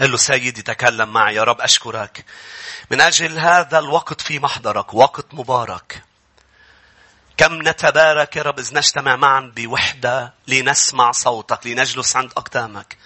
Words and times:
قال 0.00 0.10
له 0.10 0.16
سيدي 0.16 0.62
تكلم 0.62 1.12
معي 1.12 1.34
يا 1.34 1.44
رب 1.44 1.60
أشكرك. 1.60 2.24
من 2.90 3.00
أجل 3.00 3.38
هذا 3.38 3.78
الوقت 3.78 4.20
في 4.20 4.38
محضرك 4.38 4.94
وقت 4.94 5.26
مبارك. 5.32 6.02
كم 7.36 7.68
نتبارك 7.68 8.36
يا 8.36 8.42
رب 8.42 8.58
إذ 8.58 8.74
نجتمع 8.74 9.16
معا 9.16 9.52
بوحدة 9.56 10.34
لنسمع 10.48 11.12
صوتك 11.12 11.66
لنجلس 11.66 12.16
عند 12.16 12.32
أقدامك. 12.36 12.96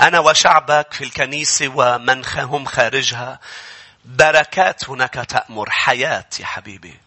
أنا 0.00 0.18
وشعبك 0.18 0.92
في 0.92 1.04
الكنيسة 1.04 1.68
ومن 1.74 2.24
هم 2.36 2.64
خارجها. 2.64 3.40
بركات 4.04 4.90
هناك 4.90 5.14
تأمر 5.14 5.70
حياة 5.70 6.26
يا 6.40 6.46
حبيبي. 6.46 7.00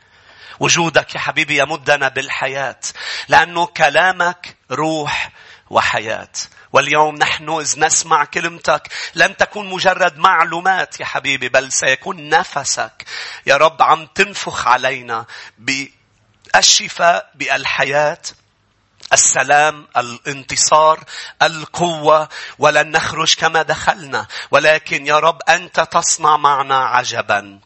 وجودك 0.60 1.16
يا 1.16 1.20
حبيبي 1.20 1.58
يمدنا 1.62 2.08
بالحياة. 2.08 2.80
لأنه 3.28 3.66
كلامك 3.66 4.56
روح 4.72 5.32
وحياة. 5.70 6.32
واليوم 6.74 7.16
نحن 7.16 7.50
إذ 7.50 7.80
نسمع 7.80 8.26
كلمتك 8.26 8.88
لن 9.16 9.38
تكون 9.38 9.70
مجرد 9.70 10.18
معلومات 10.18 11.00
يا 11.00 11.06
حبيبي 11.06 11.50
بل 11.50 11.72
سيكون 11.72 12.30
نفسك. 12.30 13.06
يا 13.46 13.58
رب 13.58 13.82
عم 13.82 14.06
تنفخ 14.06 14.68
علينا 14.68 15.26
بالشفاء 15.58 17.32
بالحياة 17.36 18.22
السلام 19.14 19.88
الانتصار 19.98 21.04
القوة 21.42 22.30
ولن 22.60 22.92
نخرج 22.92 23.36
كما 23.36 23.62
دخلنا. 23.62 24.28
ولكن 24.52 25.08
يا 25.08 25.20
رب 25.20 25.42
أنت 25.50 25.80
تصنع 25.80 26.38
معنا 26.38 26.86
عجبا. 26.86 27.60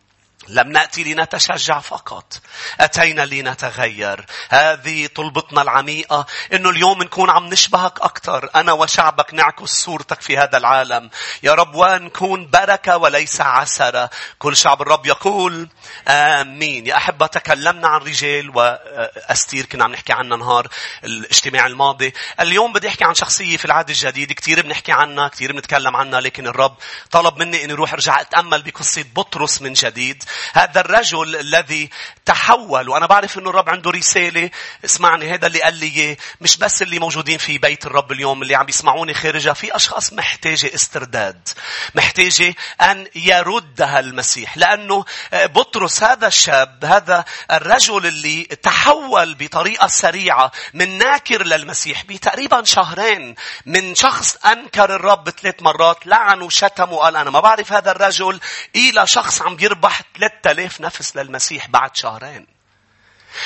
لم 0.47 0.71
نأتي 0.71 1.03
لنتشجع 1.03 1.79
فقط. 1.79 2.41
أتينا 2.79 3.25
لنتغير. 3.25 4.25
هذه 4.49 5.07
طلبتنا 5.15 5.61
العميقة. 5.61 6.25
إنه 6.53 6.69
اليوم 6.69 7.03
نكون 7.03 7.29
عم 7.29 7.45
نشبهك 7.45 8.01
أكثر. 8.01 8.49
أنا 8.55 8.71
وشعبك 8.71 9.33
نعكس 9.33 9.69
صورتك 9.69 10.21
في 10.21 10.37
هذا 10.37 10.57
العالم. 10.57 11.09
يا 11.43 11.53
رب 11.53 11.75
ونكون 11.75 12.49
بركة 12.49 12.97
وليس 12.97 13.41
عسرة. 13.41 14.09
كل 14.39 14.57
شعب 14.57 14.81
الرب 14.81 15.05
يقول 15.05 15.69
آمين. 16.07 16.87
يا 16.87 16.97
أحبة 16.97 17.27
تكلمنا 17.27 17.87
عن 17.87 18.01
رجال 18.01 18.57
وأستير 18.57 19.65
كنا 19.65 19.83
عم 19.83 19.91
نحكي 19.91 20.13
عنها 20.13 20.37
نهار 20.37 20.67
الاجتماع 21.03 21.67
الماضي. 21.67 22.13
اليوم 22.39 22.73
بدي 22.73 22.87
أحكي 22.87 23.03
عن 23.03 23.15
شخصية 23.15 23.57
في 23.57 23.65
العهد 23.65 23.89
الجديد. 23.89 24.31
كثير 24.31 24.61
بنحكي 24.61 24.91
عنها. 24.91 25.27
كثير 25.27 25.51
بنتكلم 25.51 25.95
عنها. 25.95 26.21
لكن 26.21 26.47
الرب 26.47 26.75
طلب 27.11 27.37
مني 27.37 27.63
إني 27.63 27.73
أروح 27.73 27.93
أرجع 27.93 28.21
أتأمل 28.21 28.61
بقصة 28.61 29.05
بطرس 29.15 29.61
من 29.61 29.73
جديد. 29.73 30.23
هذا 30.53 30.81
الرجل 30.81 31.35
الذي 31.35 31.89
تحول 32.25 32.89
وأنا 32.89 33.05
بعرف 33.05 33.37
أنه 33.37 33.49
الرب 33.49 33.69
عنده 33.69 33.91
رسالة 33.91 34.49
اسمعني 34.85 35.33
هذا 35.33 35.47
اللي 35.47 35.61
قال 35.61 35.73
لي 35.73 36.17
مش 36.41 36.57
بس 36.57 36.81
اللي 36.81 36.99
موجودين 36.99 37.37
في 37.37 37.57
بيت 37.57 37.85
الرب 37.85 38.11
اليوم 38.11 38.41
اللي 38.41 38.55
عم 38.55 38.69
يسمعوني 38.69 39.13
خارجها 39.13 39.53
في 39.53 39.75
أشخاص 39.75 40.13
محتاجة 40.13 40.71
استرداد 40.75 41.49
محتاجة 41.95 42.55
أن 42.81 43.07
يردها 43.15 43.99
المسيح 43.99 44.57
لأنه 44.57 45.05
بطرس 45.33 46.03
هذا 46.03 46.27
الشاب 46.27 46.85
هذا 46.85 47.25
الرجل 47.51 48.07
اللي 48.07 48.43
تحول 48.43 49.35
بطريقة 49.35 49.87
سريعة 49.87 50.51
من 50.73 50.97
ناكر 50.97 51.43
للمسيح 51.43 52.03
بتقريبا 52.03 52.63
شهرين 52.63 53.35
من 53.65 53.95
شخص 53.95 54.35
أنكر 54.45 54.95
الرب 54.95 55.29
ثلاث 55.29 55.55
مرات 55.61 56.07
لعن 56.07 56.41
وشتم 56.41 56.93
وقال 56.93 57.15
أنا 57.15 57.29
ما 57.29 57.39
بعرف 57.39 57.73
هذا 57.73 57.91
الرجل 57.91 58.39
إلى 58.75 59.07
شخص 59.07 59.41
عم 59.41 59.57
يربح 59.59 60.01
3000 60.21 60.81
نفس 60.81 61.17
للمسيح 61.17 61.67
بعد 61.67 61.95
شهرين. 61.95 62.47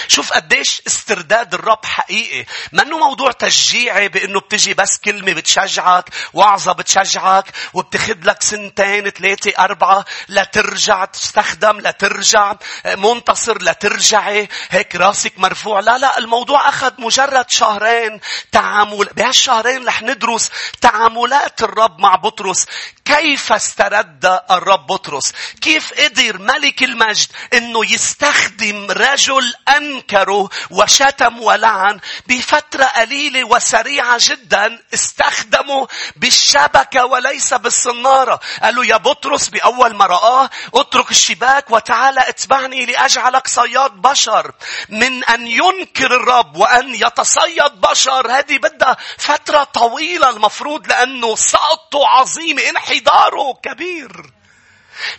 شوف 0.07 0.33
قديش 0.33 0.81
استرداد 0.87 1.53
الرب 1.53 1.85
حقيقي. 1.85 2.45
منه 2.71 2.97
موضوع 2.97 3.31
تشجيعي 3.31 4.07
بإنه 4.07 4.39
بتجي 4.39 4.73
بس 4.73 4.97
كلمة 4.97 5.33
بتشجعك، 5.33 6.09
وعظة 6.33 6.73
بتشجعك، 6.73 7.45
وبتاخذ 7.73 8.17
لك 8.23 8.43
سنتين، 8.43 9.09
ثلاثة، 9.09 9.53
أربعة 9.59 10.05
لترجع 10.29 11.05
تستخدم، 11.05 11.79
لترجع 11.79 12.53
منتصر، 12.85 13.61
لترجعي 13.61 14.49
هيك 14.69 14.95
راسك 14.95 15.33
مرفوع. 15.37 15.79
لا 15.79 15.97
لا 15.97 16.17
الموضوع 16.17 16.69
أخذ 16.69 16.91
مجرد 16.99 17.49
شهرين 17.49 18.19
تعامل. 18.51 19.05
بهالشهرين 19.05 19.87
رح 19.87 20.01
ندرس 20.01 20.51
تعاملات 20.81 21.63
الرب 21.63 21.99
مع 21.99 22.15
بطرس. 22.15 22.65
كيف 23.05 23.53
استرد 23.53 24.39
الرب 24.51 24.87
بطرس؟ 24.87 25.33
كيف 25.61 25.93
قدر 25.93 26.37
ملك 26.37 26.83
المجد 26.83 27.27
إنه 27.53 27.91
يستخدم 27.91 28.91
رجل 28.91 29.53
أنكروا 29.77 30.47
وشتموا 30.71 31.47
ولعن 31.47 31.99
بفترة 32.27 32.85
قليلة 32.85 33.43
وسريعة 33.43 34.17
جدا 34.19 34.83
استخدموا 34.93 35.87
بالشبكة 36.15 37.05
وليس 37.05 37.53
بالصنارة. 37.53 38.39
قالوا 38.63 38.85
يا 38.85 38.97
بطرس 38.97 39.49
بأول 39.49 39.95
ما 39.95 40.05
رآه 40.05 40.49
اترك 40.73 41.11
الشباك 41.11 41.71
وتعال 41.71 42.19
اتبعني 42.19 42.85
لأجعلك 42.85 43.47
صياد 43.47 43.91
بشر. 43.91 44.51
من 44.89 45.23
أن 45.23 45.47
ينكر 45.47 46.15
الرب 46.15 46.55
وأن 46.55 46.95
يتصيد 46.95 47.81
بشر 47.81 48.31
هذه 48.31 48.57
بدها 48.57 48.97
فترة 49.17 49.63
طويلة 49.63 50.29
المفروض 50.29 50.87
لأنه 50.87 51.35
سقطه 51.35 52.07
عظيم 52.07 52.59
انحداره 52.59 53.53
كبير. 53.63 54.31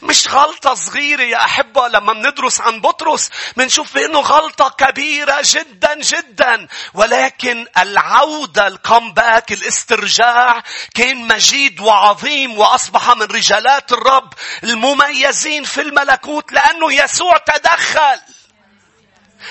مش 0.03 0.29
غلطة 0.29 0.75
صغيرة 0.75 1.23
يا 1.23 1.37
أحبة 1.45 1.89
لما 1.89 2.13
بندرس 2.13 2.61
عن 2.61 2.81
بطرس 2.81 3.31
بنشوف 3.57 3.95
بأنه 3.95 4.21
غلطة 4.21 4.69
كبيرة 4.69 5.39
جدا 5.43 5.95
جدا. 6.01 6.69
ولكن 6.95 7.67
العودة 7.79 8.67
الكومباك 8.67 9.53
الاسترجاع 9.53 10.63
كان 10.95 11.17
مجيد 11.29 11.81
وعظيم 11.81 12.59
وأصبح 12.59 13.11
من 13.11 13.23
رجالات 13.23 13.93
الرب 13.93 14.33
المميزين 14.65 15.65
في 15.65 15.81
الملكوت 15.81 16.53
لأنه 16.53 16.93
يسوع 16.93 17.39
تدخل. 17.39 18.36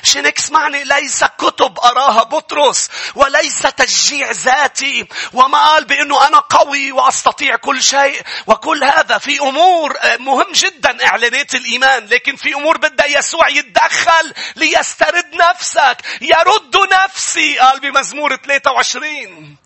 شنك 0.04 0.38
اسمعني 0.38 0.84
ليس 0.84 1.24
كتب 1.24 1.80
أراها 1.80 2.24
بطرس 2.24 2.90
وليس 3.16 3.62
تشجيع 3.62 4.32
ذاتي. 4.32 5.08
وما 5.34 5.58
قال 5.58 5.86
بأنه 5.86 6.28
أنا 6.28 6.40
قوي 6.40 6.92
وأستطيع 6.92 7.56
كل 7.56 7.84
شيء. 7.84 8.22
وكل 8.48 8.84
هذا 8.84 9.18
في 9.18 9.40
أمور 9.40 9.98
آه، 10.00 10.18
مهم 10.18 10.52
جدا 10.54 11.06
إعلانات 11.06 11.56
الإيمان. 11.56 12.06
لكن 12.06 12.36
في 12.36 12.54
أمور 12.54 12.78
بدأ 12.78 13.06
يسوع 13.06 13.50
يتدخل 13.50 14.34
ليسترد 14.56 15.36
نفسك. 15.36 15.98
يرد 16.22 16.78
نفسي 16.94 17.58
قال 17.58 17.80
بمزمور 17.80 18.36
23 18.36 19.58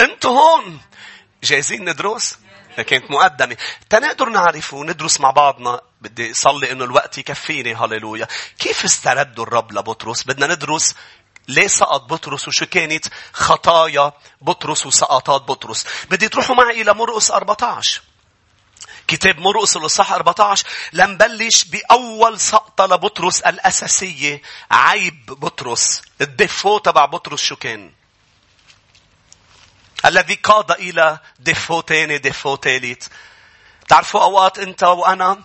أنتوا 0.00 0.30
هون. 0.30 0.80
جاهزين 1.44 1.88
ندرس؟ 1.90 2.38
كانت 2.86 3.10
مقدمة. 3.10 3.56
تنقدر 3.90 4.28
نعرف 4.28 4.74
وندرس 4.74 5.20
مع 5.20 5.30
بعضنا. 5.30 5.80
بدي 6.04 6.32
أصلي 6.32 6.72
إنه 6.72 6.84
الوقت 6.84 7.18
يكفيني 7.18 7.74
هللويا. 7.74 8.28
كيف 8.58 8.84
استردوا 8.84 9.44
الرب 9.44 9.72
لبطرس؟ 9.72 10.22
بدنا 10.22 10.46
ندرس 10.46 10.94
ليه 11.48 11.66
سقط 11.66 12.00
بطرس 12.00 12.48
وشو 12.48 12.66
كانت 12.66 13.06
خطايا 13.32 14.12
بطرس 14.40 14.86
وسقطات 14.86 15.42
بطرس. 15.42 15.86
بدي 16.10 16.28
تروحوا 16.28 16.56
معي 16.56 16.82
إلى 16.82 16.94
مرقس 16.94 17.30
14. 17.30 18.02
كتاب 19.08 19.38
مرقس 19.38 19.76
الإصحاح 19.76 20.12
14 20.12 20.66
لنبلش 20.92 21.64
بأول 21.64 22.40
سقطة 22.40 22.86
لبطرس 22.86 23.40
الأساسية 23.40 24.42
عيب 24.70 25.26
بطرس 25.26 26.02
الدفو 26.20 26.78
تبع 26.78 27.04
بطرس 27.04 27.40
شو 27.40 27.56
كان؟ 27.56 27.92
الذي 30.04 30.34
قاد 30.34 30.70
إلى 30.70 31.18
دفو 31.38 31.80
تاني 31.80 32.18
دفو 32.18 32.56
تالت 32.56 33.10
تعرفوا 33.88 34.22
أوقات 34.22 34.58
أنت 34.58 34.82
وأنا 34.82 35.42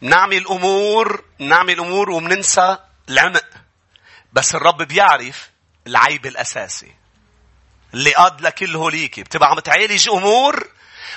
نعمل 0.00 0.46
أمور 0.46 1.24
نعمل 1.38 1.78
أمور 1.80 2.10
ومننسى 2.10 2.78
العمق. 3.08 3.44
بس 4.32 4.54
الرب 4.54 4.82
بيعرف 4.82 5.50
العيب 5.86 6.26
الأساسي. 6.26 6.94
اللي 7.94 8.14
قاد 8.14 8.40
لكل 8.40 8.76
هوليك 8.76 9.20
بتبقى 9.20 9.50
عم 9.50 9.58
تعالج 9.58 10.08
أمور 10.08 10.68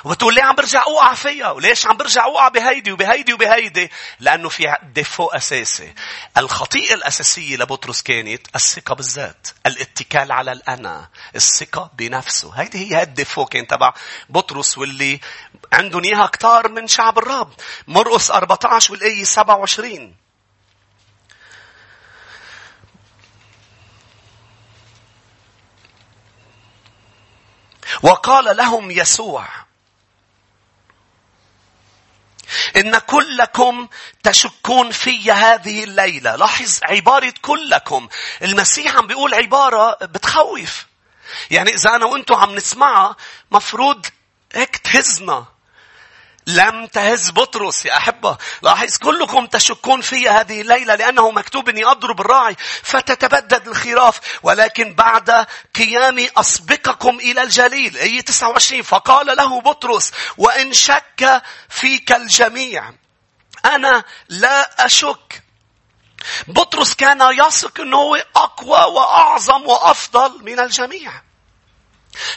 وبتقول 0.04 0.36
ليه 0.36 0.44
عم 0.44 0.56
برجع 0.56 0.84
اوقع 0.84 1.14
فيها؟ 1.14 1.52
وليش 1.52 1.88
عم 1.88 1.98
برجع 1.98 2.26
اوقع 2.26 2.48
بهيدي 2.48 2.92
وبهيدي 2.92 3.34
وبهيدي؟ 3.34 3.92
لأنه 4.20 4.50
في 4.50 4.76
défaut 4.84 5.26
أساسي. 5.28 5.94
الخطيئة 6.38 6.94
الأساسية 6.94 7.58
لبطرس 7.58 8.02
كانت 8.02 8.48
الثقة 8.56 8.96
بالذات 8.96 9.48
الاتكال 9.66 10.32
على 10.32 10.52
الأنا 10.52 11.10
الثقة 11.36 11.92
بنفسه. 11.98 12.54
هيدي 12.56 12.96
هي 12.96 13.02
ال 13.04 13.10
défaut 13.10 13.46
كان 13.46 13.68
تبع 13.68 13.94
بطرس 14.30 14.78
واللي 14.78 15.20
عندهم 15.74 16.04
إياها 16.04 16.28
كتار 16.28 16.70
من 16.70 16.88
شعب 16.88 17.18
الرب 17.18 17.54
مرقس 17.88 18.32
14 18.32 18.92
والآية 18.92 19.24
27 19.24 20.22
وقال 28.04 28.58
لهم 28.58 28.92
يسوع 28.92 29.48
إن 32.76 32.98
كلكم 32.98 33.88
تشكون 34.24 34.92
في 34.92 35.32
هذه 35.32 35.84
الليلة. 35.84 36.36
لاحظ 36.36 36.80
عبارة 36.84 37.34
كلكم. 37.42 38.08
المسيح 38.42 38.96
عم 38.96 39.08
بيقول 39.08 39.34
عبارة 39.34 39.98
بتخوف. 40.02 40.86
يعني 41.52 41.74
إذا 41.74 41.96
أنا 41.96 42.06
وأنتم 42.06 42.36
عم 42.36 42.56
نسمعها 42.56 43.16
مفروض 43.52 44.06
هيك 44.54 44.78
تهزنا 44.78 45.46
لم 46.48 46.86
تهز 46.86 47.30
بطرس 47.32 47.86
يا 47.86 47.98
أحبة. 47.98 48.38
لاحظ 48.62 48.98
كلكم 48.98 49.46
تشكون 49.46 50.02
في 50.02 50.30
هذه 50.30 50.62
الليلة 50.62 50.96
لأنه 50.96 51.32
مكتوب 51.32 51.70
أني 51.70 51.86
أضرب 51.86 52.22
الراعي 52.22 52.56
فتتبدد 52.84 53.68
الخراف. 53.68 54.20
ولكن 54.44 54.96
بعد 54.96 55.48
قيامي 55.76 56.30
أسبقكم 56.38 57.20
إلى 57.20 57.44
الجليل 57.44 57.98
أي 57.98 58.22
29 58.22 58.82
فقال 58.82 59.38
له 59.38 59.62
بطرس 59.62 60.12
وإن 60.38 60.74
شك 60.74 61.44
فيك 61.70 62.12
الجميع. 62.12 62.94
أنا 63.66 64.04
لا 64.30 64.86
أشك. 64.86 65.44
بطرس 66.48 66.94
كان 66.94 67.22
يثق 67.22 67.82
أنه 67.82 68.22
أقوى 68.36 68.94
وأعظم 68.94 69.68
وأفضل 69.68 70.44
من 70.44 70.60
الجميع. 70.60 71.31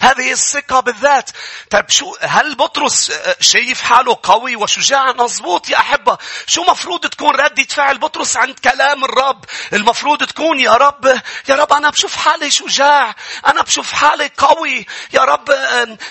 هذه 0.00 0.32
الثقة 0.32 0.80
بالذات. 0.80 1.30
طيب 1.70 1.90
شو 1.90 2.14
هل 2.20 2.54
بطرس 2.54 3.10
آه، 3.10 3.36
شايف 3.40 3.82
حاله 3.82 4.18
قوي 4.22 4.56
وشجاع؟ 4.56 5.12
مضبوط 5.12 5.68
يا 5.68 5.76
أحبة. 5.76 6.18
شو 6.46 6.62
مفروض 6.62 7.06
تكون 7.06 7.36
ردة 7.36 7.64
فعل 7.64 7.98
بطرس 7.98 8.36
عند 8.36 8.58
كلام 8.58 9.04
الرب؟ 9.04 9.44
المفروض 9.72 10.24
تكون 10.24 10.60
يا 10.60 10.72
رب 10.72 11.20
يا 11.48 11.54
رب 11.54 11.72
أنا 11.72 11.90
بشوف 11.90 12.16
حالي 12.16 12.50
شجاع. 12.50 13.14
أنا 13.46 13.62
بشوف 13.62 13.92
حالي 13.92 14.30
قوي. 14.38 14.86
يا 15.12 15.20
رب 15.20 15.50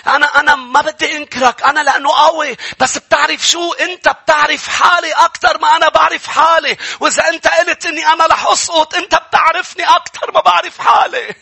أنا 0.06 0.40
أنا 0.40 0.54
ما 0.54 0.80
بدي 0.80 1.16
أنكرك. 1.16 1.62
أنا 1.62 1.80
لأنه 1.80 2.10
قوي. 2.10 2.56
بس 2.80 2.98
بتعرف 2.98 3.48
شو؟ 3.48 3.72
أنت 3.72 4.08
بتعرف 4.08 4.68
حالي 4.68 5.12
أكثر 5.12 5.58
ما 5.58 5.76
أنا 5.76 5.88
بعرف 5.88 6.26
حالي. 6.26 6.76
وإذا 7.00 7.28
أنت 7.28 7.48
قلت 7.48 7.86
إني 7.86 8.06
أنا 8.06 8.26
رح 8.26 8.46
أسقط 8.46 8.94
أنت 8.94 9.14
بتعرفني 9.14 9.84
أكثر 9.84 10.32
ما 10.32 10.40
بعرف 10.40 10.78
حالي. 10.78 11.34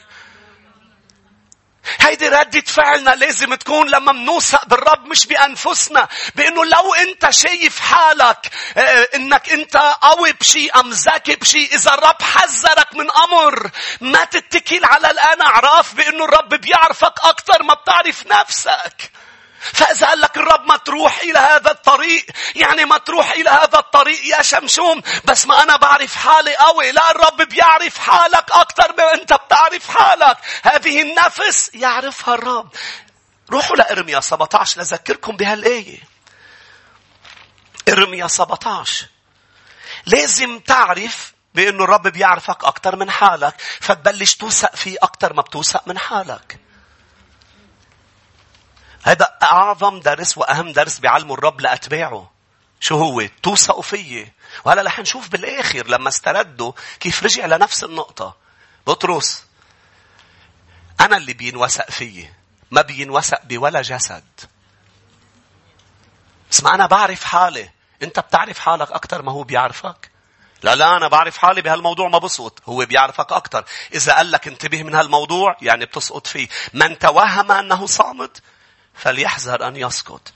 هيدي 2.00 2.28
ردة 2.28 2.60
فعلنا 2.60 3.10
لازم 3.10 3.54
تكون 3.54 3.88
لما 3.90 4.12
منوثق 4.12 4.64
بالرب 4.66 5.06
مش 5.06 5.26
بأنفسنا 5.26 6.08
بأنه 6.34 6.64
لو 6.64 6.94
أنت 6.94 7.30
شايف 7.30 7.80
حالك 7.80 8.50
آه، 8.76 9.08
أنك 9.14 9.50
أنت 9.50 9.76
قوي 9.76 10.32
بشيء 10.32 10.80
أم 10.80 10.90
ذكي 10.90 11.36
بشيء 11.36 11.74
إذا 11.74 11.94
الرب 11.94 12.22
حذرك 12.22 12.94
من 12.94 13.06
أمر 13.10 13.70
ما 14.00 14.24
تتكل 14.24 14.84
على 14.84 15.10
الآن 15.10 15.40
أعراف 15.42 15.94
بأنه 15.94 16.24
الرب 16.24 16.54
بيعرفك 16.54 17.14
أكثر 17.22 17.62
ما 17.62 17.74
بتعرف 17.74 18.26
نفسك. 18.26 19.10
فإذا 19.62 20.06
قال 20.06 20.20
لك 20.20 20.36
الرب 20.36 20.66
ما 20.66 20.76
تروح 20.76 21.20
إلى 21.20 21.38
هذا 21.38 21.70
الطريق 21.70 22.26
يعني 22.54 22.84
ما 22.84 22.98
تروح 22.98 23.32
إلى 23.32 23.50
هذا 23.50 23.78
الطريق 23.78 24.26
يا 24.26 24.42
شمشوم 24.42 25.02
بس 25.24 25.46
ما 25.46 25.62
أنا 25.62 25.76
بعرف 25.76 26.16
حالي 26.16 26.56
قوي 26.56 26.92
لا 26.92 27.10
الرب 27.10 27.42
بيعرف 27.48 27.98
حالك 27.98 28.50
أكثر 28.52 28.92
من 28.92 29.20
أنت 29.20 29.32
بتعرف 29.32 29.96
حالك. 29.96 30.36
هذه 30.62 31.02
النفس 31.02 31.70
يعرفها 31.74 32.34
الرب. 32.34 32.68
روحوا 33.50 33.76
لإرميا 33.76 34.20
17 34.20 34.80
لذكركم 34.80 35.36
بهالآية. 35.36 35.98
إرميا 37.88 38.26
17 38.26 39.06
لازم 40.06 40.58
تعرف 40.58 41.32
بأنه 41.54 41.84
الرب 41.84 42.08
بيعرفك 42.08 42.64
أكثر 42.64 42.96
من 42.96 43.10
حالك 43.10 43.54
فتبلش 43.80 44.34
توثق 44.34 44.76
فيه 44.76 44.96
أكثر 45.02 45.32
ما 45.32 45.42
بتوثق 45.42 45.88
من 45.88 45.98
حالك. 45.98 46.61
هذا 49.02 49.38
أعظم 49.42 50.00
درس 50.00 50.38
وأهم 50.38 50.72
درس 50.72 50.98
بيعلمه 50.98 51.34
الرب 51.34 51.60
لأتباعه. 51.60 52.30
شو 52.80 52.96
هو؟ 52.98 53.26
توثقوا 53.42 53.82
فيي. 53.82 54.32
وهلا 54.64 54.82
رح 54.82 54.98
نشوف 54.98 55.28
بالآخر 55.28 55.86
لما 55.86 56.08
استردوا 56.08 56.72
كيف 57.00 57.22
رجع 57.22 57.46
لنفس 57.46 57.84
النقطة. 57.84 58.36
بطرس 58.86 59.44
أنا 61.00 61.16
اللي 61.16 61.32
بينوثق 61.32 61.90
فيي. 61.90 62.32
ما 62.70 62.82
بينوثق 62.82 63.44
بولا 63.44 63.82
جسد. 63.82 64.24
اسمع 66.52 66.74
أنا 66.74 66.86
بعرف 66.86 67.24
حالي. 67.24 67.70
أنت 68.02 68.20
بتعرف 68.20 68.58
حالك 68.58 68.92
أكثر 68.92 69.22
ما 69.22 69.32
هو 69.32 69.42
بيعرفك. 69.42 70.10
لا 70.62 70.74
لا 70.74 70.96
أنا 70.96 71.08
بعرف 71.08 71.38
حالي 71.38 71.62
بهالموضوع 71.62 72.08
ما 72.08 72.18
بسقط. 72.18 72.62
هو 72.66 72.86
بيعرفك 72.86 73.32
أكثر. 73.32 73.64
إذا 73.94 74.14
قال 74.14 74.30
لك 74.30 74.48
انتبه 74.48 74.82
من 74.82 74.94
هالموضوع 74.94 75.56
يعني 75.62 75.84
بتسقط 75.84 76.26
فيه. 76.26 76.48
من 76.74 76.98
توهم 76.98 77.52
أنه 77.52 77.86
صامت 77.86 78.42
فليحذر 78.94 79.68
أن 79.68 79.76
يسقط. 79.76 80.32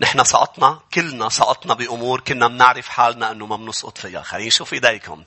نحن 0.00 0.24
سقطنا 0.24 0.80
كلنا 0.94 1.28
سقطنا 1.28 1.74
بأمور 1.74 2.20
كنا 2.20 2.48
بنعرف 2.48 2.88
حالنا 2.88 3.30
أنه 3.30 3.46
ما 3.46 3.56
بنسقط 3.56 3.98
فيها. 3.98 4.22
خلينا 4.22 4.46
نشوف 4.46 4.72
إيديكم. 4.72 5.24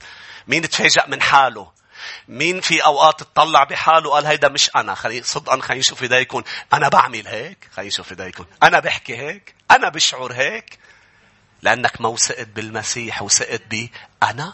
مين 0.48 0.70
تفاجأ 0.70 1.06
من 1.08 1.22
حاله؟ 1.22 1.72
مين 2.28 2.62
في 2.62 2.86
أوقات 2.86 3.20
تطلع 3.20 3.64
بحاله 3.64 4.12
قال 4.12 4.26
هيدا 4.26 4.50
مش 4.50 4.70
أنا. 4.76 4.96
خلي 4.96 5.24
صدقا 5.24 5.62
خلينا 5.62 5.80
نشوف 5.80 6.04
إيديكم. 6.04 6.44
أنا 6.74 6.90
بعمل 6.90 7.28
هيك. 7.28 7.70
خلينا 7.74 7.88
نشوف 7.88 8.12
إيديكم. 8.12 8.46
أنا 8.64 8.80
بحكي 8.80 9.18
هيك. 9.18 9.56
أنا 9.72 9.90
بشعر 9.90 10.34
هيك. 10.34 10.80
لأنك 11.62 12.02
ما 12.02 12.10
وثقت 12.10 12.48
بالمسيح 12.48 13.22
وثقت 13.22 13.62
بي 13.70 13.92
أنا 14.24 14.54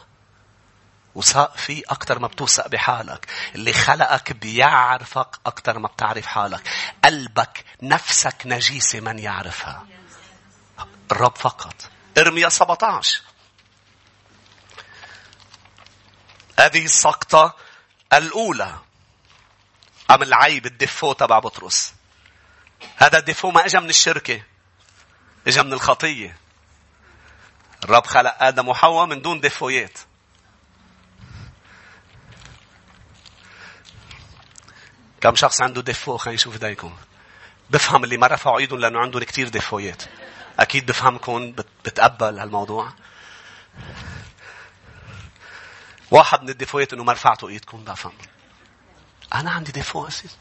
وثق 1.18 1.58
فيه 1.58 1.84
أكثر 1.90 2.20
ما 2.20 2.28
بتوثق 2.28 2.68
بحالك. 2.68 3.28
اللي 3.56 3.74
خلقك 3.74 4.32
بيعرفك 4.32 5.40
أكثر 5.46 5.80
ما 5.80 5.88
بتعرف 5.88 6.26
حالك. 6.26 6.70
قلبك 7.04 7.66
نفسك 7.82 8.36
نجيسة 8.46 9.00
من 9.00 9.20
يعرفها. 9.20 9.86
الرب 11.12 11.36
فقط. 11.36 11.76
إرميا 12.18 12.50
17. 12.50 13.22
هذه 16.60 16.86
السقطة 16.86 17.56
الأولى. 18.14 18.80
أم 20.12 20.24
العيب 20.24 20.66
الدفو 20.66 21.14
تبع 21.14 21.40
بطرس. 21.40 21.94
هذا 22.98 23.18
الدفو 23.18 23.52
ما 23.52 23.66
اجى 23.66 23.80
من 23.80 23.90
الشركة. 23.90 24.44
اجى 25.48 25.64
من 25.64 25.74
الخطية. 25.74 26.38
الرب 27.84 28.06
خلق 28.06 28.44
آدم 28.44 28.68
وحواء 28.68 29.06
من 29.06 29.22
دون 29.22 29.40
دفويات. 29.40 30.00
كم 35.22 35.36
شخص 35.36 35.62
عنده 35.62 35.82
ديفو 35.82 36.18
خلينا 36.18 36.36
نشوف 36.36 36.54
ايديكم 36.54 36.96
بفهم 37.70 38.04
اللي 38.04 38.18
ما 38.18 38.28
رفعوا 38.28 38.60
ايدهم 38.60 38.80
لأنه 38.80 39.00
عندهم 39.00 39.24
كثير 39.24 39.48
ديفويات 39.48 40.04
أكيد 40.60 40.86
بفهمكم 40.86 41.52
بتقبل 41.86 42.40
هالموضوع. 42.40 42.94
واحد 46.12 46.44
من 46.44 46.50
الديفويات 46.50 46.94
إنه 46.94 47.04
ما 47.04 47.14
رفعتوا 47.14 47.50
ايدكم 47.50 47.84
بفهم. 47.84 48.14
أنا 49.34 49.52
عندي 49.52 49.72
ديفو 49.72 50.08
اسيس 50.08 50.38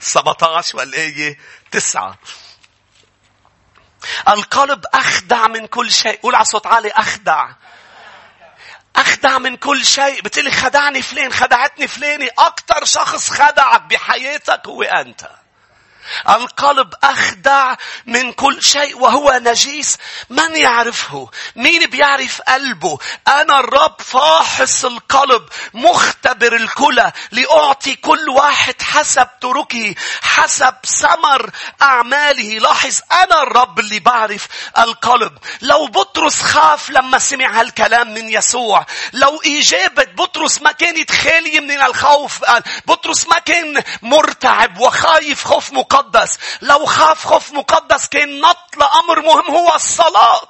17 0.00 0.76
والآية 0.78 1.38
9 1.70 2.18
القلب 4.28 4.84
أخدع 4.94 5.46
من 5.46 5.66
كل 5.66 5.90
شيء. 5.90 6.20
قول 6.20 6.34
على 6.34 6.44
صوت 6.44 6.66
عالي 6.66 6.88
أخدع. 6.88 7.52
أخدع 8.96 9.38
من 9.38 9.56
كل 9.56 9.84
شيء. 9.86 10.22
بتقولي 10.22 10.50
خدعني 10.50 11.02
فلان 11.02 11.32
خدعتني 11.32 11.88
فلاني. 11.88 12.28
أكتر 12.38 12.84
شخص 12.84 13.30
خدعك 13.30 13.82
بحياتك 13.82 14.66
هو 14.66 14.82
أنت. 14.82 15.28
القلب 16.28 16.94
أخدع 17.04 17.74
من 18.06 18.32
كل 18.32 18.62
شيء 18.62 18.98
وهو 18.98 19.40
نجيس. 19.42 19.98
من 20.30 20.56
يعرفه؟ 20.56 21.30
مين 21.56 21.86
بيعرف 21.86 22.42
قلبه؟ 22.42 22.98
أنا 23.28 23.60
الرب 23.60 24.00
فاحص 24.00 24.84
القلب 24.84 25.48
مختبر 25.74 26.56
الكلى 26.56 27.12
لأعطي 27.30 27.96
كل 27.96 28.28
واحد 28.28 28.82
حسب 28.82 29.28
تركه 29.40 29.94
حسب 30.22 30.74
ثمر 30.86 31.50
أعماله. 31.82 32.58
لاحظ 32.58 33.00
أنا 33.12 33.42
الرب 33.42 33.78
اللي 33.78 33.98
بعرف 33.98 34.48
القلب. 34.78 35.38
لو 35.62 35.86
بطرس 35.86 36.42
خاف 36.42 36.90
لما 36.90 37.18
سمع 37.18 37.60
هالكلام 37.60 38.14
من 38.14 38.28
يسوع. 38.28 38.86
لو 39.12 39.40
إجابة 39.46 40.04
بطرس 40.04 40.62
ما 40.62 40.72
كانت 40.72 41.10
خالية 41.10 41.60
من 41.60 41.82
الخوف. 41.82 42.44
بطرس 42.86 43.28
ما 43.28 43.38
كان 43.38 43.82
مرتعب 44.02 44.80
وخايف 44.80 45.44
خوف 45.44 45.72
مقدس 45.72 45.93
مقدس. 45.94 46.38
لو 46.62 46.86
خاف 46.86 47.26
خوف 47.26 47.52
مقدس 47.52 48.06
كان 48.06 48.40
نط 48.40 48.76
لأمر 48.76 49.20
مهم 49.20 49.54
هو 49.56 49.74
الصلاة. 49.74 50.40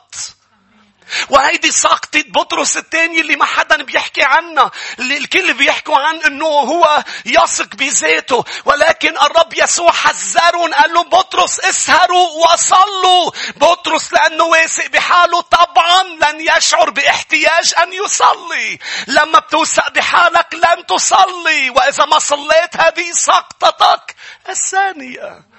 وهيدي 1.31 1.71
ساقطة 1.71 2.25
بطرس 2.27 2.77
الثاني 2.77 3.21
اللي 3.21 3.37
ما 3.37 3.45
حدا 3.45 3.83
بيحكي 3.83 4.23
عنها. 4.23 4.71
اللي 4.99 5.17
الكل 5.17 5.55
بيحكوا 5.55 5.97
عن 5.97 6.17
إنه 6.17 6.47
هو 6.47 7.05
يثق 7.25 7.75
بذاته. 7.75 8.45
ولكن 8.65 9.19
الرب 9.19 9.55
يسوع 9.55 9.93
حذرهم 9.93 10.75
قال 10.75 10.93
له 10.95 11.03
بطرس 11.03 11.61
اسهروا 11.61 12.53
وصلوا. 12.53 13.31
بطرس 13.57 14.13
لأنه 14.13 14.45
واثق 14.45 14.87
بحاله. 14.87 15.41
طبعا 15.41 16.03
لن 16.03 16.41
يشعر 16.57 16.91
باحتياج 16.91 17.75
أن 17.83 17.93
يصلي. 17.93 18.79
لما 19.07 19.39
بتوثق 19.39 19.89
بحالك 19.89 20.55
لن 20.55 20.87
تصلي. 20.87 21.71
وإذا 21.71 22.05
ما 22.05 22.19
صليت 22.19 22.77
هذه 22.77 23.13
سقطتك 23.13 24.17
الثانية. 24.49 25.54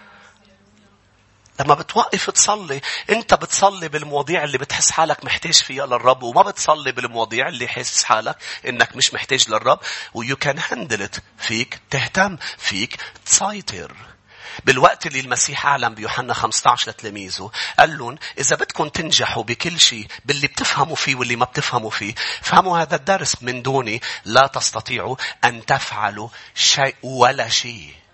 لما 1.59 1.73
بتوقف 1.73 2.29
تصلي 2.29 2.81
انت 3.09 3.33
بتصلي 3.33 3.87
بالمواضيع 3.87 4.43
اللي 4.43 4.57
بتحس 4.57 4.91
حالك 4.91 5.25
محتاج 5.25 5.53
فيها 5.53 5.85
للرب 5.85 6.23
وما 6.23 6.41
بتصلي 6.41 6.91
بالمواضيع 6.91 7.47
اللي 7.47 7.67
حاسس 7.67 8.03
حالك 8.03 8.37
انك 8.67 8.95
مش 8.95 9.13
محتاج 9.13 9.49
للرب 9.49 9.79
ويو 10.13 10.35
كان 10.35 10.59
هاندل 10.69 11.09
فيك 11.37 11.79
تهتم 11.89 12.37
فيك 12.57 12.97
تسيطر. 13.25 13.95
بالوقت 14.65 15.05
اللي 15.05 15.19
المسيح 15.19 15.65
أعلم 15.65 15.95
بيوحنا 15.95 16.33
15 16.33 16.91
لتلاميذه 16.91 17.51
قال 17.79 17.97
لهم 17.97 18.17
إذا 18.37 18.55
بدكم 18.55 18.89
تنجحوا 18.89 19.43
بكل 19.43 19.79
شيء 19.79 20.07
باللي 20.25 20.47
بتفهموا 20.47 20.95
فيه 20.95 21.15
واللي 21.15 21.35
ما 21.35 21.45
بتفهموا 21.45 21.89
فيه 21.89 22.15
فهموا 22.41 22.79
هذا 22.79 22.95
الدرس 22.95 23.35
من 23.41 23.61
دوني 23.61 24.01
لا 24.25 24.47
تستطيعوا 24.47 25.15
أن 25.43 25.65
تفعلوا 25.65 26.29
شيء 26.55 26.95
ولا 27.03 27.49
شيء. 27.49 28.04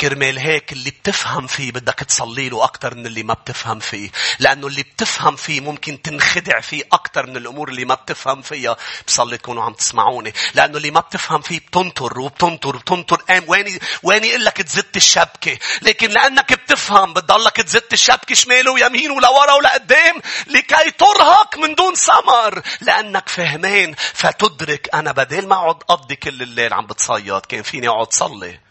كرمال 0.00 0.38
هيك 0.38 0.72
اللي 0.72 0.90
بتفهم 0.90 1.46
فيه 1.46 1.72
بدك 1.72 1.94
تصلي 1.94 2.48
له 2.48 2.64
أكثر 2.64 2.94
من 2.94 3.06
اللي 3.06 3.22
ما 3.22 3.34
بتفهم 3.34 3.78
فيه. 3.78 4.10
لأنه 4.38 4.66
اللي 4.66 4.82
بتفهم 4.82 5.36
فيه 5.36 5.60
ممكن 5.60 6.02
تنخدع 6.02 6.60
فيه 6.60 6.84
أكثر 6.92 7.26
من 7.26 7.36
الأمور 7.36 7.68
اللي 7.68 7.84
ما 7.84 7.94
بتفهم 7.94 8.42
فيها. 8.42 8.76
بصلي 9.06 9.38
تكونوا 9.38 9.62
عم 9.62 9.72
تسمعوني. 9.72 10.32
لأنه 10.54 10.76
اللي 10.76 10.90
ما 10.90 11.00
بتفهم 11.00 11.40
فيه 11.40 11.58
بتنطر 11.58 12.20
وبتنطر 12.20 12.76
وبتنطر 12.76 13.16
قام 13.16 13.44
وين 13.48 13.78
وين 14.02 14.40
لك 14.40 14.56
تزت 14.56 14.96
الشبكة. 14.96 15.58
لكن 15.82 16.10
لأنك 16.10 16.52
بتفهم 16.52 17.14
بتضلك 17.14 17.56
تزت 17.56 17.92
الشبكة 17.92 18.34
شمال 18.34 18.68
ويمين 18.68 19.10
ولورا 19.10 19.52
ولقدام 19.52 20.20
لكي 20.46 20.90
ترهق 20.90 21.58
من 21.58 21.74
دون 21.74 21.94
ثمر. 21.94 22.62
لأنك 22.80 23.28
فهمان 23.28 23.94
فتدرك 24.14 24.88
أنا 24.94 25.12
بدل 25.12 25.46
ما 25.46 25.54
أقعد 25.56 25.82
أقضي 25.90 26.16
كل 26.16 26.42
الليل 26.42 26.72
عم 26.72 26.86
بتصيد 26.86 27.40
كان 27.40 27.62
فيني 27.62 27.88
أقعد 27.88 28.12
صلي. 28.12 28.67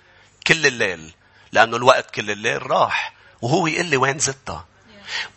كل 0.47 0.67
الليل 0.67 1.13
لأنه 1.51 1.77
الوقت 1.77 2.11
كل 2.11 2.31
الليل 2.31 2.71
راح 2.71 3.13
وهو 3.41 3.67
يقول 3.67 3.85
لي 3.85 3.97
وين 3.97 4.19
زدتها 4.19 4.65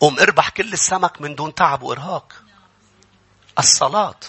قوم 0.00 0.19
اربح 0.19 0.49
كل 0.49 0.73
السمك 0.73 1.21
من 1.21 1.35
دون 1.35 1.55
تعب 1.55 1.83
وإرهاق. 1.83 2.33
الصلاة. 3.59 4.21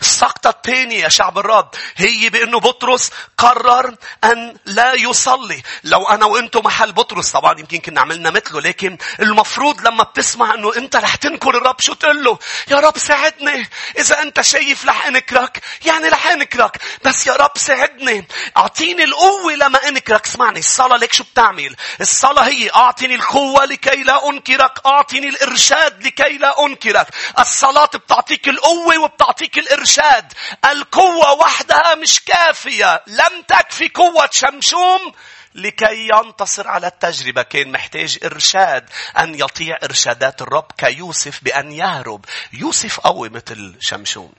السقطة 0.00 0.50
الثانية 0.50 1.02
يا 1.04 1.08
شعب 1.08 1.38
الرب 1.38 1.68
هي 1.96 2.30
بأنه 2.30 2.60
بطرس 2.60 3.10
قرر 3.38 3.96
أن 4.24 4.56
لا 4.64 4.94
يصلي. 4.94 5.62
لو 5.84 6.08
أنا 6.08 6.26
وأنتم 6.26 6.60
محل 6.64 6.92
بطرس 6.92 7.30
طبعا 7.30 7.58
يمكن 7.58 7.78
كنا 7.78 8.00
عملنا 8.00 8.30
مثله 8.30 8.60
لكن 8.60 8.98
المفروض 9.20 9.80
لما 9.80 10.02
بتسمع 10.02 10.54
أنه 10.54 10.76
أنت 10.76 10.96
رح 10.96 11.14
تنكر 11.14 11.56
الرب 11.56 11.80
شو 11.80 11.94
تقول 11.94 12.24
له؟ 12.24 12.38
يا 12.68 12.76
رب 12.76 12.98
ساعدني. 12.98 13.70
إذا 13.98 14.22
أنت 14.22 14.40
شايف 14.40 14.86
رح 14.86 15.06
أنكرك 15.06 15.62
يعني 15.84 16.08
رح 16.08 16.26
أنكرك. 16.26 16.78
بس 17.04 17.26
يا 17.26 17.32
رب 17.32 17.58
ساعدني. 17.58 18.28
أعطيني 18.56 19.04
القوة 19.04 19.52
لما 19.52 19.88
أنكرك. 19.88 20.26
اسمعني 20.26 20.58
الصلاة 20.58 20.96
ليك 20.96 21.12
شو 21.12 21.24
بتعمل؟ 21.24 21.76
الصلاة 22.00 22.42
هي 22.42 22.70
أعطيني 22.74 23.14
القوة 23.14 23.64
لكي 23.64 24.02
لا 24.02 24.28
أنكرك. 24.28 24.86
أعطيني 24.86 25.28
الإرشاد 25.28 26.06
لكي 26.06 26.38
لا 26.38 26.66
أنكرك. 26.66 27.06
الصلاة 27.38 27.90
بتعطيك 27.94 28.48
القوة 28.48 28.98
وبتعطيك 28.98 29.58
الإرشاد. 29.72 30.32
القوة 30.64 31.32
وحدها 31.32 31.94
مش 31.94 32.20
كافية. 32.24 33.02
لم 33.06 33.42
تكفي 33.48 33.88
قوة 33.88 34.28
شمشوم 34.32 35.12
لكي 35.54 36.08
ينتصر 36.08 36.68
على 36.68 36.86
التجربة 36.86 37.42
كان 37.42 37.72
محتاج 37.72 38.18
إرشاد 38.24 38.90
أن 39.18 39.34
يطيع 39.34 39.78
إرشادات 39.84 40.42
الرب 40.42 40.72
كيوسف 40.78 41.44
بأن 41.44 41.72
يهرب 41.72 42.24
يوسف 42.52 43.00
قوي 43.00 43.28
مثل 43.28 43.76
شمشون 43.80 44.32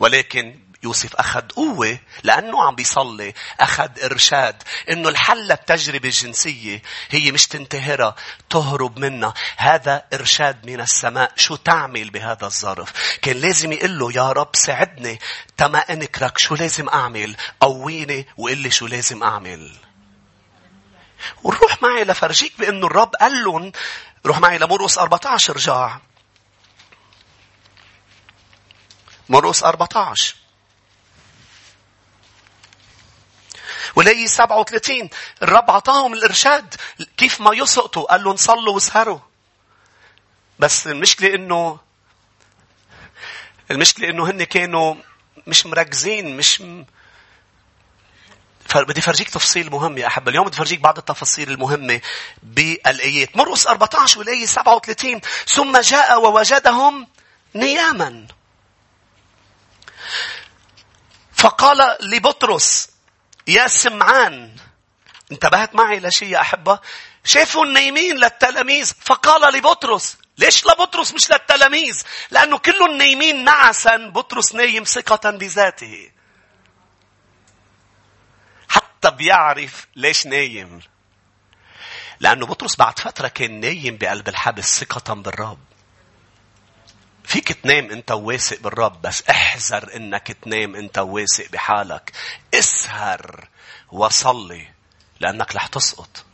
ولكن 0.00 0.63
يوسف 0.84 1.16
أخذ 1.16 1.40
قوة 1.40 1.98
لأنه 2.22 2.62
عم 2.62 2.74
بيصلي 2.74 3.34
أخذ 3.60 3.90
إرشاد 4.04 4.62
إنه 4.90 5.08
الحل 5.08 5.48
للتجربة 5.48 6.08
الجنسية 6.08 6.82
هي 7.10 7.32
مش 7.32 7.46
تنتهرها 7.46 8.14
تهرب 8.50 8.98
منها. 8.98 9.34
هذا 9.56 10.04
إرشاد 10.14 10.66
من 10.66 10.80
السماء. 10.80 11.32
شو 11.36 11.56
تعمل 11.56 12.10
بهذا 12.10 12.46
الظرف؟ 12.46 12.92
كان 13.22 13.36
لازم 13.36 13.72
يقول 13.72 13.98
له 13.98 14.12
يا 14.12 14.32
رب 14.32 14.56
ساعدني 14.56 15.20
تما 15.56 15.78
أنكرك 15.78 16.38
شو 16.38 16.54
لازم 16.54 16.88
أعمل؟ 16.88 17.36
قويني 17.60 18.26
وقل 18.36 18.58
لي 18.58 18.70
شو 18.70 18.86
لازم 18.86 19.22
أعمل. 19.22 19.72
وروح 21.42 21.82
معي 21.82 22.04
لفرجيك 22.04 22.52
بأنه 22.58 22.86
الرب 22.86 23.14
قال 23.14 23.44
لهم 23.44 23.72
روح 24.26 24.38
معي 24.38 24.58
لمرقس 24.58 24.98
14 24.98 25.56
رجع 25.56 25.98
مرقس 29.28 29.62
14 29.64 30.43
ولي 33.96 34.26
37 34.26 35.08
الرب 35.42 35.70
عطاهم 35.70 36.12
الإرشاد 36.14 36.74
كيف 37.16 37.40
ما 37.40 37.50
يسقطوا 37.54 38.02
قال 38.10 38.24
لهم 38.24 38.36
صلوا 38.36 38.74
واسهروا 38.74 39.18
بس 40.58 40.86
المشكلة 40.86 41.34
إنه 41.34 41.78
المشكلة 43.70 44.10
إنه 44.10 44.30
هن 44.30 44.44
كانوا 44.44 44.94
مش 45.46 45.66
مركزين 45.66 46.36
مش 46.36 46.60
م... 46.60 46.84
بدي 48.74 49.00
فرجيك 49.00 49.30
تفصيل 49.30 49.70
مهم 49.70 49.98
يا 49.98 50.06
أحبة. 50.06 50.30
اليوم 50.30 50.46
بدي 50.46 50.56
فرجيك 50.56 50.80
بعض 50.80 50.98
التفاصيل 50.98 51.50
المهمة 51.50 52.00
بالآيات. 52.42 53.36
مرقس 53.36 53.66
14 53.66 54.18
والآية 54.18 54.46
37 54.46 55.20
ثم 55.46 55.80
جاء 55.80 56.20
ووجدهم 56.20 57.06
نياما. 57.54 58.26
فقال 61.32 61.96
لبطرس 62.00 62.88
يا 63.46 63.68
سمعان 63.68 64.56
انتبهت 65.32 65.74
معي 65.74 66.00
لشيء 66.00 66.28
يا 66.28 66.40
أحبة. 66.40 66.78
شافوا 67.24 67.64
النايمين 67.64 68.16
للتلاميذ 68.16 68.92
فقال 69.00 69.54
لبطرس 69.54 70.18
ليش 70.38 70.66
لبطرس 70.66 71.14
مش 71.14 71.30
للتلاميذ؟ 71.30 72.02
لأنه 72.30 72.58
كلهم 72.58 72.96
نايمين 72.96 73.44
نعسا 73.44 73.96
بطرس 73.96 74.54
نايم 74.54 74.84
ثقة 74.84 75.30
بذاته. 75.30 76.10
حتى 78.68 79.10
بيعرف 79.10 79.86
ليش 79.96 80.26
نايم. 80.26 80.80
لأنه 82.20 82.46
بطرس 82.46 82.76
بعد 82.76 82.98
فترة 82.98 83.28
كان 83.28 83.60
نايم 83.60 83.96
بقلب 83.96 84.28
الحبس 84.28 84.80
ثقة 84.80 85.14
بالرب. 85.14 85.58
فيك 87.34 87.52
تنام 87.52 87.90
انت 87.90 88.10
واثق 88.10 88.60
بالرب 88.60 89.02
بس 89.02 89.22
احذر 89.22 89.96
انك 89.96 90.32
تنام 90.32 90.76
انت 90.76 90.98
واثق 90.98 91.50
بحالك. 91.52 92.12
اسهر 92.54 93.48
وصلي 93.92 94.68
لأنك 95.20 95.56
رح 95.56 95.66
تسقط. 95.66 96.24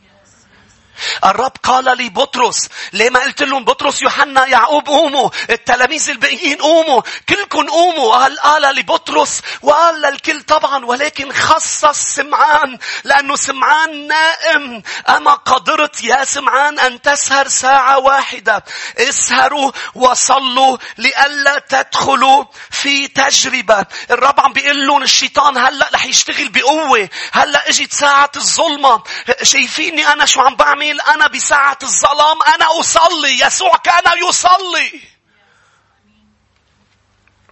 الرب 1.25 1.51
قال 1.63 1.97
لي 1.97 2.09
بطرس 2.09 2.69
ليه 2.93 3.09
ما 3.09 3.19
قلت 3.19 3.43
لهم 3.43 3.65
بطرس 3.65 4.01
يوحنا 4.01 4.45
يعقوب 4.45 4.87
قوموا 4.87 5.29
التلاميذ 5.49 6.09
الباقيين 6.09 6.57
قوموا 6.57 7.01
كلكم 7.29 7.67
قوموا 7.67 8.15
قال 8.15 8.39
قال 8.39 8.75
لبطرس 8.75 9.41
وقال 9.61 10.01
للكل 10.01 10.41
طبعا 10.41 10.85
ولكن 10.85 11.31
خصص 11.31 11.99
سمعان 12.15 12.77
لأنه 13.03 13.35
سمعان 13.35 14.07
نائم. 14.07 14.83
أما 15.09 15.33
قدرت 15.33 16.03
يا 16.03 16.25
سمعان 16.25 16.79
أن 16.79 17.01
تسهر 17.01 17.47
ساعة 17.47 17.99
واحدة 17.99 18.63
اسهروا 18.97 19.71
وصلوا 19.95 20.77
لئلا 20.97 21.59
تدخلوا 21.69 22.45
في 22.71 23.07
تجربة. 23.07 23.85
الرب 24.11 24.39
عم 24.39 24.53
بيقول 24.53 24.87
لهم 24.87 25.03
الشيطان 25.03 25.57
هلأ 25.57 25.89
رح 25.93 26.05
يشتغل 26.05 26.49
بقوة 26.49 27.09
هلأ 27.31 27.69
إجت 27.69 27.93
ساعة 27.93 28.31
الظلمة. 28.35 29.03
شايفيني 29.43 30.07
أنا 30.07 30.25
شو 30.25 30.41
عم 30.41 30.55
بعمل؟ 30.55 30.90
جميل 30.91 31.01
أنا 31.01 31.27
بساعة 31.27 31.77
الظلام 31.83 32.43
أنا 32.55 32.79
أصلي. 32.79 33.45
يسوع 33.45 33.77
كان 33.77 34.27
يصلي. 34.29 35.01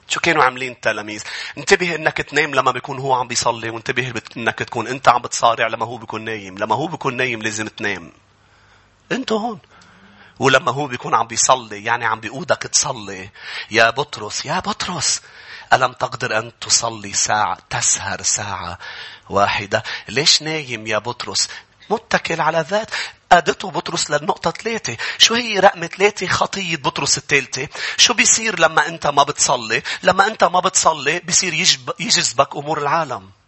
شو 0.08 0.20
كانوا 0.20 0.44
عاملين 0.44 0.72
التلاميذ؟ 0.72 1.24
انتبه 1.58 1.96
إنك 1.96 2.18
تنام 2.18 2.56
لما 2.56 2.72
بيكون 2.72 3.00
هو 3.00 3.14
عم 3.14 3.28
بيصلي 3.28 3.70
وانتبه 3.70 4.14
إنك 4.38 4.60
تكون 4.60 4.88
أنت 4.88 5.10
عم 5.10 5.22
بتصارع 5.22 5.68
لما 5.68 5.86
هو 5.86 5.98
بيكون 5.98 6.26
نايم، 6.26 6.58
لما 6.58 6.76
هو 6.76 6.88
بيكون 6.88 7.18
نايم 7.18 7.42
لازم 7.42 7.68
تنام. 7.68 8.12
أنتوا 9.12 9.40
هون. 9.40 9.60
ولما 10.40 10.72
هو 10.72 10.88
بيكون 10.88 11.16
عم 11.16 11.28
بيصلي 11.28 11.84
يعني 11.84 12.06
عم 12.06 12.20
بيقودك 12.20 12.58
تصلي. 12.58 13.30
يا 13.72 13.90
بطرس 13.90 14.46
يا 14.46 14.60
بطرس 14.60 15.22
ألم 15.74 15.94
تقدر 15.94 16.38
أن 16.38 16.52
تصلي 16.60 17.14
ساعة 17.14 17.58
تسهر 17.70 18.22
ساعة 18.22 18.80
واحدة؟ 19.30 19.84
ليش 20.08 20.42
نايم 20.42 20.88
يا 20.88 20.98
بطرس؟ 20.98 21.50
متكل 21.90 22.42
على 22.42 22.66
ذات. 22.70 22.92
قادته 23.32 23.72
بطرس 23.72 24.12
للنقطة 24.12 24.52
ثلاثة. 24.52 24.98
شو 25.18 25.34
هي 25.34 25.60
رقم 25.60 25.86
ثلاثة 25.86 26.28
خطية 26.28 26.76
بطرس 26.76 27.18
الثالثة؟ 27.18 27.68
شو 27.98 28.14
بيصير 28.14 28.60
لما 28.60 28.88
أنت 28.88 29.08
ما 29.08 29.24
بتصلي؟ 29.24 29.82
لما 30.04 30.28
أنت 30.28 30.44
ما 30.44 30.60
بتصلي 30.60 31.20
بيصير 31.20 31.54
يجذبك 32.00 32.56
أمور 32.56 32.82
العالم. 32.82 33.39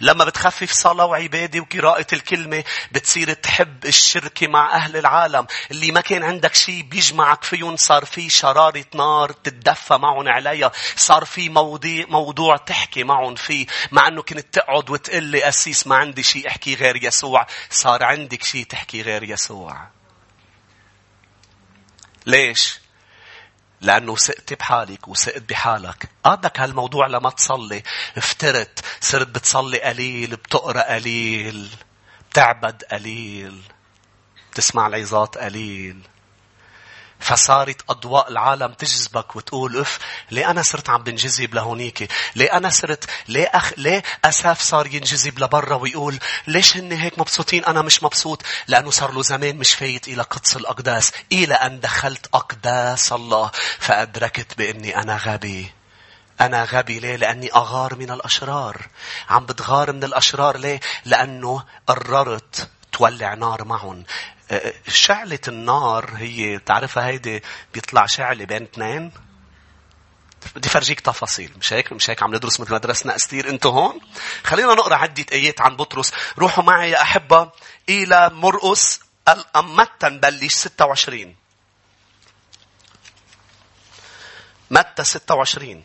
لما 0.00 0.24
بتخفف 0.24 0.72
صلاة 0.72 1.04
وعبادة 1.04 1.60
وقراءة 1.60 2.06
الكلمة 2.12 2.64
بتصير 2.92 3.32
تحب 3.32 3.84
الشركة 3.84 4.46
مع 4.46 4.72
أهل 4.72 4.96
العالم. 4.96 5.46
اللي 5.70 5.92
ما 5.92 6.00
كان 6.00 6.22
عندك 6.22 6.54
شيء 6.54 6.82
بيجمعك 6.82 7.44
فيهم 7.44 7.76
صار 7.76 8.04
في 8.04 8.30
شرارة 8.30 8.84
نار 8.94 9.32
تتدفى 9.32 9.94
معهم 9.94 10.28
عليها. 10.28 10.72
صار 10.96 11.24
في 11.24 11.48
موضوع, 11.48 12.04
موضوع 12.08 12.56
تحكي 12.56 13.04
معهم 13.04 13.34
فيه. 13.34 13.66
مع 13.92 14.08
أنه 14.08 14.22
كنت 14.22 14.54
تقعد 14.54 14.90
وتقول 14.90 15.24
لي 15.24 15.48
أسيس 15.48 15.86
ما 15.86 15.96
عندي 15.96 16.22
شيء 16.22 16.48
أحكي 16.48 16.74
غير 16.74 17.04
يسوع. 17.04 17.46
صار 17.70 18.04
عندك 18.04 18.44
شيء 18.44 18.64
تحكي 18.64 19.02
غير 19.02 19.22
يسوع. 19.22 19.88
ليش؟ 22.26 22.81
لأنه 23.82 24.16
سقت 24.16 24.54
بحالك 24.54 25.08
وسقت 25.08 25.42
بحالك. 25.42 26.08
قادك 26.24 26.60
هالموضوع 26.60 27.06
لما 27.06 27.30
تصلي. 27.30 27.82
افترت. 28.16 28.84
صرت 29.00 29.28
بتصلي 29.28 29.82
قليل. 29.82 30.36
بتقرأ 30.36 30.94
قليل. 30.94 31.68
بتعبد 32.30 32.84
قليل. 32.84 33.62
بتسمع 34.52 34.86
العظات 34.86 35.38
قليل. 35.38 36.00
فصارت 37.22 37.82
أضواء 37.90 38.30
العالم 38.30 38.72
تجذبك 38.72 39.36
وتقول 39.36 39.80
اف 39.80 39.98
ليه 40.30 40.50
أنا 40.50 40.62
صرت 40.62 40.90
عم 40.90 41.02
بنجذب 41.02 41.54
لهونيك 41.54 42.12
ليه 42.36 42.56
أنا 42.56 42.70
صرت 42.70 43.10
ليه 43.28 43.50
أخ 43.54 43.72
ليه 43.76 44.02
أساف 44.24 44.60
صار 44.60 44.86
ينجذب 44.86 45.38
لبرا 45.38 45.74
ويقول 45.74 46.18
ليش 46.46 46.76
هن 46.76 46.92
هيك 46.92 47.18
مبسوطين 47.18 47.64
أنا 47.64 47.82
مش 47.82 48.02
مبسوط 48.02 48.42
لأنه 48.68 48.90
صار 48.90 49.12
له 49.12 49.22
زمان 49.22 49.56
مش 49.56 49.74
فايت 49.74 50.08
إلى 50.08 50.22
قدس 50.22 50.56
الأقداس 50.56 51.12
إلى 51.32 51.54
أن 51.54 51.80
دخلت 51.80 52.26
أقداس 52.34 53.12
الله 53.12 53.50
فأدركت 53.78 54.58
بإني 54.58 54.96
أنا 54.96 55.16
غبي 55.16 55.72
أنا 56.40 56.64
غبي 56.64 57.00
ليه؟ 57.00 57.16
لأني 57.16 57.54
أغار 57.54 57.94
من 57.94 58.10
الأشرار. 58.10 58.86
عم 59.30 59.46
بتغار 59.46 59.92
من 59.92 60.04
الأشرار 60.04 60.56
ليه؟ 60.56 60.80
لأنه 61.04 61.64
قررت 61.86 62.68
تولع 62.92 63.34
نار 63.34 63.64
معهم. 63.64 64.04
شعلة 64.88 65.38
النار 65.48 66.10
هي 66.16 66.58
تعرفها 66.58 67.06
هيدي 67.06 67.42
بيطلع 67.74 68.06
شعلة 68.06 68.44
بين 68.44 68.62
اثنين؟ 68.62 69.12
بدي 70.56 70.68
فرجيك 70.68 71.00
تفاصيل 71.00 71.52
مش 71.58 71.72
هيك؟ 71.72 71.92
مش 71.92 72.10
هيك 72.10 72.22
عم 72.22 72.34
ندرس 72.34 72.60
مثل 72.60 72.72
ما 72.72 72.78
درسنا 72.78 73.16
استير 73.16 73.48
انتو 73.50 73.68
هون؟ 73.68 74.00
خلينا 74.44 74.74
نقرأ 74.74 74.94
عدة 74.96 75.26
آيات 75.32 75.60
عن 75.60 75.76
بطرس. 75.76 76.12
روحوا 76.38 76.64
معي 76.64 76.90
يا 76.90 77.02
أحبة 77.02 77.50
إلى 77.88 78.30
مرقس 78.30 79.00
متى 79.56 80.08
نبلش 80.08 80.54
26 80.54 81.34
متى 84.70 85.04
26 85.04 85.84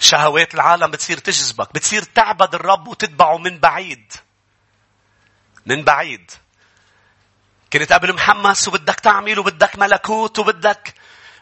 شهوات 0.00 0.54
العالم 0.54 0.90
بتصير 0.90 1.18
تجذبك 1.18 1.74
بتصير 1.74 2.02
تعبد 2.02 2.54
الرب 2.54 2.88
وتتبعه 2.88 3.38
من 3.38 3.58
بعيد. 3.58 4.12
من 5.66 5.84
بعيد. 5.84 6.30
كنت 7.72 7.92
قبل 7.92 8.14
محمس 8.14 8.68
وبدك 8.68 8.94
تعمل 8.94 9.38
وبدك 9.38 9.78
ملكوت 9.78 10.38
وبدك 10.38 10.94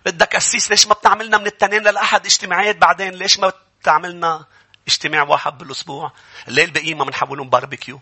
بدك 0.06 0.37
أسيس 0.37 0.70
ليش 0.70 0.87
ما 0.87 0.94
بتعملنا 0.94 1.38
من 1.38 1.46
التنين 1.46 1.82
للأحد 1.82 2.26
اجتماعات 2.26 2.76
بعدين؟ 2.76 3.14
ليش 3.14 3.38
ما 3.38 3.52
بتعملنا 3.80 4.46
اجتماع 4.88 5.23
واحد 5.23 5.58
بالأسبوع؟ 5.58 6.12
الليل 6.49 6.70
بقيمة 6.70 7.04
بنحولهم 7.04 7.50
باربيكيو. 7.50 8.00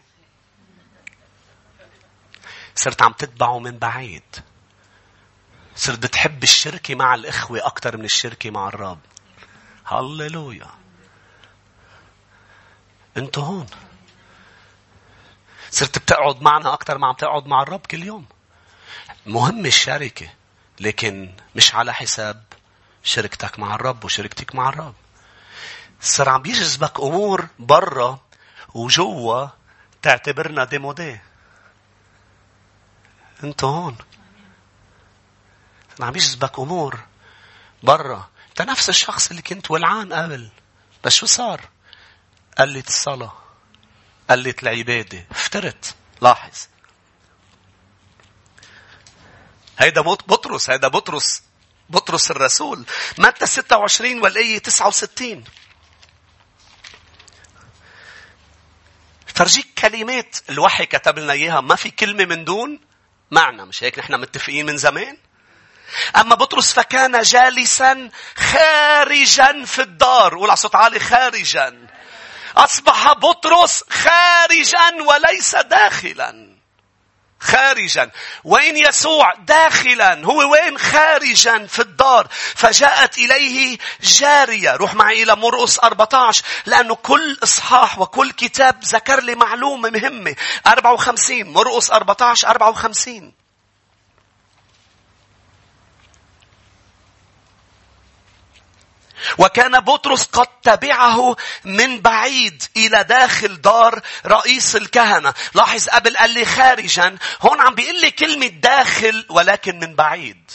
صرت 2.74 3.02
عم 3.02 3.12
تتبعه 3.12 3.58
من 3.58 3.78
بعيد. 3.78 4.36
صرت 5.76 5.98
بتحب 5.98 6.42
الشركة 6.42 6.94
مع 6.94 7.14
الإخوة 7.14 7.66
أكثر 7.66 7.96
من 7.96 8.04
الشركة 8.04 8.50
مع 8.50 8.68
الرب. 8.68 8.98
هللويا 9.86 10.70
انت 13.16 13.38
هون. 13.38 13.66
صرت 15.70 15.98
بتقعد 15.98 16.42
معنا 16.42 16.74
أكثر 16.74 16.98
ما 16.98 17.06
عم 17.06 17.14
تقعد 17.14 17.46
مع 17.46 17.62
الرب 17.62 17.86
كل 17.86 18.02
يوم. 18.02 18.26
مهم 19.26 19.66
الشركة 19.66 20.28
لكن 20.80 21.34
مش 21.56 21.74
على 21.74 21.94
حساب 21.94 22.44
شركتك 23.02 23.58
مع 23.58 23.74
الرب 23.74 24.04
وشركتك 24.04 24.54
مع 24.54 24.68
الرب. 24.68 24.94
صار 26.00 26.28
عم 26.28 26.42
بيجذبك 26.42 27.00
أمور 27.00 27.46
برا 27.58 28.20
وجوا 28.74 29.46
تعتبرنا 30.02 30.64
ديمودي 30.64 31.20
انت 33.44 33.64
هون. 33.64 33.96
عم 36.00 36.16
يجذبك 36.16 36.58
أمور 36.58 37.00
برا 37.82 38.28
انت 38.52 38.62
نفس 38.62 38.88
الشخص 38.88 39.30
اللي 39.30 39.42
كنت 39.42 39.70
ولعان 39.70 40.12
قبل. 40.12 40.48
بس 41.04 41.12
شو 41.14 41.26
صار؟ 41.26 41.60
قلت 42.58 42.88
الصلاة 42.88 43.32
قلت 44.30 44.62
العبادة 44.62 45.26
افترت. 45.30 45.94
لاحظ. 46.22 46.66
هيدا 49.78 50.00
بطرس 50.00 50.70
هيدا 50.70 50.88
بطرس. 50.88 51.42
بطرس 51.90 52.30
الرسول. 52.30 52.84
متى 53.18 53.46
26 53.46 54.22
والآية 54.22 54.58
69 54.58 55.44
فرجيك 59.26 59.66
كلمات. 59.78 60.36
الوحي 60.50 60.86
كتب 60.86 61.18
لنا 61.18 61.32
إياها. 61.32 61.60
ما 61.60 61.74
في 61.74 61.90
كلمة 61.90 62.24
من 62.24 62.44
دون 62.44 62.80
معنى. 63.30 63.64
مش 63.64 63.84
هيك 63.84 63.98
نحن 63.98 64.20
متفقين 64.20 64.66
من 64.66 64.76
زمان؟ 64.76 65.16
أما 66.16 66.34
بطرس 66.34 66.72
فكان 66.72 67.20
جالسا 67.20 68.10
خارجا 68.36 69.64
في 69.64 69.82
الدار. 69.82 70.34
قول 70.34 70.50
على 70.50 70.56
صوت 70.56 70.76
عالي 70.76 71.00
خارجا. 71.00 71.88
أصبح 72.56 73.12
بطرس 73.12 73.84
خارجا 73.90 75.02
وليس 75.02 75.56
داخلا. 75.56 76.52
خارجا. 77.40 78.10
وين 78.44 78.76
يسوع 78.76 79.34
داخلا 79.34 80.24
هو 80.24 80.52
وين؟ 80.52 80.78
خارجا 80.78 81.66
في 81.66 81.78
الدار. 81.78 82.28
فجاءت 82.54 83.18
إليه 83.18 83.78
جارية. 84.02 84.76
روح 84.76 84.94
معي 84.94 85.22
إلى 85.22 85.36
مرقس 85.36 85.78
14 85.78 86.44
لأنه 86.66 86.94
كل 86.94 87.38
إصحاح 87.42 87.98
وكل 87.98 88.30
كتاب 88.32 88.84
ذكر 88.84 89.20
لي 89.20 89.34
معلومة 89.34 89.90
مهمة. 89.90 90.36
54 90.66 91.52
مرقس 91.52 91.90
14 91.90 92.48
54 92.48 93.41
وكان 99.38 99.80
بطرس 99.80 100.24
قد 100.24 100.46
تبعه 100.62 101.36
من 101.64 102.00
بعيد 102.00 102.62
إلى 102.76 103.04
داخل 103.04 103.60
دار 103.60 104.00
رئيس 104.26 104.76
الكهنة. 104.76 105.34
لاحظ 105.54 105.88
قبل 105.88 106.16
قال 106.16 106.30
لي 106.30 106.44
خارجا. 106.44 107.18
هون 107.40 107.60
عم 107.60 107.74
بيقول 107.74 108.00
لي 108.00 108.10
كلمة 108.10 108.46
داخل 108.46 109.26
ولكن 109.28 109.78
من 109.78 109.94
بعيد. 109.94 110.50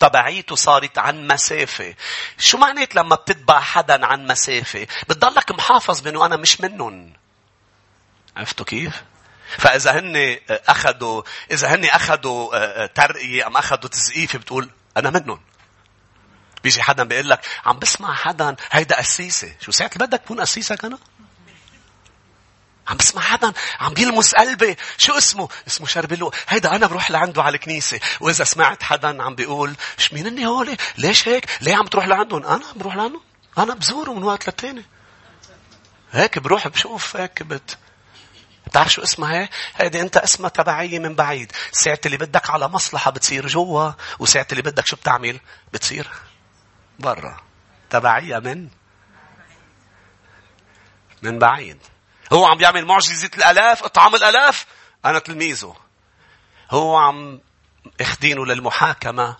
تبعيته 0.00 0.56
صارت 0.56 0.98
عن 0.98 1.26
مسافة. 1.26 1.94
شو 2.38 2.58
معنات 2.58 2.94
لما 2.94 3.16
بتتبع 3.16 3.60
حدا 3.60 4.06
عن 4.06 4.26
مسافة؟ 4.26 4.86
بتضلك 5.08 5.50
محافظ 5.50 6.00
بأنه 6.00 6.26
أنا 6.26 6.36
مش 6.36 6.60
منهم. 6.60 7.12
عرفتوا 8.36 8.66
كيف؟ 8.66 9.02
فإذا 9.58 9.98
هن 9.98 10.38
أخذوا 10.50 11.22
إذا 11.50 11.74
هن 11.74 11.84
أخذوا 11.84 12.86
ترقية 12.86 13.46
أم 13.46 13.56
أخذوا 13.56 13.90
تزقيف 13.90 14.36
بتقول 14.36 14.70
أنا 14.96 15.10
منهم. 15.10 15.40
بيجي 16.64 16.82
حدا 16.82 17.04
بيقول 17.04 17.30
لك 17.30 17.46
عم 17.66 17.78
بسمع 17.78 18.14
حدا 18.14 18.56
هيدا 18.70 18.96
قسيسة. 18.96 19.52
شو 19.60 19.72
ساعة 19.72 19.98
بدك 19.98 20.20
تكون 20.20 20.40
قسيسك 20.40 20.84
أنا؟ 20.84 20.98
عم 22.88 22.96
بسمع 22.96 23.22
حدا 23.22 23.52
عم 23.80 23.94
بيلمس 23.94 24.34
قلبي 24.34 24.76
شو 24.98 25.18
اسمه 25.18 25.48
اسمه 25.66 25.86
شربلو 25.86 26.32
هيدا 26.48 26.76
أنا 26.76 26.86
بروح 26.86 27.10
لعنده 27.10 27.42
على 27.42 27.54
الكنيسة 27.54 28.00
وإذا 28.20 28.44
سمعت 28.44 28.82
حدا 28.82 29.22
عم 29.22 29.34
بيقول 29.34 29.74
مش 29.98 30.12
مين 30.12 30.26
إني 30.26 30.46
هولي 30.46 30.76
ليش 30.98 31.28
هيك 31.28 31.46
ليه 31.60 31.76
عم 31.76 31.86
تروح 31.86 32.06
لعندهم 32.06 32.46
أنا 32.46 32.64
بروح 32.76 32.96
لعندهم 32.96 33.20
أنا 33.58 33.74
بزوره 33.74 34.10
من 34.10 34.22
وقت 34.22 34.46
للتاني 34.46 34.84
هيك 36.12 36.38
بروح 36.38 36.68
بشوف 36.68 37.16
هيك 37.16 37.42
بت 37.42 37.78
بتعرف 38.66 38.92
شو 38.92 39.02
اسمها 39.02 39.40
هي؟ 39.40 39.48
هيدي 39.76 40.00
أنت 40.00 40.16
اسمها 40.16 40.50
تبعية 40.50 40.98
من 40.98 41.14
بعيد. 41.14 41.52
ساعة 41.72 42.00
اللي 42.06 42.16
بدك 42.16 42.50
على 42.50 42.68
مصلحة 42.68 43.10
بتصير 43.10 43.46
جوا، 43.46 43.90
وساعة 44.18 44.46
اللي 44.52 44.62
بدك 44.62 44.86
شو 44.86 44.96
بتعمل؟ 44.96 45.40
بتصير 45.72 46.08
برا 47.02 47.36
تبعية 47.90 48.38
من؟ 48.38 48.68
من 51.22 51.38
بعيد. 51.38 51.78
هو 52.32 52.46
عم 52.46 52.56
بيعمل 52.56 52.86
معجزة 52.86 53.30
الآلاف 53.36 53.84
إطعام 53.84 54.14
الآلاف. 54.14 54.66
أنا 55.04 55.18
تلميذه. 55.18 55.76
هو 56.70 56.96
عم 56.96 57.40
اخدينه 58.00 58.46
للمحاكمة. 58.46 59.36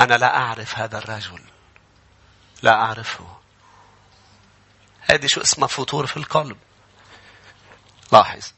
أنا 0.00 0.14
لا 0.14 0.36
أعرف 0.36 0.78
هذا 0.78 0.98
الرجل. 0.98 1.42
لا 2.62 2.72
أعرفه. 2.72 3.38
هذه 5.00 5.26
شو 5.26 5.40
اسمها؟ 5.40 5.68
فطور 5.68 6.06
في 6.06 6.16
القلب. 6.16 6.56
لاحظ. 8.12 8.52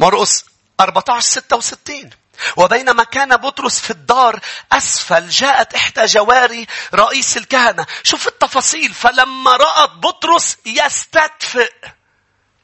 مرقس 0.00 0.44
14 0.80 1.20
66 1.20 2.10
وبينما 2.56 3.04
كان 3.04 3.36
بطرس 3.36 3.80
في 3.80 3.90
الدار 3.90 4.40
أسفل 4.72 5.28
جاءت 5.28 5.74
إحدى 5.74 6.04
جواري 6.04 6.66
رئيس 6.94 7.36
الكهنة. 7.36 7.86
شوف 8.02 8.26
التفاصيل. 8.26 8.94
فلما 8.94 9.56
رأت 9.56 9.90
بطرس 9.90 10.56
يستدفئ. 10.66 11.72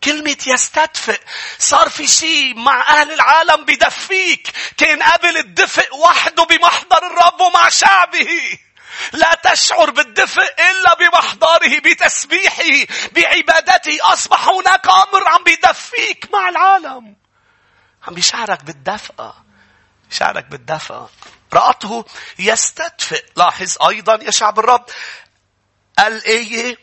كلمة 0.05 0.37
يستدفئ. 0.47 1.21
صار 1.59 1.89
في 1.91 2.07
شيء 2.07 2.55
مع 2.55 2.81
أهل 2.89 3.13
العالم 3.13 3.65
بدفيك. 3.65 4.53
كان 4.77 5.03
قبل 5.03 5.37
الدفء 5.37 5.97
وحده 5.97 6.45
بمحضر 6.45 7.07
الرب 7.07 7.41
ومع 7.41 7.69
شعبه. 7.69 8.59
لا 9.13 9.35
تشعر 9.35 9.91
بالدفء 9.91 10.55
إلا 10.71 10.95
بمحضره 10.95 11.79
بتسبيحه 11.79 12.95
بعبادته. 13.13 13.99
أصبح 14.13 14.49
هناك 14.49 14.87
أمر 14.87 15.29
عم 15.29 15.45
بيدفيك 15.45 16.29
مع 16.33 16.49
العالم. 16.49 17.17
عم 18.09 18.15
بيشعرك 18.15 18.65
بالدفء. 18.65 19.35
شعرك 20.13 20.45
بالدفء. 20.45 21.07
رأته 21.53 22.05
يستدفئ. 22.39 23.25
لاحظ 23.37 23.77
أيضا 23.89 24.15
يا 24.23 24.31
شعب 24.31 24.59
الرب. 24.59 24.85
الآية 25.99 26.79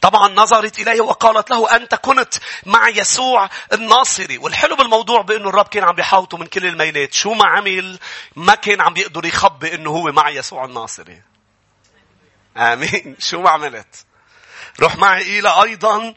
طبعا 0.00 0.28
نظرت 0.28 0.78
إليه 0.78 1.00
وقالت 1.00 1.50
له 1.50 1.76
أنت 1.76 1.94
كنت 1.94 2.34
مع 2.66 2.88
يسوع 2.88 3.50
الناصري. 3.72 4.38
والحلو 4.38 4.76
بالموضوع 4.76 5.22
بأنه 5.22 5.48
الرب 5.48 5.68
كان 5.68 5.84
عم 5.84 5.94
بيحاوطه 5.94 6.38
من 6.38 6.46
كل 6.46 6.66
الميلات. 6.66 7.14
شو 7.14 7.34
ما 7.34 7.46
عمل 7.46 7.98
ما 8.36 8.54
كان 8.54 8.80
عم 8.80 8.94
بيقدر 8.94 9.24
يخبي 9.24 9.74
أنه 9.74 9.90
هو 9.90 10.12
مع 10.12 10.28
يسوع 10.28 10.64
الناصري. 10.64 11.22
آمين. 12.56 13.16
شو 13.28 13.40
ما 13.40 13.50
عملت. 13.50 14.06
روح 14.80 14.96
معي 14.96 15.38
إلى 15.38 15.62
أيضا 15.62 16.14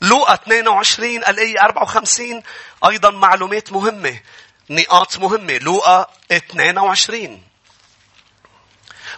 لوقا 0.00 0.34
22 0.34 1.16
الآية 1.16 1.60
54 1.60 2.42
أيضا 2.88 3.10
معلومات 3.10 3.72
مهمة. 3.72 4.20
نقاط 4.70 5.18
مهمة 5.18 5.58
لوقا 5.58 6.06
22 6.32 7.42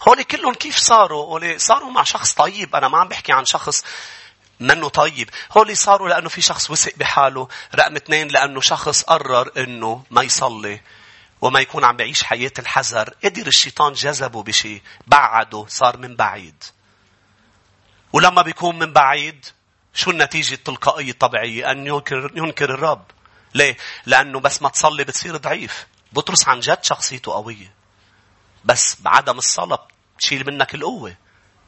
هولي 0.08 0.24
كلهم 0.24 0.54
كيف 0.54 0.76
صاروا؟ 0.76 1.24
هولي 1.24 1.58
صاروا 1.58 1.90
مع 1.90 2.02
شخص 2.02 2.32
طيب. 2.32 2.76
أنا 2.76 2.88
ما 2.88 2.98
عم 2.98 3.08
بحكي 3.08 3.32
عن 3.32 3.44
شخص 3.44 3.84
منه 4.60 4.88
طيب. 4.88 5.30
هولي 5.56 5.74
صاروا 5.74 6.08
لأنه 6.08 6.28
في 6.28 6.40
شخص 6.40 6.70
وثق 6.70 6.92
بحاله. 6.96 7.48
رقم 7.74 7.96
اثنين 7.96 8.28
لأنه 8.28 8.60
شخص 8.60 9.02
قرر 9.02 9.50
أنه 9.56 10.04
ما 10.10 10.22
يصلي. 10.22 10.80
وما 11.40 11.60
يكون 11.60 11.84
عم 11.84 11.96
بعيش 11.96 12.22
حياة 12.22 12.52
الحذر. 12.58 13.14
قدر 13.24 13.46
الشيطان 13.46 13.92
جذبه 13.92 14.42
بشيء. 14.42 14.82
بعده. 15.06 15.66
صار 15.68 15.96
من 15.96 16.16
بعيد. 16.16 16.64
ولما 18.12 18.42
بيكون 18.42 18.78
من 18.78 18.92
بعيد 18.92 19.46
شو 19.94 20.10
النتيجة 20.10 20.54
التلقائية 20.54 21.10
الطبيعية؟ 21.10 21.70
أن 21.70 21.86
ينكر, 21.86 22.32
ينكر 22.34 22.74
الرب. 22.74 23.04
ليه؟ 23.56 23.76
لأنه 24.06 24.40
بس 24.40 24.62
ما 24.62 24.68
تصلي 24.68 25.04
بتصير 25.04 25.36
ضعيف. 25.36 25.86
بطرس 26.12 26.48
عن 26.48 26.60
جد 26.60 26.84
شخصيته 26.84 27.32
قوية. 27.32 27.74
بس 28.64 28.96
بعدم 29.00 29.38
الصلاة 29.38 29.88
تشيل 30.18 30.46
منك 30.46 30.74
القوة. 30.74 31.16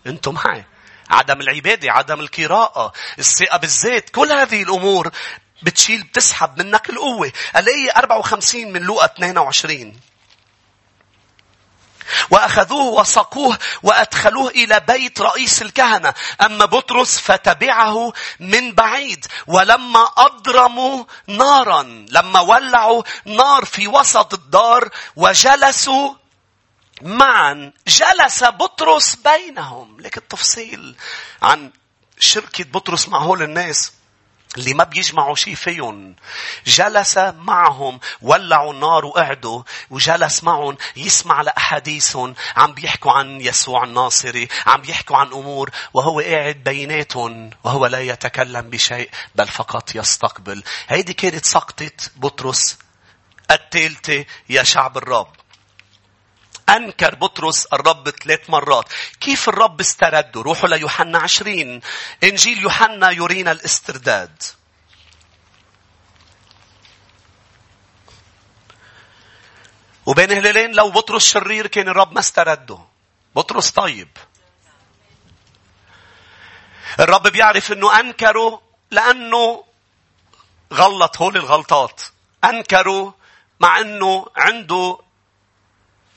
أنتم 0.07 0.35
معي. 0.35 0.65
عدم 1.11 1.41
العبادة، 1.41 1.93
عدم 1.93 2.21
القراءة، 2.21 2.93
الثقة 3.19 3.57
بالذات، 3.57 4.11
كل 4.11 4.33
هذه 4.33 4.63
الأمور 4.63 5.11
بتشيل 5.63 6.03
بتسحب 6.03 6.63
منك 6.63 6.91
القوة. 6.91 7.33
الآية 7.57 7.91
54 7.97 8.73
من 8.73 8.83
لوقا 8.83 9.05
22. 9.05 10.01
وأخذوه 12.31 13.01
وسقوه 13.01 13.59
وأدخلوه 13.83 14.51
إلى 14.51 14.81
بيت 14.81 15.21
رئيس 15.21 15.63
الكهنة. 15.63 16.15
أما 16.41 16.65
بطرس 16.65 17.19
فتبعه 17.19 18.13
من 18.41 18.73
بعيد. 18.75 19.27
ولما 19.47 20.09
أضرموا 20.17 21.05
نارا 21.27 21.83
لما 22.09 22.41
ولعوا 22.41 23.03
نار 23.25 23.65
في 23.65 23.89
وسط 23.89 24.35
الدار 24.35 24.89
وجلسوا 25.17 26.15
معا 27.03 27.73
جلس 27.89 28.45
بطرس 28.45 29.15
بينهم 29.15 30.01
لك 30.01 30.17
التفصيل 30.17 30.97
عن 31.43 31.71
شركة 32.19 32.65
بطرس 32.65 33.09
مع 33.09 33.19
هول 33.19 33.43
الناس 33.43 33.93
اللي 34.57 34.75
ما 34.75 34.85
بيجمعوا 34.85 35.35
شيء 35.35 35.55
فيهم 35.55 36.17
جلس 36.67 37.19
معهم 37.19 38.01
ولعوا 38.23 38.73
النار 38.73 39.05
وقعدوا 39.05 39.63
وجلس 39.91 40.45
معهم 40.45 40.77
يسمع 40.97 41.43
لأحاديثهم 41.43 42.35
عم 42.57 42.73
بيحكوا 42.73 43.13
عن 43.13 43.41
يسوع 43.41 43.85
الناصري 43.85 44.49
عم 44.67 44.81
بيحكوا 44.81 45.17
عن 45.17 45.27
أمور 45.27 45.71
وهو 45.95 46.21
قاعد 46.21 46.57
بيناتهم 46.65 47.51
وهو 47.65 47.87
لا 47.87 48.01
يتكلم 48.01 48.71
بشيء 48.71 49.11
بل 49.35 49.49
فقط 49.49 49.95
يستقبل. 49.95 50.63
هيدي 50.89 51.13
كانت 51.13 51.45
سقطة 51.45 51.91
بطرس 52.17 52.79
الثالثة 53.51 54.25
يا 54.49 54.63
شعب 54.63 54.97
الرب. 54.97 55.38
أنكر 56.69 57.15
بطرس 57.15 57.67
الرب 57.67 58.11
ثلاث 58.11 58.51
مرات. 58.51 58.93
كيف 59.21 59.49
الرب 59.49 59.81
استرده؟ 59.81 60.43
روحوا 60.43 60.69
ليوحنا 60.69 61.19
عشرين. 61.19 61.81
إنجيل 62.25 62.59
يوحنا 62.59 63.11
يرينا 63.11 63.53
الاسترداد. 63.53 64.43
وبين 70.07 70.33
هلالين 70.33 70.73
لو 70.73 70.91
بطرس 70.91 71.33
شرير 71.33 71.67
كان 71.67 71.89
الرب 71.89 72.13
ما 72.13 72.21
استرده. 72.21 72.79
بطرس 73.37 73.71
طيب. 73.71 74.09
الرب 77.01 77.23
بيعرف 77.23 77.73
إنه 77.73 78.01
أنكره 78.01 78.63
لأنه 78.91 79.65
غلط 80.73 81.17
هول 81.17 81.37
الغلطات. 81.37 82.03
أنكره 82.45 83.15
مع 83.61 83.81
إنه 83.81 84.27
عنده 84.37 84.99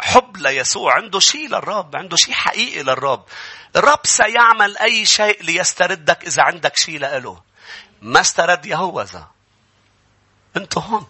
حب 0.02 0.38
ليسوع 0.38 0.96
عنده 0.96 1.20
شيء 1.20 1.48
للرب 1.48 1.96
عنده 1.96 2.18
شيء 2.18 2.34
حقيقي 2.34 2.84
للرب. 2.84 3.26
الرب 3.76 4.00
سيعمل 4.04 4.78
أي 4.78 5.06
شيء 5.06 5.44
ليستردك 5.44 6.26
إذا 6.26 6.44
عندك 6.44 6.78
شيء 6.78 7.00
لإله. 7.00 7.42
ما 8.02 8.22
استرد 8.22 8.66
يهوذا. 8.66 9.28
أنتوا 10.58 10.82
هون. 10.82 11.08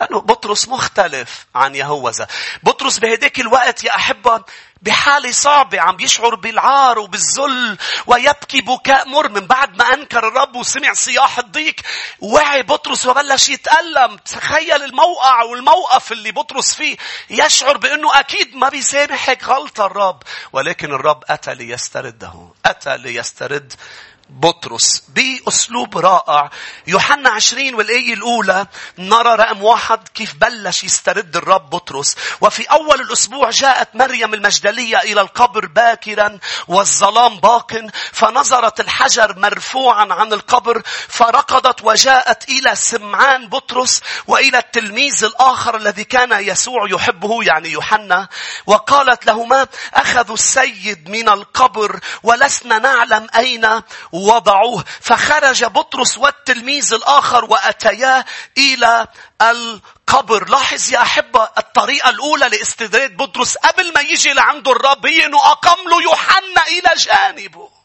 لأنه 0.00 0.20
بطرس 0.20 0.68
مختلف 0.68 1.46
عن 1.54 1.74
يهوذا. 1.74 2.26
بطرس 2.62 2.98
بهديك 2.98 3.40
الوقت 3.40 3.84
يا 3.84 3.96
أحبة 3.96 4.44
بحالة 4.82 5.30
صعبة 5.30 5.80
عم 5.80 5.96
بيشعر 5.96 6.34
بالعار 6.34 6.98
وبالذل 6.98 7.78
ويبكي 8.06 8.60
بكاء 8.60 9.08
مر. 9.08 9.28
من 9.28 9.46
بعد 9.46 9.76
ما 9.76 9.94
أنكر 9.94 10.28
الرب 10.28 10.56
وسمع 10.56 10.92
صياح 10.92 11.38
الضيق 11.38 11.76
وعي 12.20 12.62
بطرس 12.62 13.06
وبلش 13.06 13.48
يتألم. 13.48 14.16
تخيل 14.16 14.82
الموقع 14.82 15.42
والموقف 15.42 16.12
اللي 16.12 16.32
بطرس 16.32 16.74
فيه. 16.74 16.96
يشعر 17.30 17.76
بأنه 17.76 18.20
أكيد 18.20 18.56
ما 18.56 18.68
بيسامحك 18.68 19.44
غلطة 19.44 19.86
الرب. 19.86 20.22
ولكن 20.52 20.94
الرب 20.94 21.24
أتى 21.28 21.54
ليسترده 21.54 22.48
أتى 22.66 22.96
ليسترد 22.96 23.72
بطرس 24.30 25.02
بأسلوب 25.08 25.98
رائع. 25.98 26.50
يوحنا 26.86 27.30
عشرين 27.30 27.74
والآية 27.74 28.14
الأولى 28.14 28.66
نرى 28.98 29.34
رقم 29.34 29.62
واحد 29.62 30.08
كيف 30.08 30.34
بلش 30.34 30.84
يسترد 30.84 31.36
الرب 31.36 31.70
بطرس. 31.70 32.16
وفي 32.40 32.62
أول 32.62 33.00
الأسبوع 33.00 33.50
جاءت 33.50 33.88
مريم 33.94 34.34
المجدلية 34.34 34.98
إلى 34.98 35.20
القبر 35.20 35.66
باكرا 35.66 36.38
والظلام 36.68 37.40
باق 37.40 37.72
فنظرت 38.12 38.80
الحجر 38.80 39.38
مرفوعا 39.38 40.12
عن 40.12 40.32
القبر 40.32 40.82
فرقدت 41.08 41.82
وجاءت 41.82 42.48
إلى 42.48 42.76
سمعان 42.76 43.48
بطرس 43.48 44.02
وإلى 44.26 44.58
التلميذ 44.58 45.24
الآخر 45.24 45.76
الذي 45.76 46.04
كان 46.04 46.32
يسوع 46.32 46.86
يحبه 46.90 47.42
يعني 47.42 47.68
يوحنا 47.68 48.28
وقالت 48.66 49.26
لهما 49.26 49.66
أخذوا 49.94 50.34
السيد 50.34 51.08
من 51.08 51.28
القبر 51.28 52.00
ولسنا 52.22 52.78
نعلم 52.78 53.26
أين 53.36 53.82
وضعوه. 54.16 54.84
فخرج 55.00 55.64
بطرس 55.64 56.18
والتلميذ 56.18 56.94
الآخر 56.94 57.44
وأتيا 57.44 58.24
إلى 58.58 59.06
القبر. 59.42 60.48
لاحظ 60.48 60.92
يا 60.92 61.02
أحبة 61.02 61.48
الطريقة 61.58 62.10
الأولى 62.10 62.48
لاستدراد 62.48 63.16
بطرس 63.16 63.56
قبل 63.56 63.92
ما 63.92 64.00
يجي 64.00 64.32
لعنده 64.32 64.72
الرب 64.72 65.06
أنه 65.06 65.38
أقام 65.38 65.88
له 65.88 66.02
يوحنا 66.02 66.66
إلى 66.66 66.90
جانبه. 66.96 67.75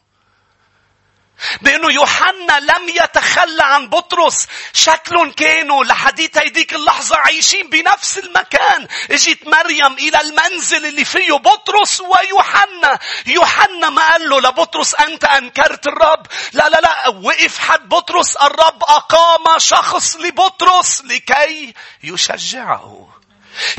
بأنه 1.61 1.91
يوحنا 1.91 2.59
لم 2.59 2.89
يتخلى 2.89 3.63
عن 3.63 3.89
بطرس. 3.89 4.47
شكلهم 4.73 5.31
كانوا 5.31 5.83
لحديث 5.83 6.37
هيديك 6.37 6.73
اللحظة 6.73 7.17
عايشين 7.17 7.69
بنفس 7.69 8.17
المكان. 8.17 8.87
اجت 9.11 9.47
مريم 9.47 9.93
إلى 9.93 10.21
المنزل 10.21 10.85
اللي 10.85 11.05
فيه 11.05 11.33
بطرس 11.33 12.01
ويوحنا. 12.01 12.99
يوحنا 13.25 13.89
ما 13.89 14.11
قال 14.11 14.29
له 14.29 14.39
لبطرس 14.41 14.95
أنت 14.95 15.23
أنكرت 15.23 15.87
الرب. 15.87 16.27
لا 16.53 16.69
لا 16.69 16.81
لا 16.81 17.07
وقف 17.07 17.59
حد 17.59 17.89
بطرس 17.89 18.35
الرب 18.35 18.83
أقام 18.83 19.59
شخص 19.59 20.15
لبطرس 20.15 21.01
لكي 21.01 21.73
يشجعه. 22.03 23.20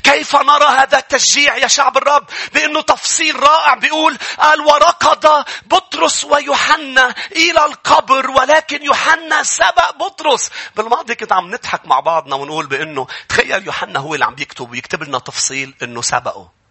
كيف 0.04 0.36
نرى 0.36 0.64
هذا 0.64 0.98
التشجيع 0.98 1.56
يا 1.56 1.66
شعب 1.66 1.96
الرب 1.96 2.26
بأنه 2.54 2.80
تفصيل 2.80 3.40
رائع 3.42 3.74
بيقول 3.74 4.18
قال 4.38 4.60
وركض 4.60 5.44
بطرس 5.66 6.24
ويوحنا 6.24 7.14
إلى 7.36 7.64
القبر 7.66 8.30
ولكن 8.30 8.82
يوحنا 8.82 9.42
سبق 9.42 9.90
بطرس 9.90 10.50
بالماضي 10.76 11.14
كنت 11.14 11.32
عم 11.32 11.50
نضحك 11.50 11.86
مع 11.86 12.00
بعضنا 12.00 12.36
ونقول 12.36 12.66
بأنه 12.66 13.06
تخيل 13.28 13.66
يوحنا 13.66 13.98
هو 13.98 14.14
اللي 14.14 14.24
عم 14.24 14.34
بيكتب 14.34 14.70
ويكتب 14.70 15.02
لنا 15.02 15.18
تفصيل 15.18 15.74
أنه 15.82 16.02
سبقه 16.02 16.62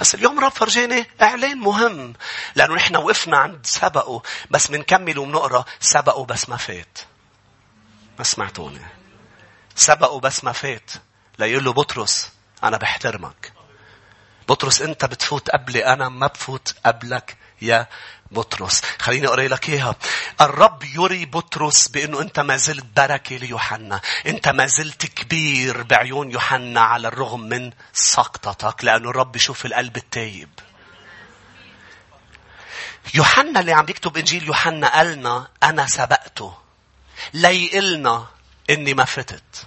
بس 0.00 0.14
اليوم 0.14 0.40
رب 0.40 0.52
فرجاني 0.52 1.06
إعلان 1.22 1.58
مهم. 1.58 2.12
لأنه 2.54 2.74
نحن 2.74 2.96
وقفنا 2.96 3.38
عند 3.38 3.66
سبقه. 3.66 4.22
بس 4.50 4.66
بنكمل 4.66 5.18
وبنقرأ 5.18 5.64
سبقه 5.80 6.24
بس 6.24 6.48
ما 6.48 6.56
فات. 6.56 6.98
ما 8.18 8.24
سمعتوني. 8.24 8.80
سبقه 9.74 10.20
بس 10.20 10.44
ما 10.44 10.52
فات. 10.52 10.90
ليقول 11.38 11.64
له 11.64 11.72
بطرس 11.72 12.30
أنا 12.64 12.76
بحترمك. 12.76 13.52
بطرس 14.48 14.82
أنت 14.82 15.04
بتفوت 15.04 15.50
قبلي 15.50 15.86
أنا 15.86 16.08
ما 16.08 16.26
بفوت 16.26 16.74
قبلك 16.86 17.36
يا 17.62 17.86
بطرس. 18.30 18.82
خليني 18.98 19.26
أقرأ 19.26 19.48
لك 19.48 19.68
إياها. 19.68 19.96
الرب 20.40 20.82
يري 20.84 21.24
بطرس 21.24 21.88
بأنه 21.88 22.20
أنت 22.20 22.40
ما 22.40 22.56
زلت 22.56 22.84
بركة 22.96 23.36
ليوحنا. 23.36 24.00
أنت 24.26 24.48
ما 24.48 24.66
زلت 24.66 25.06
كبير 25.06 25.82
بعيون 25.82 26.30
يوحنا 26.30 26.80
على 26.80 27.08
الرغم 27.08 27.40
من 27.40 27.72
سقطتك 27.92 28.84
لأنه 28.84 29.10
الرب 29.10 29.36
يشوف 29.36 29.66
القلب 29.66 29.96
التايب. 29.96 30.48
يوحنا 33.14 33.60
اللي 33.60 33.72
عم 33.72 33.86
يكتب 33.88 34.16
إنجيل 34.16 34.46
يوحنا 34.46 34.88
قالنا 34.88 35.48
أنا 35.62 35.86
سبقته. 35.86 36.54
ليقلنا 37.34 38.26
إني 38.70 38.94
ما 38.94 39.04
فتت. 39.04 39.66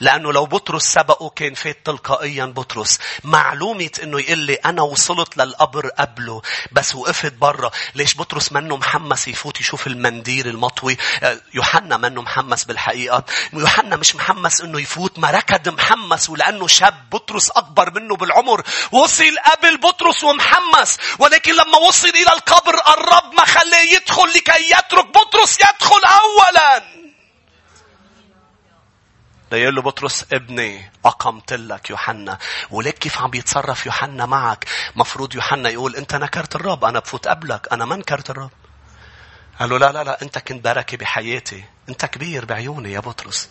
لأنه 0.00 0.32
لو 0.32 0.46
بطرس 0.46 0.84
سبقه 0.84 1.28
كان 1.28 1.54
فات 1.54 1.86
تلقائيا 1.86 2.44
بطرس. 2.44 2.98
معلومة 3.24 3.90
أنه 4.02 4.20
يقول 4.20 4.38
لي 4.38 4.54
أنا 4.54 4.82
وصلت 4.82 5.36
للقبر 5.36 5.88
قبله 5.88 6.42
بس 6.72 6.94
وقفت 6.94 7.32
برا. 7.32 7.70
ليش 7.94 8.16
بطرس 8.16 8.52
منه 8.52 8.76
محمس 8.76 9.28
يفوت 9.28 9.60
يشوف 9.60 9.86
المنديل 9.86 10.48
المطوي. 10.48 10.96
آه، 11.22 11.40
يوحنا 11.54 11.96
منه 11.96 12.22
محمس 12.22 12.64
بالحقيقة. 12.64 13.24
يوحنا 13.52 13.96
مش 13.96 14.16
محمس 14.16 14.60
أنه 14.60 14.80
يفوت 14.80 15.18
ما 15.18 15.30
ركض 15.30 15.68
محمس 15.68 16.30
ولأنه 16.30 16.66
شاب 16.66 17.10
بطرس 17.10 17.50
أكبر 17.50 17.90
منه 17.90 18.16
بالعمر. 18.16 18.62
وصل 18.92 19.38
قبل 19.52 19.76
بطرس 19.76 20.24
ومحمس. 20.24 20.96
ولكن 21.18 21.52
لما 21.52 21.78
وصل 21.88 22.08
إلى 22.08 22.32
القبر 22.32 22.74
الرب 22.74 23.34
ما 23.34 23.44
خليه 23.44 23.94
يدخل 23.96 24.28
لكي 24.28 24.70
يترك 24.70 25.06
بطرس 25.06 25.58
يدخل 25.60 26.00
أولاً. 26.04 27.05
ليقول 29.52 29.74
له 29.74 29.82
بطرس 29.82 30.26
ابني 30.32 30.90
أقمت 31.04 31.52
لك 31.52 31.90
يوحنا 31.90 32.38
وليك 32.70 32.98
كيف 32.98 33.18
عم 33.18 33.30
بيتصرف 33.30 33.86
يوحنا 33.86 34.26
معك؟ 34.26 34.66
مفروض 34.96 35.34
يوحنا 35.34 35.68
يقول 35.68 35.96
أنت 35.96 36.14
نكرت 36.14 36.56
الرب 36.56 36.84
أنا 36.84 36.98
بفوت 36.98 37.28
قبلك 37.28 37.72
أنا 37.72 37.84
ما 37.84 37.96
نكرت 37.96 38.30
الرب. 38.30 38.50
قال 39.60 39.68
له 39.70 39.78
لا 39.78 39.92
لا 39.92 40.04
لا 40.04 40.22
أنت 40.22 40.38
كنت 40.38 40.64
بركة 40.64 40.96
بحياتي 40.96 41.64
أنت 41.88 42.04
كبير 42.06 42.44
بعيوني 42.44 42.92
يا 42.92 43.00
بطرس. 43.00 43.48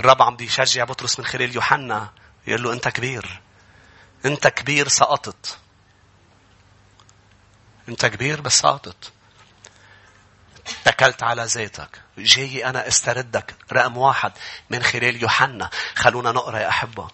الرب 0.00 0.22
عم 0.22 0.36
بيشجع 0.36 0.84
بطرس 0.84 1.18
من 1.18 1.26
خلال 1.26 1.54
يوحنا 1.54 2.10
يقول 2.46 2.62
له 2.62 2.72
أنت 2.72 2.88
كبير 2.88 3.40
أنت 4.24 4.48
كبير 4.48 4.88
سقطت 4.88 5.58
أنت 7.88 8.06
كبير 8.06 8.40
بس 8.40 8.58
سقطت. 8.58 9.12
اتكلت 10.98 11.22
على 11.22 11.42
ذاتك 11.44 12.00
جاي 12.18 12.66
أنا 12.66 12.88
استردك. 12.88 13.54
رقم 13.72 13.96
واحد. 13.96 14.32
من 14.70 14.82
خلال 14.82 15.22
يوحنا. 15.22 15.70
خلونا 15.94 16.32
نقرأ 16.32 16.58
يا 16.58 16.68
أحبة. 16.68 17.08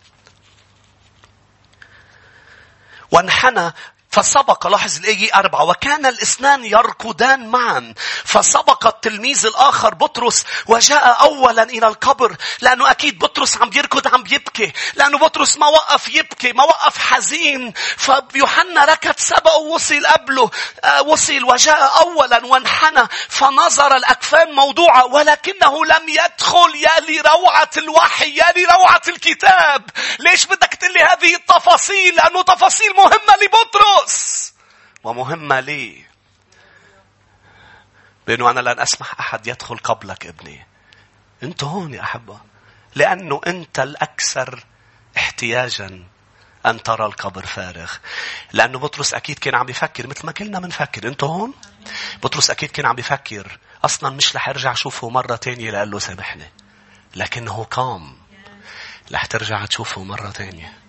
وانحنى 3.10 3.72
فسبق 4.14 4.66
لاحظ 4.66 4.96
الآية 4.98 5.34
أربعة 5.34 5.64
وكان 5.64 6.06
الاثنان 6.06 6.64
يركضان 6.64 7.48
معا. 7.48 7.94
فسبق 8.24 8.86
التلميذ 8.86 9.46
الآخر 9.46 9.94
بطرس 9.94 10.44
وجاء 10.66 11.20
أولا 11.20 11.62
إلى 11.62 11.86
القبر. 11.88 12.36
لأنه 12.60 12.90
أكيد 12.90 13.18
بطرس 13.18 13.56
عم 13.56 13.70
يركض 13.74 14.14
عم 14.14 14.24
يبكي. 14.30 14.72
لأنه 14.94 15.18
بطرس 15.18 15.58
ما 15.58 15.66
وقف 15.66 16.08
يبكي 16.08 16.52
ما 16.52 16.64
وقف 16.64 16.98
حزين. 16.98 17.72
فيوحنا 17.96 18.84
ركض 18.84 19.14
سبقه 19.18 19.58
وصل 19.58 20.06
قبله. 20.06 20.50
آه، 20.84 21.02
وصل 21.02 21.44
وجاء 21.44 22.00
أولا 22.00 22.46
وانحنى. 22.46 23.08
فنظر 23.28 23.96
الأكفان 23.96 24.52
موضوعة 24.52 25.06
ولكنه 25.06 25.84
لم 25.84 26.08
يدخل. 26.08 26.74
يا 26.76 27.00
لروعة 27.00 27.70
الوحي 27.76 28.36
يا 28.36 28.52
لروعة 28.56 29.02
الكتاب. 29.08 29.90
ليش 30.18 30.46
بدك 30.46 30.74
تقول 30.74 30.92
لي 30.92 31.00
هذه 31.00 31.34
التفاصيل؟ 31.34 32.16
لأنه 32.16 32.42
تفاصيل 32.42 32.94
مهمة 32.96 33.34
لبطرس. 33.42 34.03
الرأس 34.04 34.54
ومهمة 35.04 35.60
لي 35.60 36.04
بأنه 38.26 38.50
أنا 38.50 38.60
لن 38.60 38.80
أسمح 38.80 39.20
أحد 39.20 39.46
يدخل 39.46 39.76
قبلك 39.76 40.26
ابني 40.26 40.66
أنت 41.42 41.64
هون 41.64 41.94
يا 41.94 42.02
أحبة 42.02 42.40
لأنه 42.94 43.40
أنت 43.46 43.78
الأكثر 43.78 44.64
احتياجا 45.16 46.04
أن 46.66 46.82
ترى 46.82 47.06
القبر 47.06 47.46
فارغ. 47.46 47.92
لأنه 48.52 48.78
بطرس 48.78 49.14
أكيد 49.14 49.38
كان 49.38 49.54
عم 49.54 49.68
يفكر 49.68 50.06
مثل 50.06 50.26
ما 50.26 50.32
كلنا 50.32 50.58
بنفكر. 50.58 51.08
أنت 51.08 51.24
هون؟ 51.24 51.54
بطرس 52.22 52.50
أكيد 52.50 52.70
كان 52.70 52.86
عم 52.86 52.98
يفكر. 52.98 53.58
أصلا 53.84 54.10
مش 54.10 54.36
رح 54.36 54.48
أرجع 54.48 54.72
أشوفه 54.72 55.08
مرة 55.08 55.36
تانية 55.36 55.70
لقال 55.70 55.90
له 55.90 55.98
سامحني. 55.98 56.52
لكنه 57.16 57.64
قام. 57.64 58.16
رح 59.12 59.26
ترجع 59.26 59.64
تشوفه 59.64 60.04
مرة 60.04 60.30
تانية. 60.30 60.83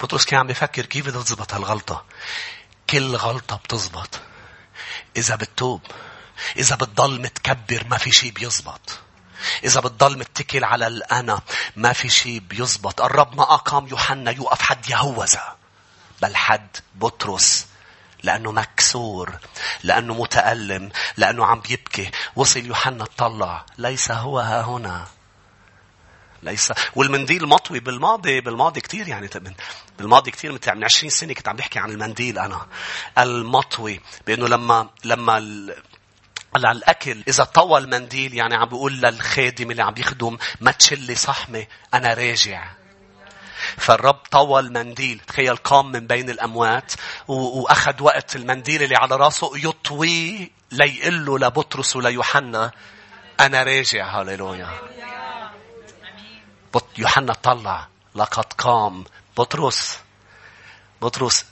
بطرس 0.00 0.24
كان 0.24 0.40
عم 0.40 0.46
بيفكر 0.46 0.86
كيف 0.86 1.06
بدها 1.06 1.22
تزبط 1.22 1.54
هالغلطة. 1.54 2.04
كل 2.90 3.16
غلطة 3.16 3.56
بتزبط. 3.56 4.20
إذا 5.16 5.36
بتتوب. 5.36 5.82
إذا 6.56 6.76
بتضل 6.76 7.20
متكبر 7.20 7.86
ما 7.90 7.96
في 7.96 8.12
شيء 8.12 8.32
بيزبط. 8.32 8.98
إذا 9.64 9.80
بتضل 9.80 10.18
متكل 10.18 10.64
على 10.64 10.86
الأنا 10.86 11.40
ما 11.76 11.92
في 11.92 12.08
شيء 12.08 12.38
بيزبط. 12.38 13.00
الرب 13.00 13.36
ما 13.36 13.42
أقام 13.42 13.88
يوحنا 13.88 14.30
يوقف 14.30 14.62
حد 14.62 14.90
يهوذا. 14.90 15.56
بل 16.22 16.36
حد 16.36 16.76
بطرس. 16.94 17.66
لأنه 18.22 18.52
مكسور. 18.52 19.38
لأنه 19.82 20.14
متألم. 20.14 20.92
لأنه 21.16 21.46
عم 21.46 21.60
بيبكي. 21.60 22.10
وصل 22.36 22.60
يوحنا 22.60 23.04
اطلع. 23.04 23.66
ليس 23.78 24.10
هو 24.10 24.38
ها 24.38 24.62
هنا. 24.62 25.06
ليس. 26.44 26.72
والمنديل 26.94 27.46
مطوي 27.46 27.80
بالماضي 27.80 28.40
بالماضي 28.40 28.80
كثير 28.80 29.08
يعني 29.08 29.30
بالماضي 29.98 30.30
كثير 30.30 30.52
من 30.52 30.84
20 30.84 31.10
سنة 31.10 31.32
كنت 31.32 31.48
عم 31.48 31.56
بحكي 31.56 31.78
عن 31.78 31.90
المنديل 31.90 32.38
أنا. 32.38 32.66
المطوي 33.18 34.00
بأنه 34.26 34.48
لما 34.48 34.88
لما 35.04 35.34
على 36.56 36.72
الأكل 36.72 37.22
إذا 37.28 37.44
طوى 37.44 37.78
المنديل 37.78 38.34
يعني 38.34 38.54
عم 38.54 38.68
بيقول 38.68 38.92
للخادم 38.92 39.70
اللي 39.70 39.82
عم 39.82 39.94
يخدم 39.96 40.38
ما 40.60 40.70
تشلي 40.70 41.14
صحمة 41.14 41.66
أنا 41.94 42.14
راجع. 42.14 42.70
فالرب 43.76 44.14
طوى 44.30 44.60
المنديل. 44.60 45.20
تخيل 45.26 45.56
قام 45.56 45.92
من 45.92 46.06
بين 46.06 46.30
الأموات 46.30 46.92
وأخذ 47.28 48.02
وقت 48.02 48.36
المنديل 48.36 48.82
اللي 48.82 48.96
على 48.96 49.16
راسه 49.16 49.50
يطوي 49.54 50.50
ليقول 50.72 51.26
له 51.26 51.38
لبطرس 51.38 51.96
وليوحنا 51.96 52.70
أنا 53.40 53.62
راجع. 53.62 54.20
هاليلويا 54.20 54.93
يوحنا 56.98 57.32
طلع. 57.32 57.88
لقد 58.14 58.52
قام 58.52 59.04
بطرس. 59.38 59.98
بطرس 61.02 61.46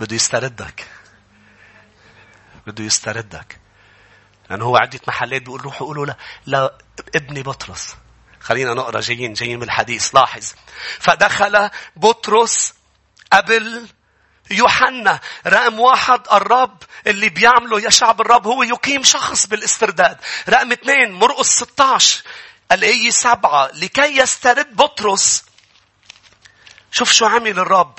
بده 0.00 0.16
يستردك. 0.16 0.86
بده 2.66 2.84
يستردك. 2.84 3.60
لأنه 4.50 4.64
هو 4.64 4.76
عدة 4.76 5.00
محلات 5.08 5.42
بيقول 5.42 5.60
روحوا 5.60 5.86
قولوا 5.86 6.06
لا, 6.06 6.16
لا 6.46 6.78
ابني 7.14 7.42
بطرس. 7.42 7.96
خلينا 8.40 8.74
نقرأ 8.74 9.00
جايين 9.00 9.32
جايين 9.32 9.58
بالحديث 9.58 10.14
لاحظ. 10.14 10.52
فدخل 11.00 11.70
بطرس 11.96 12.74
قبل 13.32 13.88
يوحنا. 14.50 15.20
رقم 15.46 15.80
واحد 15.80 16.20
الرب 16.32 16.82
اللي 17.06 17.28
بيعمله 17.28 17.80
يا 17.80 17.90
شعب 17.90 18.20
الرب 18.20 18.46
هو 18.46 18.62
يقيم 18.62 19.02
شخص 19.02 19.46
بالاسترداد. 19.46 20.18
رقم 20.48 20.72
اثنين 20.72 21.12
مرقس 21.12 21.62
16 21.62 22.22
الآية 22.72 23.10
سبعة 23.10 23.70
لكي 23.74 24.16
يسترد 24.16 24.76
بطرس. 24.76 25.44
شوف 26.90 27.12
شو 27.12 27.26
عمل 27.26 27.58
الرب. 27.58 27.98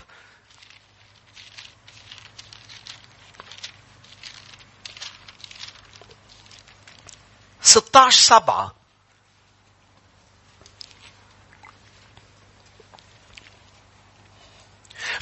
ستة 7.61 8.09
سبعة. 8.09 8.75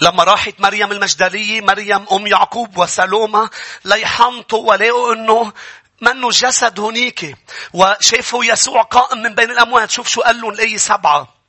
لما 0.01 0.23
راحت 0.23 0.59
مريم 0.59 0.91
المجدلية 0.91 1.61
مريم 1.61 2.05
أم 2.11 2.27
يعقوب 2.27 2.77
وسلومة 2.77 3.49
ليحنطوا 3.85 4.69
ولقوا 4.69 5.13
أنه 5.13 5.53
منه 6.01 6.29
جسد 6.29 6.79
هنيك؟ 6.79 7.37
وشافوا 7.73 8.45
يسوع 8.45 8.81
قائم 8.81 9.21
من 9.21 9.35
بين 9.35 9.51
الأموات. 9.51 9.91
شوف 9.91 10.07
شو 10.07 10.21
قال 10.21 10.41
لهم 10.41 10.49
الآية 10.49 10.77
سبعة 10.77 11.41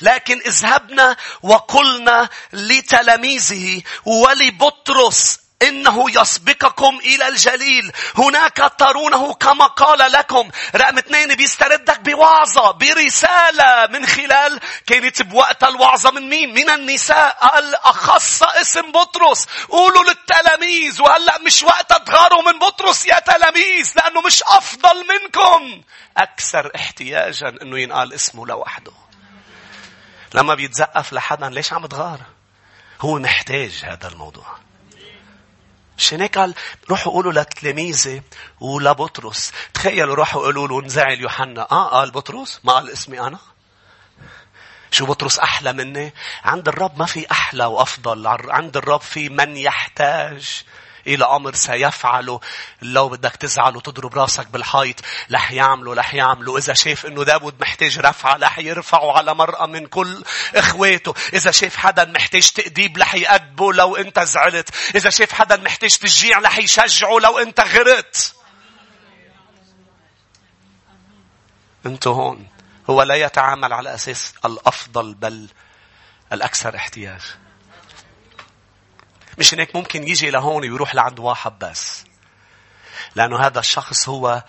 لكن 0.00 0.40
اذهبنا 0.46 1.16
وقلنا 1.42 2.28
لتلاميذه 2.52 3.82
ولبطرس 4.04 5.38
إنه 5.62 6.20
يسبقكم 6.20 6.98
إلى 7.04 7.28
الجليل. 7.28 7.92
هناك 8.18 8.72
ترونه 8.78 9.34
كما 9.34 9.66
قال 9.66 10.12
لكم. 10.12 10.50
رقم 10.76 10.98
اثنين 10.98 11.34
بيستردك 11.34 12.00
بوعظة 12.00 12.70
برسالة 12.70 13.86
من 13.86 14.06
خلال 14.06 14.60
كانت 14.86 15.22
بوقت 15.22 15.64
الوعظة 15.64 16.10
من 16.10 16.28
مين؟ 16.28 16.54
من 16.54 16.70
النساء 16.70 17.58
الأخص 17.58 18.42
اسم 18.42 18.92
بطرس. 18.92 19.46
قولوا 19.68 20.04
للتلاميذ 20.04 21.02
وهلأ 21.02 21.38
مش 21.38 21.62
وقت 21.62 21.92
تغاروا 22.06 22.42
من 22.42 22.58
بطرس 22.58 23.06
يا 23.06 23.18
تلاميذ 23.18 23.92
لأنه 23.96 24.20
مش 24.20 24.42
أفضل 24.42 25.06
منكم. 25.08 25.82
أكثر 26.16 26.70
احتياجا 26.76 27.48
أنه 27.62 27.78
ينقال 27.78 28.12
اسمه 28.12 28.46
لوحده. 28.46 28.92
لما 30.34 30.54
بيتزقف 30.54 31.12
لحدا 31.12 31.48
ليش 31.48 31.72
عم 31.72 31.86
تغار 31.86 32.20
هو 33.00 33.18
محتاج 33.18 33.82
هذا 33.84 34.08
الموضوع 34.08 34.46
عشان 36.00 36.20
هيك 36.20 36.38
قال 36.38 36.54
روحوا 36.90 37.12
قولوا 37.12 37.32
لتلاميذي 37.32 38.22
ولبطرس. 38.60 39.52
تخيلوا 39.74 40.14
روحوا 40.14 40.42
قولوا 40.42 40.68
له 40.68 40.80
انزعل 40.80 41.20
يوحنا. 41.20 41.62
آه 41.70 41.88
قال 41.88 42.10
بطرس 42.10 42.60
ما 42.64 42.72
قال 42.72 42.90
اسمي 42.90 43.20
أنا؟ 43.20 43.38
شو 44.90 45.06
بطرس 45.06 45.38
أحلى 45.38 45.72
مني؟ 45.72 46.14
عند 46.44 46.68
الرب 46.68 46.98
ما 46.98 47.06
في 47.06 47.30
أحلى 47.30 47.64
وأفضل. 47.64 48.26
عند 48.26 48.76
الرب 48.76 49.00
في 49.00 49.28
من 49.28 49.56
يحتاج. 49.56 50.64
إلى 51.06 51.24
أمر 51.24 51.54
سيفعله. 51.54 52.40
لو 52.82 53.08
بدك 53.08 53.36
تزعل 53.36 53.76
وتضرب 53.76 54.18
راسك 54.18 54.46
بالحيط 54.46 55.00
رح 55.32 55.52
يعمله 55.52 55.94
رح 55.94 56.14
يعمله 56.14 56.58
إذا 56.58 56.74
شاف 56.74 57.06
إنه 57.06 57.24
داود 57.24 57.60
محتاج 57.60 57.98
رفعة 57.98 58.36
رح 58.36 58.58
يرفعه 58.58 59.18
على 59.18 59.34
مرأة 59.34 59.66
من 59.66 59.86
كل 59.86 60.24
إخواته. 60.54 61.14
إذا 61.32 61.50
شاف 61.50 61.76
حدا 61.76 62.04
محتاج 62.04 62.50
تأديب 62.50 62.98
رح 62.98 63.14
يأدبه 63.14 63.72
لو 63.72 63.96
أنت 63.96 64.20
زعلت. 64.20 64.68
إذا 64.94 65.10
شاف 65.10 65.32
حدا 65.32 65.56
محتاج 65.56 65.90
تشجيع 65.90 66.38
رح 66.38 66.58
يشجعه 66.58 67.18
لو 67.18 67.38
أنت 67.38 67.60
غرت 67.60 68.34
أنتوا 71.86 72.14
هون. 72.14 72.46
هو 72.90 73.02
لا 73.02 73.14
يتعامل 73.14 73.72
على 73.72 73.94
أساس 73.94 74.34
الأفضل 74.44 75.14
بل 75.14 75.48
الأكثر 76.32 76.76
احتياج. 76.76 77.20
مش 79.40 79.54
هيك 79.54 79.76
ممكن 79.76 80.08
يجي 80.08 80.30
لهون 80.30 80.62
ويروح 80.62 80.94
لعند 80.94 81.18
واحد 81.18 81.58
بس. 81.58 82.04
لأنه 83.14 83.46
هذا 83.46 83.60
الشخص 83.60 84.08
هو 84.08 84.44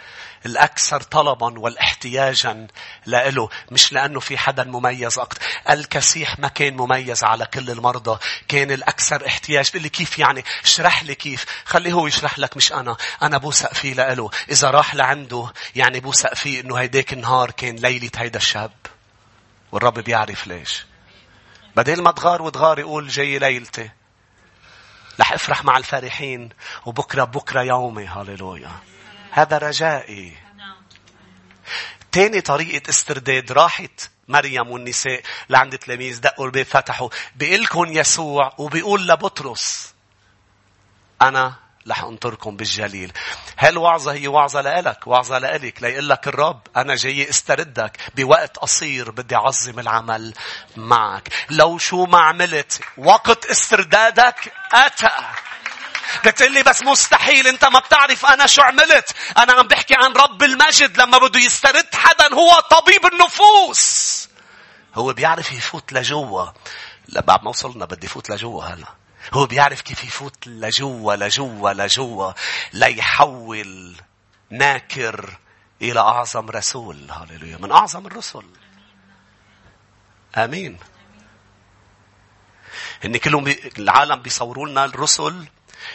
الأكثر 0.46 1.02
طلبا 1.02 1.60
والاحتياجا 1.60 2.68
لإله 3.06 3.50
مش 3.72 3.94
لأنه 3.94 4.20
في 4.20 4.38
حدا 4.38 4.64
مميز 4.64 5.20
أكثر 5.20 5.42
الكسيح 5.70 6.40
ما 6.40 6.48
كان 6.48 6.78
مميز 6.78 7.24
على 7.24 7.46
كل 7.46 7.70
المرضى 7.70 8.20
كان 8.48 8.72
الأكثر 8.72 9.28
احتياج. 9.28 9.72
اللي 9.76 9.90
كيف 9.90 10.20
يعني؟ 10.20 10.44
اشرح 10.64 11.04
لي 11.04 11.16
كيف. 11.16 11.46
خليه 11.66 11.94
هو 11.94 12.08
يشرح 12.08 12.40
لك 12.40 12.58
مش 12.58 12.74
أنا. 12.74 12.98
أنا 13.22 13.38
بوثق 13.38 13.74
فيه 13.74 13.94
لإله. 13.94 14.30
إذا 14.50 14.70
راح 14.70 14.96
لعنده 14.96 15.54
يعني 15.76 16.00
بوثق 16.00 16.34
فيه 16.34 16.62
إنه 16.62 16.76
هيداك 16.76 17.14
النهار 17.14 17.52
كان 17.52 17.76
ليلة 17.76 18.12
هيدا 18.16 18.38
الشاب. 18.38 18.72
والرب 19.72 20.00
بيعرف 20.00 20.48
ليش. 20.48 20.86
بدل 21.76 22.02
ما 22.02 22.12
تغار 22.12 22.42
وتغار 22.42 22.80
يقول 22.80 23.08
جاي 23.08 23.40
ليلتي. 23.40 23.90
رح 25.22 25.34
افرح 25.34 25.64
مع 25.64 25.78
الفرحين 25.78 26.50
وبكرة 26.86 27.24
بكرة 27.24 27.62
يومي. 27.62 28.06
هاليلويا. 28.06 28.72
هذا 29.32 29.58
رجائي. 29.58 30.38
تاني 32.12 32.42
طريقة 32.42 32.90
استرداد 32.90 33.52
راحت 33.52 34.10
مريم 34.28 34.72
والنساء 34.72 35.22
لعند 35.50 35.78
تلاميذ 35.78 36.22
دقوا 36.22 36.46
الباب 36.46 36.66
فتحوا. 36.66 37.10
بيقول 37.36 37.98
يسوع 37.98 38.54
وبيقول 38.58 39.08
لبطرس 39.08 39.94
أنا 41.22 41.56
رح 41.88 42.04
انطركم 42.04 42.58
بالجليل. 42.58 43.14
هالوعظة 43.60 44.14
هي 44.14 44.28
وعظة 44.28 44.62
لإلك، 44.62 45.08
وعظة 45.08 45.38
لإلك، 45.38 45.82
ليقول 45.84 46.10
لك 46.10 46.28
الرب 46.28 46.62
أنا 46.76 46.96
جاي 46.96 47.30
استردك 47.30 47.98
بوقت 48.16 48.58
قصير 48.58 49.12
بدي 49.12 49.36
أعظم 49.36 49.80
العمل 49.80 50.34
معك. 50.76 51.30
لو 51.50 51.78
شو 51.78 52.06
ما 52.06 52.20
عملت 52.20 52.82
وقت 52.98 53.46
استردادك 53.46 54.54
أتى. 54.74 55.10
بتقلي 56.26 56.64
بس 56.64 56.84
مستحيل 56.84 57.48
أنت 57.48 57.66
ما 57.66 57.80
بتعرف 57.80 58.26
أنا 58.26 58.48
شو 58.48 58.62
عملت 58.62 59.16
أنا 59.38 59.54
عم 59.54 59.68
بحكي 59.68 59.96
عن 59.96 60.14
رب 60.14 60.44
المجد 60.44 60.98
لما 61.02 61.18
بده 61.18 61.40
يسترد 61.40 61.96
حدا 61.96 62.34
هو 62.34 62.60
طبيب 62.60 63.06
النفوس 63.06 64.28
هو 64.96 65.14
بيعرف 65.14 65.52
يفوت 65.52 65.94
لجوا 65.94 66.46
بعد 67.10 67.44
ما 67.44 67.50
وصلنا 67.50 67.86
بدي 67.86 68.08
فوت 68.08 68.30
لجوا 68.30 68.64
هلا 68.64 69.01
هو 69.34 69.46
بيعرف 69.46 69.82
كيف 69.82 70.04
يفوت 70.04 70.48
لجوا 70.48 71.16
لجوا 71.16 71.74
لجوا 71.74 72.32
ليحول 72.74 73.96
ناكر 74.50 75.38
إلى 75.82 76.00
أعظم 76.00 76.50
رسول. 76.50 77.12
هللويا. 77.12 77.58
من 77.58 77.72
أعظم 77.72 78.08
الرسل. 78.08 78.46
آمين. 80.38 80.78
هن 83.04 83.18
كلهم 83.18 83.44
بي... 83.44 83.72
العالم 83.78 84.22
بيصوروا 84.22 84.68
لنا 84.68 84.86
الرسل 84.86 85.46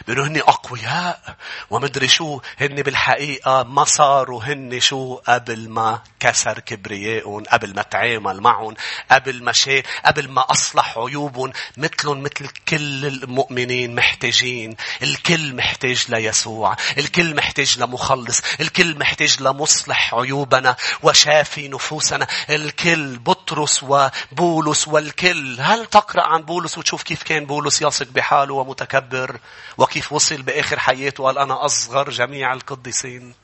بيقولوا 0.06 0.26
هن 0.26 0.36
أقوياء 0.36 1.36
ومدري 1.70 2.08
شو 2.08 2.40
هن 2.60 2.82
بالحقيقة 2.82 3.62
ما 3.62 3.84
صاروا 3.84 4.42
هن 4.44 4.80
شو 4.80 5.14
قبل 5.14 5.68
ما 5.68 6.02
كسر 6.20 6.58
كبريائهم 6.58 7.44
قبل 7.44 7.74
ما 7.74 7.82
تعامل 7.82 8.40
معهم 8.40 8.74
قبل 9.10 9.42
ما 9.42 9.52
شيء 9.52 9.84
قبل 10.04 10.28
ما 10.28 10.50
أصلح 10.50 10.98
عيوبهم 10.98 11.52
مثلهم 11.76 12.22
مثل 12.22 12.48
كل 12.68 13.06
المؤمنين 13.06 13.94
محتاجين 13.94 14.76
الكل 15.02 15.56
محتاج 15.56 16.04
ليسوع 16.08 16.76
الكل 16.98 17.36
محتاج 17.36 17.78
لمخلص 17.78 18.42
الكل 18.60 18.98
محتاج 18.98 19.42
لمصلح 19.42 20.14
عيوبنا 20.14 20.76
وشافي 21.02 21.68
نفوسنا 21.68 22.26
الكل 22.50 23.18
بطرس 23.18 23.82
وبولس 23.82 24.88
والكل 24.88 25.56
هل 25.60 25.86
تقرأ 25.86 26.26
عن 26.26 26.42
بولس 26.42 26.78
وتشوف 26.78 27.02
كيف 27.02 27.22
كان 27.22 27.46
بولس 27.46 27.82
يثق 27.82 28.08
بحاله 28.10 28.54
ومتكبر؟ 28.54 29.40
وكيف 29.78 30.12
وصل 30.12 30.42
بآخر 30.42 30.78
حياته؟ 30.78 31.24
قال 31.24 31.38
أنا 31.38 31.64
أصغر 31.64 32.10
جميع 32.10 32.52
القديسين. 32.52 33.34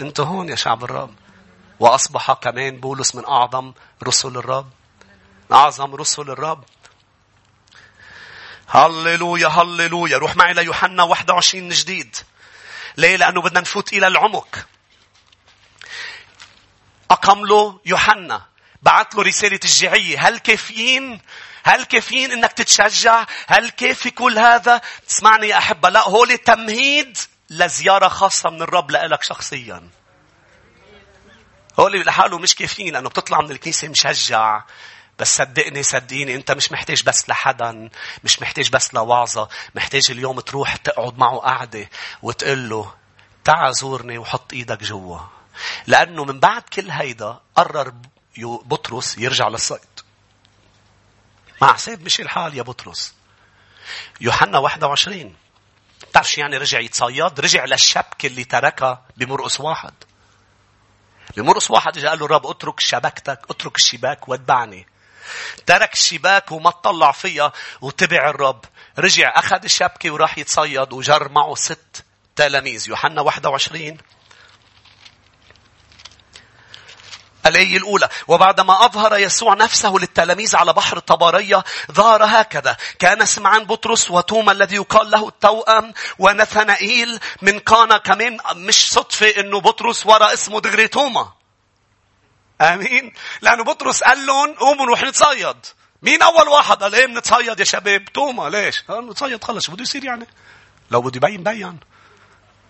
أنت 0.00 0.20
هون 0.20 0.48
يا 0.48 0.54
شعب 0.54 0.84
الرب. 0.84 1.14
وأصبح 1.80 2.32
كمان 2.32 2.80
بولس 2.80 3.14
من 3.14 3.24
أعظم 3.24 3.72
رسل 4.02 4.36
الرب. 4.36 4.70
أعظم 5.52 5.94
رسل 5.94 6.30
الرب. 6.30 6.64
هللويا 8.68 9.48
هللويا. 9.48 10.18
روح 10.18 10.36
معي 10.36 10.54
ليوحنا 10.54 11.02
21 11.02 11.68
جديد. 11.68 12.16
ليه؟ 12.96 13.16
لأنه 13.16 13.42
بدنا 13.42 13.60
نفوت 13.60 13.92
إلى 13.92 14.06
العمق. 14.06 14.66
أقام 17.10 17.46
له 17.46 17.80
يوحنا. 17.86 18.46
بعت 18.82 19.14
له 19.14 19.22
رسالة 19.22 19.60
الجعية. 19.64 20.28
هل 20.28 20.38
كافيين 20.38 21.20
هل 21.64 21.84
كافيين 21.84 22.32
إنك 22.32 22.52
تتشجع؟ 22.52 23.26
هل 23.46 23.70
كافي 23.70 24.10
كل 24.10 24.38
هذا؟ 24.38 24.80
تسمعني 25.08 25.48
يا 25.48 25.58
أحبة 25.58 25.88
لا 25.88 26.08
هو 26.08 26.24
تمهيد 26.24 27.18
لزيارة 27.50 28.08
خاصة 28.08 28.50
من 28.50 28.62
الرب 28.62 28.90
لك 28.90 29.22
شخصيا. 29.22 29.88
هو 31.80 31.86
اللي 31.86 32.02
لحاله 32.02 32.38
مش 32.38 32.54
كافيين 32.54 32.92
لأنه 32.92 33.08
بتطلع 33.08 33.40
من 33.40 33.50
الكنيسة 33.50 33.88
مشجع. 33.88 34.62
بس 35.18 35.36
صدقني 35.36 35.82
صدقيني 35.82 36.34
أنت 36.34 36.50
مش 36.50 36.72
محتاج 36.72 37.02
بس 37.02 37.28
لحدا 37.28 37.90
مش 38.24 38.42
محتاج 38.42 38.70
بس 38.70 38.94
لوعظة 38.94 39.48
محتاج 39.74 40.10
اليوم 40.10 40.40
تروح 40.40 40.76
تقعد 40.76 41.18
معه 41.18 41.38
قعدة 41.38 41.88
وتقول 42.22 42.68
له 42.68 42.94
تعا 43.44 43.70
زورني 43.70 44.18
وحط 44.18 44.52
إيدك 44.52 44.82
جوا 44.82 45.18
لأنه 45.86 46.24
من 46.24 46.40
بعد 46.40 46.62
كل 46.62 46.90
هيدا 46.90 47.40
قرر 47.54 47.92
بطرس 48.38 49.18
يرجع 49.18 49.48
للصيد 49.48 49.91
مع 51.62 51.74
حساب 51.74 52.02
مش 52.02 52.20
الحال 52.20 52.56
يا 52.56 52.62
بطرس. 52.62 53.14
يوحنا 54.20 54.58
21 54.58 55.34
بتعرف 56.10 56.38
يعني 56.38 56.56
رجع 56.56 56.80
يتصيد؟ 56.80 57.40
رجع 57.40 57.64
للشبكة 57.64 58.26
اللي 58.26 58.44
تركها 58.44 59.02
بمرقص 59.16 59.60
واحد. 59.60 59.94
بمرقص 61.36 61.70
واحد 61.70 61.98
اجى 61.98 62.06
قال 62.06 62.18
له 62.18 62.24
الرب 62.26 62.46
اترك 62.46 62.80
شبكتك 62.80 63.40
اترك 63.50 63.76
الشباك 63.76 64.28
واتبعني. 64.28 64.86
ترك 65.66 65.92
الشباك 65.92 66.52
وما 66.52 66.70
طلع 66.70 67.12
فيها 67.12 67.52
وتبع 67.80 68.30
الرب. 68.30 68.64
رجع 68.98 69.32
أخذ 69.38 69.64
الشبكة 69.64 70.10
وراح 70.10 70.38
يتصيد 70.38 70.92
وجر 70.92 71.28
معه 71.28 71.54
ست 71.54 72.04
تلاميذ. 72.36 72.88
يوحنا 72.88 73.20
21 73.20 73.98
الآية 77.46 77.76
الأولى 77.76 78.08
وبعدما 78.28 78.84
أظهر 78.84 79.18
يسوع 79.18 79.54
نفسه 79.54 79.94
للتلاميذ 79.94 80.56
على 80.56 80.72
بحر 80.72 80.98
طبرية 80.98 81.64
ظهر 81.92 82.24
هكذا 82.24 82.76
كان 82.98 83.26
سمعان 83.26 83.64
بطرس 83.64 84.10
وتوما 84.10 84.52
الذي 84.52 84.76
يقال 84.76 85.10
له 85.10 85.28
التوأم 85.28 85.92
ونثنائيل 86.18 87.20
من 87.42 87.58
قانا 87.58 87.98
كمان 87.98 88.38
مش 88.56 88.92
صدفة 88.92 89.40
إنه 89.40 89.60
بطرس 89.60 90.06
ورا 90.06 90.32
اسمه 90.32 90.60
دغري 90.60 90.88
توما. 90.88 91.32
آمين؟ 92.60 93.12
لأنه 93.40 93.64
بطرس 93.64 94.02
قال 94.02 94.26
لهم 94.26 94.54
قوموا 94.54 94.86
نروح 94.86 95.02
نتصيد. 95.02 95.56
مين 96.02 96.22
أول 96.22 96.48
واحد 96.48 96.82
قال 96.82 96.94
إيه 96.94 97.06
بنتصيد 97.06 97.60
يا 97.60 97.64
شباب؟ 97.64 98.04
توما. 98.04 98.48
ليش؟ 98.48 98.82
قال 98.88 99.08
نتصيد 99.08 99.44
خلص 99.44 99.66
شو 99.66 99.72
بده 99.72 99.82
يصير 99.82 100.04
يعني. 100.04 100.26
لو 100.90 101.02
بده 101.02 101.16
يبين 101.16 101.42
بين. 101.42 101.80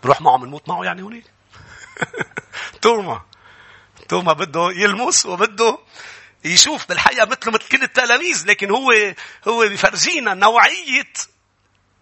بروح 0.03 0.20
معه 0.20 0.39
بنموت 0.39 0.68
معه 0.68 0.85
يعني 0.85 1.03
هونيك. 1.03 1.25
توما. 2.83 3.20
توما 4.13 4.33
بده 4.33 4.71
يلمس 4.73 5.27
وبده 5.27 5.79
يشوف 6.45 6.89
بالحقيقة 6.89 7.27
مثله 7.27 7.53
مثل 7.53 7.69
كل 7.69 7.83
التلاميذ 7.83 8.47
لكن 8.47 8.71
هو 8.71 8.93
هو 9.49 9.69
بفرجينا 9.69 10.35
نوعية 10.35 11.13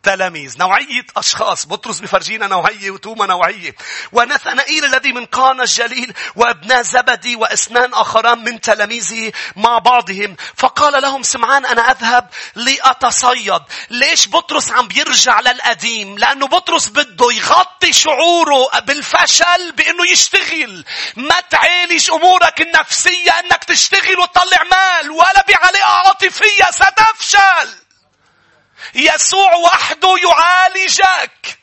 تلاميذ 0.03 0.59
نوعية 0.59 1.07
أشخاص. 1.16 1.66
بطرس 1.66 2.01
بفرجينا 2.01 2.46
نوعية 2.46 2.90
وتوما 2.90 3.26
نوعية. 3.26 3.74
ونثنائيل 4.12 4.84
الذي 4.84 5.12
من 5.12 5.26
قانا 5.26 5.62
الجليل 5.62 6.14
وابناء 6.36 6.82
زبدي 6.82 7.36
واثنان 7.36 7.94
آخران 7.94 8.44
من 8.44 8.61
تلاميذه 8.61 9.32
مع 9.57 9.78
بعضهم. 9.78 10.36
فقال 10.57 11.03
لهم 11.03 11.22
سمعان 11.22 11.66
أنا 11.66 11.90
أذهب 11.90 12.30
لأتصيد. 12.55 13.62
ليش 13.90 14.28
بطرس 14.28 14.70
عم 14.70 14.88
بيرجع 14.88 15.40
للقديم؟ 15.40 16.18
لأنه 16.18 16.46
بطرس 16.46 16.88
بده 16.88 17.32
يغطي 17.32 17.92
شعوره 17.92 18.80
بالفشل 18.80 19.72
بأنه 19.72 20.11
يشتغل. 20.11 20.84
ما 21.16 21.40
تعالج 21.40 22.11
أمورك 22.11 22.61
النفسية 22.61 23.30
أنك 23.30 23.64
تشتغل 23.64 24.18
وتطلع 24.18 24.62
مال 24.70 25.11
ولا 25.11 25.44
بعلاقة 25.48 25.84
عاطفية 25.84 26.64
ستفشل 26.70 27.80
يسوع 28.95 29.55
وحده 29.55 30.14
يعالجك 30.22 31.61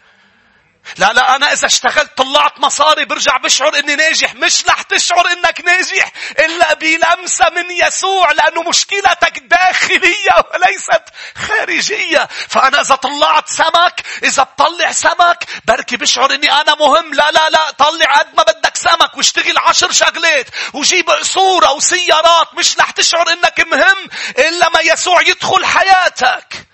لا 0.97 1.13
لا 1.13 1.35
أنا 1.35 1.53
إذا 1.53 1.65
اشتغلت 1.65 2.17
طلعت 2.17 2.59
مصاري 2.59 3.05
برجع 3.05 3.37
بشعر 3.37 3.79
إني 3.79 3.95
ناجح 3.95 4.35
مش 4.35 4.65
رح 4.67 4.81
تشعر 4.81 5.27
إنك 5.31 5.61
ناجح 5.65 6.11
إلا 6.39 6.73
بلمسة 6.73 7.49
من 7.49 7.71
يسوع 7.71 8.31
لأنه 8.31 8.61
مشكلتك 8.61 9.39
داخلية 9.39 10.35
وليست 10.53 11.03
خارجية. 11.47 12.27
فأنا 12.49 12.81
إذا 12.81 12.95
طلعت 12.95 13.49
سمك 13.49 14.01
إذا 14.23 14.43
بطلع 14.43 14.91
سمك 14.91 15.45
بركي 15.65 15.97
بشعر 15.97 16.33
إني 16.33 16.51
أنا 16.51 16.75
مهم. 16.75 17.13
لا 17.13 17.31
لا 17.31 17.49
لا 17.49 17.71
طلع 17.71 18.15
قد 18.15 18.35
ما 18.37 18.43
بدك 18.43 18.75
سمك 18.77 19.17
واشتغل 19.17 19.57
عشر 19.57 19.91
شغلات 19.91 20.45
وجيب 20.73 21.09
قصورة 21.09 21.71
وسيارات 21.71 22.53
مش 22.53 22.77
رح 22.79 22.91
تشعر 22.91 23.29
إنك 23.33 23.59
مهم 23.59 24.09
إلا 24.39 24.69
ما 24.69 24.79
يسوع 24.81 25.21
يدخل 25.21 25.65
حياتك. 25.65 26.66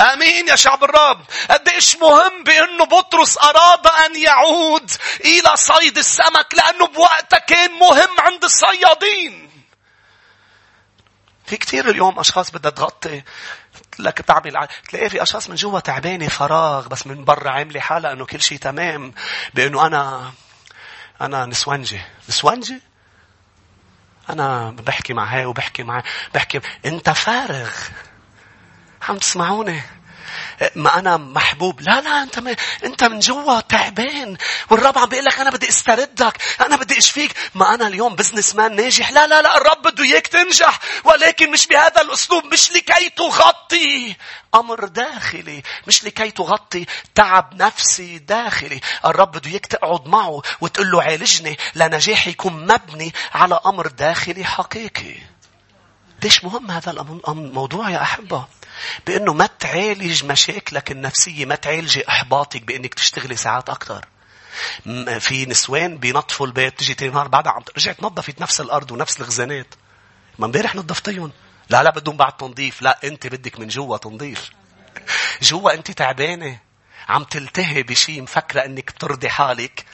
آمين 0.00 0.48
يا 0.48 0.56
شعب 0.56 0.84
الرب. 0.84 1.24
قديش 1.50 1.96
مهم 1.96 2.44
بأنه 2.44 2.84
بطرس 2.84 3.38
أراد 3.38 3.86
أن 3.86 4.16
يعود 4.16 4.90
إلى 5.24 5.56
صيد 5.56 5.98
السمك؟ 5.98 6.54
لأنه 6.54 6.86
بوقتها 6.86 7.38
كان 7.38 7.72
مهم 7.72 8.20
عند 8.20 8.44
الصيادين. 8.44 9.50
في 11.46 11.56
كثير 11.56 11.90
اليوم 11.90 12.18
أشخاص 12.18 12.50
بدها 12.50 12.70
تغطي 12.70 13.22
لك 13.98 14.18
تعمل 14.18 14.68
تلاقي 14.88 15.10
في 15.10 15.22
أشخاص 15.22 15.48
من 15.50 15.54
جوا 15.54 15.80
تعبانة 15.80 16.28
فراغ 16.28 16.88
بس 16.88 17.06
من 17.06 17.24
برا 17.24 17.50
عاملة 17.50 17.80
حالها 17.80 18.12
إنه 18.12 18.26
كل 18.26 18.40
شيء 18.40 18.58
تمام. 18.58 19.14
بأنه 19.54 19.86
أنا 19.86 20.32
أنا 21.20 21.46
نسونجي 21.46 22.00
نسونجي 22.28 22.80
أنا 24.30 24.70
بحكي 24.70 25.12
مع 25.12 25.24
هاي 25.24 25.44
وبحكي 25.44 25.82
مع 25.82 26.02
بحكي 26.34 26.60
أنت 26.86 27.10
فارغ. 27.10 27.70
عم 29.08 29.18
تسمعوني؟ 29.18 29.82
ما 30.74 30.98
أنا 30.98 31.16
محبوب. 31.16 31.80
لا 31.80 32.00
لا 32.00 32.22
أنت 32.22 32.38
ما 32.38 32.56
أنت 32.84 33.04
من 33.04 33.18
جوا 33.18 33.60
تعبان. 33.60 34.36
والرب 34.70 34.98
عم 34.98 35.08
بيقول 35.08 35.24
لك 35.24 35.40
أنا 35.40 35.50
بدي 35.50 35.68
استردك. 35.68 36.38
أنا 36.60 36.76
بدي 36.76 36.98
أشفيك 36.98 37.36
ما 37.54 37.74
أنا 37.74 37.86
اليوم 37.86 38.16
businessman 38.16 38.76
ناجح. 38.76 39.10
لا 39.10 39.26
لا 39.26 39.42
لا 39.42 39.56
الرب 39.56 39.82
بده 39.82 40.04
إياك 40.04 40.26
تنجح. 40.26 40.78
ولكن 41.04 41.50
مش 41.50 41.66
بهذا 41.66 42.00
الأسلوب 42.00 42.44
مش 42.44 42.72
لكي 42.72 43.10
تغطي. 43.16 44.16
أمر 44.54 44.84
داخلي 44.84 45.62
مش 45.86 46.04
لكي 46.04 46.30
تغطي. 46.30 46.86
تعب 47.14 47.62
نفسي 47.62 48.18
داخلي. 48.18 48.80
الرب 49.04 49.32
بده 49.32 49.50
إياك 49.50 49.66
تقعد 49.66 50.06
معه 50.06 50.42
وتقول 50.60 50.90
له 50.90 51.02
عالجني. 51.02 51.58
لنجاحي 51.74 52.30
يكون 52.30 52.66
مبني 52.66 53.14
على 53.34 53.60
أمر 53.66 53.86
داخلي 53.86 54.44
حقيقي. 54.44 55.14
ليش 56.22 56.44
مهم 56.44 56.70
هذا 56.70 56.90
الموضوع 57.28 57.90
يا 57.90 58.02
أحبة؟ 58.02 58.46
بأنه 59.06 59.32
ما 59.32 59.48
تعالج 59.58 60.24
مشاكلك 60.24 60.90
النفسية 60.90 61.44
ما 61.44 61.54
تعالجي 61.54 62.08
إحباطك 62.08 62.62
بأنك 62.62 62.94
تشتغلي 62.94 63.36
ساعات 63.36 63.68
أكثر 63.68 64.04
في 65.18 65.46
نسوان 65.46 65.98
بينظفوا 65.98 66.46
البيت 66.46 66.78
تجي 66.78 66.94
تاني 66.94 67.12
نهار 67.12 67.28
بعدها 67.28 67.52
عم 67.52 67.62
رجعت 67.76 68.02
نظفت 68.02 68.40
نفس 68.40 68.60
الأرض 68.60 68.92
ونفس 68.92 69.20
الخزانات 69.20 69.74
ما 70.38 70.46
امبارح 70.46 70.74
نظفتيهم. 70.74 71.32
لا 71.70 71.82
لا 71.82 71.90
بدهم 71.90 72.16
بعد 72.16 72.36
تنظيف. 72.36 72.82
لا 72.82 72.98
أنت 73.04 73.26
بدك 73.26 73.60
من 73.60 73.68
جوا 73.68 73.96
تنظيف. 73.96 74.50
جوا 75.42 75.74
أنت 75.74 75.90
تعبانة. 75.90 76.58
عم 77.08 77.24
تلتهي 77.24 77.82
بشي 77.82 78.20
مفكرة 78.20 78.64
أنك 78.64 78.92
بترضي 78.92 79.28
حالك 79.28 79.84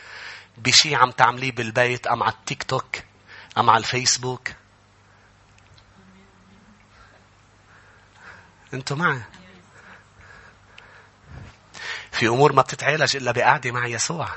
بشي 0.58 0.94
عم 0.94 1.10
تعمليه 1.10 1.52
بالبيت 1.52 2.06
أم 2.06 2.22
على 2.22 2.32
التيك 2.32 2.62
توك 2.62 2.96
أم 3.58 3.70
على 3.70 3.78
الفيسبوك. 3.78 4.48
أنتوا 8.74 8.96
معي. 8.96 9.22
في 12.12 12.28
أمور 12.28 12.52
ما 12.52 12.62
بتتعالج 12.62 13.16
إلا 13.16 13.32
بقعدة 13.32 13.70
مع 13.70 13.86
يسوع. 13.86 14.28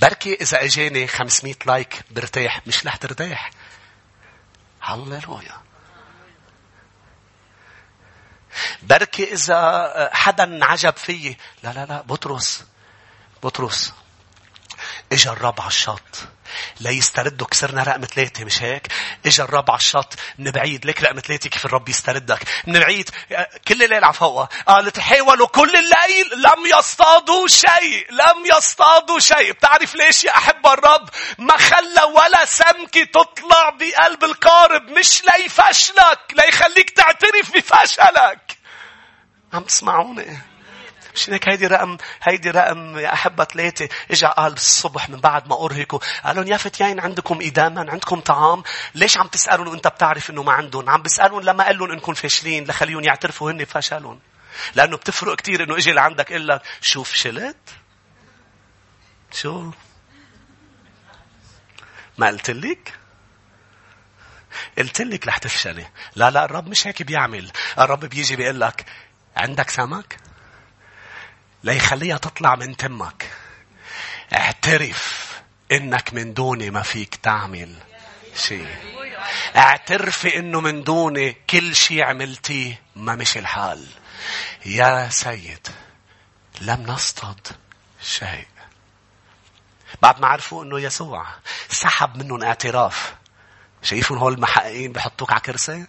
بركي 0.00 0.34
إذا 0.34 0.64
إجاني 0.64 1.06
500 1.06 1.54
لايك 1.66 2.02
برتاح 2.10 2.66
مش 2.66 2.86
رح 2.86 2.96
ترتاح. 2.96 3.50
هللويا 4.80 5.60
بركي 8.82 9.32
إذا 9.32 10.10
حدا 10.12 10.64
عجب 10.64 10.96
فيي. 10.96 11.36
لا 11.62 11.72
لا 11.72 11.86
لا 11.86 12.02
بطرس. 12.02 12.64
بطرس. 13.42 13.94
اجى 15.12 15.30
الرب 15.30 15.60
على 15.60 15.68
الشط 15.68 16.28
ليستردوا 16.80 17.46
كسرنا 17.46 17.82
رقم 17.82 18.04
ثلاثة 18.04 18.44
مش 18.44 18.62
هيك؟ 18.62 18.86
اجى 19.26 19.42
الرب 19.42 19.70
على 19.70 19.78
الشط 19.78 20.14
من 20.38 20.50
بعيد 20.50 20.86
ليك 20.86 21.02
رقم 21.02 21.20
ثلاثة 21.20 21.50
كيف 21.50 21.66
الرب 21.66 21.88
يستردك؟ 21.88 22.40
من 22.66 22.80
بعيد 22.80 23.10
كل 23.68 23.82
الليل 23.82 24.04
على 24.04 24.14
فوقها 24.14 24.48
قال 24.68 24.90
تحاولوا 24.92 25.46
كل 25.46 25.76
الليل 25.76 26.42
لم 26.42 26.78
يصطادوا 26.78 27.48
شيء 27.48 28.06
لم 28.10 28.56
يصطادوا 28.56 29.18
شيء. 29.18 29.52
بتعرف 29.52 29.94
ليش 29.94 30.24
يا 30.24 30.36
أحب 30.36 30.66
الرب؟ 30.66 31.08
ما 31.38 31.56
خلى 31.56 32.02
ولا 32.14 32.44
سمكة 32.44 33.04
تطلع 33.04 33.70
بقلب 33.70 34.24
القارب 34.24 34.82
مش 34.90 35.22
ليفشلك 35.24 36.20
ليخليك 36.32 36.90
تعترف 36.90 37.52
بفشلك. 37.54 38.56
عم 39.52 39.62
تسمعوني؟ 39.62 40.38
مش 41.16 41.30
هيك 41.30 41.48
هيدي 41.48 41.66
رقم 41.66 41.96
هيدي 42.22 42.50
رقم 42.50 42.98
يا 42.98 43.12
أحبة 43.12 43.44
ثلاثة؟ 43.44 43.88
إجا 44.10 44.28
قال 44.28 44.52
بالصبح 44.52 45.08
من 45.08 45.20
بعد 45.20 45.48
ما 45.48 45.64
أرهقوا. 45.64 45.98
قالوا 46.24 46.44
يا 46.44 46.56
فتيين 46.56 47.00
عندكم 47.00 47.38
إداما 47.42 47.90
عندكم 47.90 48.20
طعام 48.20 48.62
ليش 48.94 49.18
عم 49.18 49.26
تسألون 49.26 49.68
وأنت 49.68 49.88
بتعرف 49.88 50.30
إنه 50.30 50.42
ما 50.42 50.52
عندهم؟ 50.52 50.90
عم 50.90 51.02
بيسألون 51.02 51.44
لما 51.44 51.64
قال 51.64 51.78
لهم 51.78 51.90
إنكم 51.90 52.14
فاشلين 52.14 52.64
لخليهم 52.64 53.04
يعترفوا 53.04 53.50
هن 53.50 53.64
فشلهم. 53.64 54.20
لأنه 54.74 54.96
بتفرق 54.96 55.36
كثير 55.36 55.64
إنه 55.64 55.76
إجي 55.76 55.92
لعندك 55.92 56.32
إلا 56.32 56.54
لك 56.54 56.62
شو 56.80 57.02
فشلت 57.02 57.56
شو؟ 59.32 59.70
ما 62.18 62.26
قلت 62.26 62.50
لك؟ 62.50 62.94
قلت 64.78 65.00
لك 65.00 65.26
رح 65.26 65.38
تفشلي. 65.38 65.86
لا 66.16 66.30
لا 66.30 66.44
الرب 66.44 66.68
مش 66.68 66.86
هيك 66.86 67.02
بيعمل. 67.02 67.50
الرب 67.78 68.00
بيجي 68.04 68.36
بيقول 68.36 68.60
لك 68.60 68.86
عندك 69.36 69.70
سمك؟ 69.70 70.25
ليخليها 71.64 72.18
تطلع 72.18 72.54
من 72.54 72.76
تمك. 72.76 73.30
اعترف 74.32 75.32
إنك 75.72 76.14
من 76.14 76.34
دوني 76.34 76.70
ما 76.70 76.82
فيك 76.82 77.14
تعمل 77.14 77.74
شيء. 78.36 78.76
اعترفي 79.56 80.38
إنه 80.38 80.60
من 80.60 80.82
دوني 80.82 81.32
كل 81.50 81.76
شيء 81.76 82.02
عملتيه 82.02 82.82
ما 82.96 83.14
مش 83.14 83.36
الحال. 83.36 83.86
يا 84.66 85.08
سيد 85.08 85.68
لم 86.60 86.82
نصطد 86.82 87.40
شيء. 88.02 88.46
بعد 90.02 90.20
ما 90.20 90.26
عرفوا 90.26 90.64
إنه 90.64 90.80
يسوع 90.80 91.26
سحب 91.68 92.16
منهم 92.16 92.42
اعتراف. 92.42 93.14
شايفون 93.82 94.18
هول 94.18 94.32
المحققين 94.32 94.92
بحطوك 94.92 95.32
على 95.32 95.40
كرسي؟ 95.40 95.86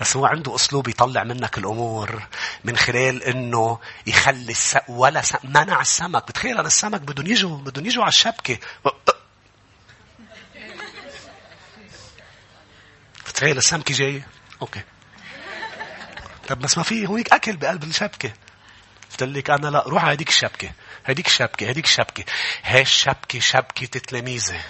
بس 0.00 0.16
هو 0.16 0.26
عنده 0.26 0.54
أسلوب 0.54 0.88
يطلع 0.88 1.24
منك 1.24 1.58
الأمور 1.58 2.22
من 2.64 2.76
خلال 2.76 3.22
إنه 3.22 3.78
يخلي 4.06 4.52
الس... 4.52 4.76
ولا 4.88 5.22
س... 5.22 5.36
منع 5.44 5.80
السمك. 5.80 6.28
بتخيل 6.28 6.58
أنا 6.58 6.66
السمك 6.66 7.00
بدهم 7.00 7.26
يجوا 7.26 7.56
بدهم 7.56 7.86
يجوا 7.86 8.02
على 8.02 8.08
الشبكة. 8.08 8.58
بتخيل 13.28 13.58
السمكة 13.58 13.94
جاية؟ 13.94 14.26
okay. 14.62 14.80
طب 16.48 16.58
بس 16.58 16.78
ما 16.78 16.84
في 16.84 17.06
هويك 17.06 17.32
أكل 17.32 17.56
بقلب 17.56 17.84
الشبكة. 17.84 18.32
قلت 19.10 19.22
لك 19.22 19.50
أنا 19.50 19.68
لا 19.68 19.84
روح 19.86 20.04
على 20.04 20.14
هديك 20.14 20.28
الشبكة. 20.28 20.70
هديك 21.04 21.26
الشبكة 21.26 21.68
هديك 21.68 21.84
الشبكة. 21.84 22.24
هاي 22.62 22.82
الشبكة 22.82 23.40
شبكة 23.40 23.86
تلاميذه 24.00 24.60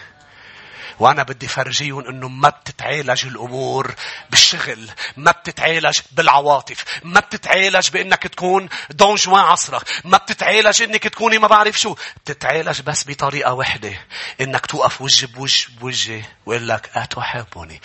وأنا 0.98 1.22
بدي 1.22 1.48
فرجيهم 1.48 2.08
أنه 2.08 2.28
ما 2.28 2.48
بتتعالج 2.48 3.26
الأمور 3.26 3.94
بالشغل 4.30 4.90
ما 5.16 5.30
بتتعالج 5.30 5.98
بالعواطف 6.12 6.84
ما 7.04 7.20
بتتعالج 7.20 7.90
بأنك 7.90 8.22
تكون 8.22 8.68
دون 8.90 9.14
جوان 9.14 9.44
عصرك 9.44 9.82
ما 10.04 10.18
بتتعالج 10.18 10.82
أنك 10.82 11.02
تكوني 11.02 11.38
ما 11.38 11.48
بعرف 11.48 11.80
شو. 11.80 11.96
بتتعالج 12.24 12.80
بس 12.80 13.04
بطريقة 13.08 13.52
وحدة 13.52 13.98
أنك 14.40 14.66
توقف 14.66 15.02
وجه 15.02 15.26
بوجه 15.26 15.68
بوجه 15.80 16.24
ويقول 16.46 16.68
لك 16.68 16.90
أتحبني 16.94 17.80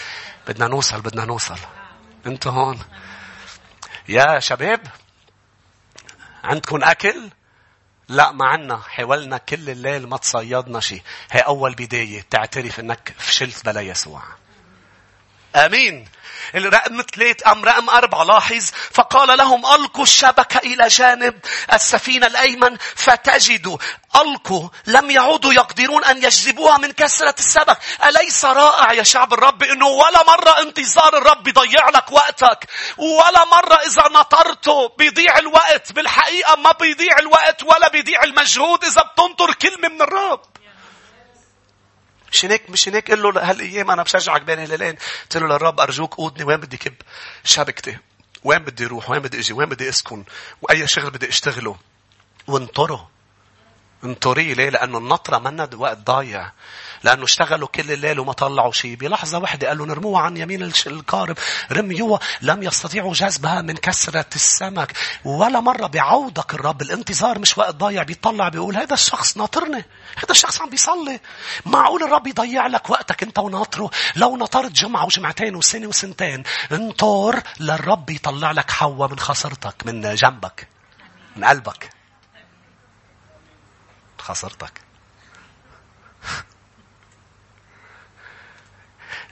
بدنا 0.47 0.67
نوصل 0.67 1.01
بدنا 1.01 1.25
نوصل. 1.25 1.57
أنت 2.25 2.47
هون. 2.47 2.79
يا 4.09 4.39
شباب 4.39 4.81
عندكم 6.43 6.83
أكل؟ 6.83 7.29
لا 8.09 8.31
ما 8.31 8.45
عنا 8.45 8.77
حاولنا 8.77 9.37
كل 9.37 9.69
الليل 9.69 10.07
ما 10.07 10.17
تصيدنا 10.17 10.79
شيء. 10.79 11.01
هي 11.31 11.39
أول 11.39 11.75
بداية 11.75 12.25
تعترف 12.29 12.79
أنك 12.79 13.15
فشلت 13.17 13.65
بلا 13.65 13.81
يسوع. 13.81 14.23
آمين. 15.55 16.07
الرقم 16.55 17.01
ثلاث 17.01 17.47
أم 17.47 17.65
رقم 17.65 17.89
اربعه 17.89 18.23
لاحظ. 18.23 18.71
فقال 18.93 19.37
لهم 19.37 19.65
ألقوا 19.65 20.03
الشبكه 20.03 20.57
إلى 20.57 20.87
جانب 20.87 21.39
السفينة 21.73 22.27
الأيمن 22.27 22.77
فتجدوا 22.95 23.77
ألقوا 24.15 24.69
لم 24.87 25.11
يعودوا 25.11 25.53
يقدرون 25.53 26.03
أن 26.03 26.17
يجذبوها 26.17 26.77
من 26.77 26.91
كثره 26.91 27.35
السبك. 27.39 27.77
أليس 28.03 28.45
رائع 28.45 28.93
يا 28.93 29.03
شعب 29.03 29.33
الرب 29.33 29.63
إنه 29.63 29.87
ولا 29.87 30.23
مرة 30.23 30.61
انتظار 30.61 31.17
الرب 31.17 31.47
يضيع 31.47 31.89
لك 31.89 32.11
وقتك؟ 32.11 32.67
ولا 32.97 33.45
مرة 33.45 33.75
إذا 33.75 34.03
نطرته 34.19 34.87
بيضيع 34.97 35.37
الوقت. 35.37 35.91
بالحقيقة 35.91 36.55
ما 36.55 36.71
بيضيع 36.71 37.19
الوقت 37.19 37.63
ولا 37.63 37.89
بيضيع 37.89 38.23
المجهود 38.23 38.85
إذا 38.85 39.01
بتنطر 39.01 39.53
كلمة 39.53 39.89
من 39.89 40.01
الرب. 40.01 40.41
مش 42.31 42.45
هيك 42.45 42.69
مش 42.69 42.89
هيك 42.89 43.11
قل 43.11 43.21
له 43.21 43.49
هالأيام 43.51 43.91
أنا 43.91 44.03
بشجعك 44.03 44.41
بين 44.41 44.59
هلالين 44.59 44.95
قلت 45.23 45.37
له 45.37 45.47
للرب 45.47 45.79
أرجوك 45.79 46.13
قودني 46.15 46.43
وين 46.43 46.57
بدي 46.57 46.77
كب؟ 46.77 46.93
شبكتي 47.43 47.97
وين 48.43 48.59
بدي 48.59 48.85
أروح؟ 48.85 49.09
وين 49.09 49.19
بدي 49.19 49.39
أجي؟ 49.39 49.53
وين 49.53 49.69
بدي 49.69 49.89
أسكن؟ 49.89 50.23
وأي 50.61 50.87
شغل 50.87 51.09
بدي 51.09 51.29
أشتغله. 51.29 51.77
وانطره. 52.47 53.09
انطريه 54.03 54.53
ليه 54.53 54.69
لأنه 54.69 54.97
النطرة 54.97 55.37
منا 55.37 55.69
وقت 55.75 55.97
ضايع. 55.97 56.51
لأنه 57.03 57.23
اشتغلوا 57.23 57.67
كل 57.67 57.91
الليل 57.91 58.19
وما 58.19 58.33
طلعوا 58.33 58.71
شيء 58.71 58.95
بلحظة 58.95 59.39
واحدة 59.39 59.67
قالوا 59.67 59.85
نرموها 59.85 60.21
عن 60.21 60.37
يمين 60.37 60.71
القارب 60.87 61.37
رميوها 61.71 62.19
لم 62.41 62.63
يستطيعوا 62.63 63.13
جذبها 63.13 63.61
من 63.61 63.73
كثرة 63.73 64.25
السمك. 64.35 64.93
ولا 65.25 65.59
مرة 65.59 65.87
بعودك 65.87 66.53
الرب. 66.53 66.81
الانتظار 66.81 67.39
مش 67.39 67.57
وقت 67.57 67.75
ضايع. 67.75 68.03
بيطلع 68.03 68.49
بيقول 68.49 68.75
هذا 68.75 68.93
الشخص 68.93 69.37
ناطرني. 69.37 69.85
هذا 70.17 70.31
الشخص 70.31 70.61
عم 70.61 70.69
بيصلي. 70.69 71.19
معقول 71.65 72.03
الرب 72.03 72.27
يضيع 72.27 72.67
لك 72.67 72.89
وقتك 72.89 73.23
انت 73.23 73.39
وناطره؟ 73.39 73.89
لو 74.15 74.37
نطرت 74.37 74.71
جمعة 74.71 75.05
وجمعتين 75.05 75.55
وسنة 75.55 75.87
وسنتين 75.87 76.43
انطر 76.71 77.41
للرب 77.59 78.09
يطلع 78.09 78.51
لك 78.51 78.71
حوا 78.71 79.07
من 79.07 79.19
خسرتك 79.19 79.85
من 79.85 80.15
جنبك 80.15 80.67
من 81.35 81.45
قلبك. 81.45 81.98
خسرتك 84.29 84.81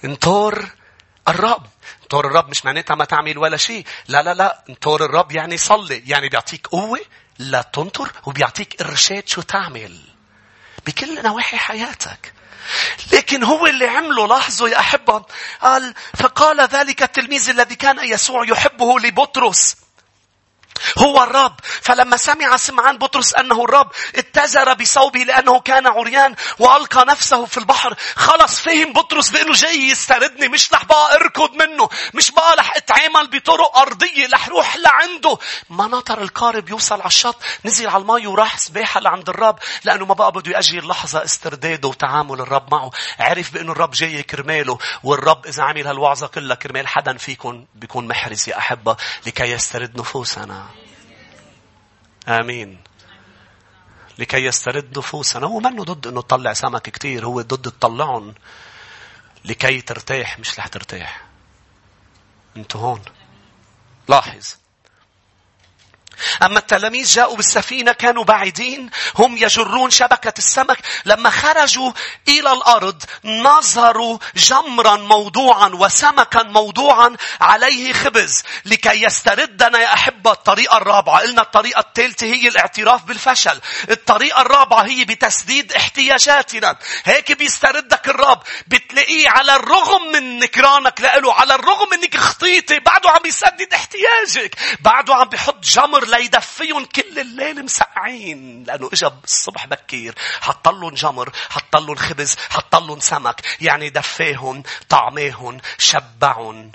انطر 0.05 0.69
الرب. 1.27 1.65
انطر 2.01 2.27
الرب 2.27 2.49
مش 2.49 2.65
معناتها 2.65 2.95
ما 2.95 3.05
تعمل 3.05 3.37
ولا 3.37 3.57
شيء. 3.57 3.85
لا 4.07 4.23
لا 4.23 4.33
لا. 4.33 4.63
انطر 4.69 5.05
الرب 5.05 5.31
يعني 5.31 5.57
صلي. 5.57 6.03
يعني 6.05 6.29
بيعطيك 6.29 6.67
قوة 6.67 6.99
لا 7.39 7.61
تنطر 7.61 8.11
وبيعطيك 8.25 8.81
إرشاد 8.81 9.27
شو 9.27 9.41
تعمل. 9.41 10.01
بكل 10.85 11.23
نواحي 11.23 11.57
حياتك. 11.57 12.33
لكن 13.13 13.43
هو 13.43 13.67
اللي 13.67 13.87
عمله. 13.87 14.27
لاحظوا 14.27 14.69
يا 14.69 14.79
أحبة. 14.79 15.25
قال 15.61 15.93
فقال 16.15 16.61
ذلك 16.61 17.03
التلميذ 17.03 17.49
الذي 17.49 17.75
كان 17.75 18.05
يسوع 18.05 18.45
يحبه 18.49 18.99
لبطرس. 18.99 19.75
هو 20.97 21.23
الرب. 21.23 21.55
فلما 21.81 22.17
سمع 22.17 22.57
سمعان 22.57 22.97
بطرس 22.97 23.33
أنه 23.33 23.63
الرب 23.63 23.91
اتزر 24.15 24.73
بثوبه 24.73 25.19
لأنه 25.19 25.59
كان 25.59 25.87
عريان 25.87 26.35
وألقى 26.59 27.05
نفسه 27.05 27.45
في 27.45 27.57
البحر. 27.57 27.95
خلص 28.15 28.59
فهم 28.59 28.93
بطرس 28.93 29.29
بأنه 29.29 29.53
جاي 29.53 29.89
يستردني. 29.89 30.47
مش 30.47 30.73
رح 30.73 30.85
بقى 30.85 31.15
أركض 31.15 31.51
منه. 31.53 31.89
مش 32.13 32.31
بقى 32.31 32.55
رح 32.57 32.75
أتعامل 32.75 33.27
بطرق 33.27 33.77
أرضية. 33.77 34.27
رح 34.33 34.49
روح 34.49 34.77
لعنده. 34.77 35.37
ما 35.69 35.87
نطر 35.87 36.21
القارب 36.21 36.69
يوصل 36.69 36.95
على 36.95 37.05
الشط. 37.07 37.35
نزل 37.65 37.87
على 37.89 38.01
المي 38.01 38.27
وراح 38.27 38.57
سباحة 38.57 38.99
لعند 38.99 39.29
الرب. 39.29 39.59
لأنه 39.83 40.05
ما 40.05 40.13
بقى 40.13 40.31
بده 40.31 40.51
يأجي 40.51 40.79
اللحظة 40.79 41.23
استرداده 41.23 41.87
وتعامل 41.89 42.41
الرب 42.41 42.73
معه. 42.73 42.91
عرف 43.19 43.53
بأنه 43.53 43.71
الرب 43.71 43.91
جاي 43.91 44.23
كرماله. 44.23 44.77
والرب 45.03 45.45
إذا 45.45 45.63
عمل 45.63 45.87
هالوعظة 45.87 46.27
كلها 46.27 46.55
كرمال 46.55 46.87
حدا 46.87 47.17
فيكم 47.17 47.65
بيكون 47.75 48.07
محرز 48.07 48.49
يا 48.49 48.57
أحبة 48.57 48.97
لكي 49.25 49.43
يسترد 49.51 49.99
نفوسنا. 49.99 50.66
آمين. 52.27 52.77
لكي 54.19 54.45
يسترد 54.45 54.97
نفوسنا 54.97 55.47
هو 55.47 55.59
منه 55.59 55.83
ضد 55.83 56.07
إنه 56.07 56.21
تطلع 56.21 56.53
سمك 56.53 56.81
كتير 56.81 57.25
هو 57.25 57.41
ضد 57.41 57.71
تطلعهم. 57.71 58.35
لكي 59.45 59.81
ترتاح 59.81 60.39
مش 60.39 60.59
رح 60.59 60.67
ترتاح. 60.67 61.25
أنتوا 62.57 62.81
هون. 62.81 63.01
لاحظ. 64.09 64.55
أما 66.43 66.59
التلاميذ 66.59 67.07
جاءوا 67.07 67.35
بالسفينة 67.35 67.91
كانوا 67.91 68.23
بعيدين 68.23 68.89
هم 69.15 69.37
يجرون 69.37 69.89
شبكة 69.89 70.33
السمك. 70.37 70.77
لما 71.05 71.29
خرجوا 71.29 71.91
إلى 72.27 72.51
الأرض 72.53 73.03
نظروا 73.25 74.17
جمرا 74.35 74.95
موضوعا 74.95 75.67
وسمكا 75.67 76.43
موضوعا 76.43 77.15
عليه 77.41 77.93
خبز. 77.93 78.43
لكي 78.65 79.03
يستردنا 79.03 79.79
يا 79.79 79.93
أحبة 79.93 80.31
الطريقة 80.31 80.77
الرابعة. 80.77 81.19
قلنا 81.21 81.41
الطريقة 81.41 81.79
الثالثة 81.79 82.27
هي 82.27 82.47
الاعتراف 82.47 83.03
بالفشل. 83.03 83.61
الطريقة 83.89 84.41
الرابعة 84.41 84.83
هي 84.83 85.05
بتسديد 85.05 85.73
احتياجاتنا. 85.73 86.77
هيك 87.05 87.31
بيستردك 87.31 88.07
الرب. 88.07 88.43
بتلاقيه 88.67 89.29
على 89.29 89.55
الرغم 89.55 90.11
من 90.11 90.39
نكرانك 90.39 91.01
له 91.01 91.33
على 91.33 91.55
الرغم 91.55 91.93
انك 91.93 92.17
خطيتي 92.17 92.79
بعده 92.79 93.09
عم 93.09 93.19
بيسدد 93.23 93.73
احتياجك 93.73 94.55
بعده 94.79 95.15
عم 95.15 95.29
بيحط 95.29 95.63
جمر 95.63 96.06
ليدفيهم 96.07 96.85
كل 96.85 97.19
الليل 97.19 97.65
مسقعين 97.65 98.63
لأنه 98.63 98.89
إجا 98.93 99.19
الصبح 99.23 99.65
بكير 99.65 100.15
حط 100.41 100.67
لهم 100.67 100.93
جمر 100.93 101.31
حط 101.49 101.75
لهم 101.75 101.95
خبز 101.95 102.35
حط 102.49 102.75
لهم 102.75 102.99
سمك 102.99 103.41
يعني 103.61 103.89
دفاهم 103.89 104.63
طعماهم 104.89 105.57
شبعهم. 105.77 106.71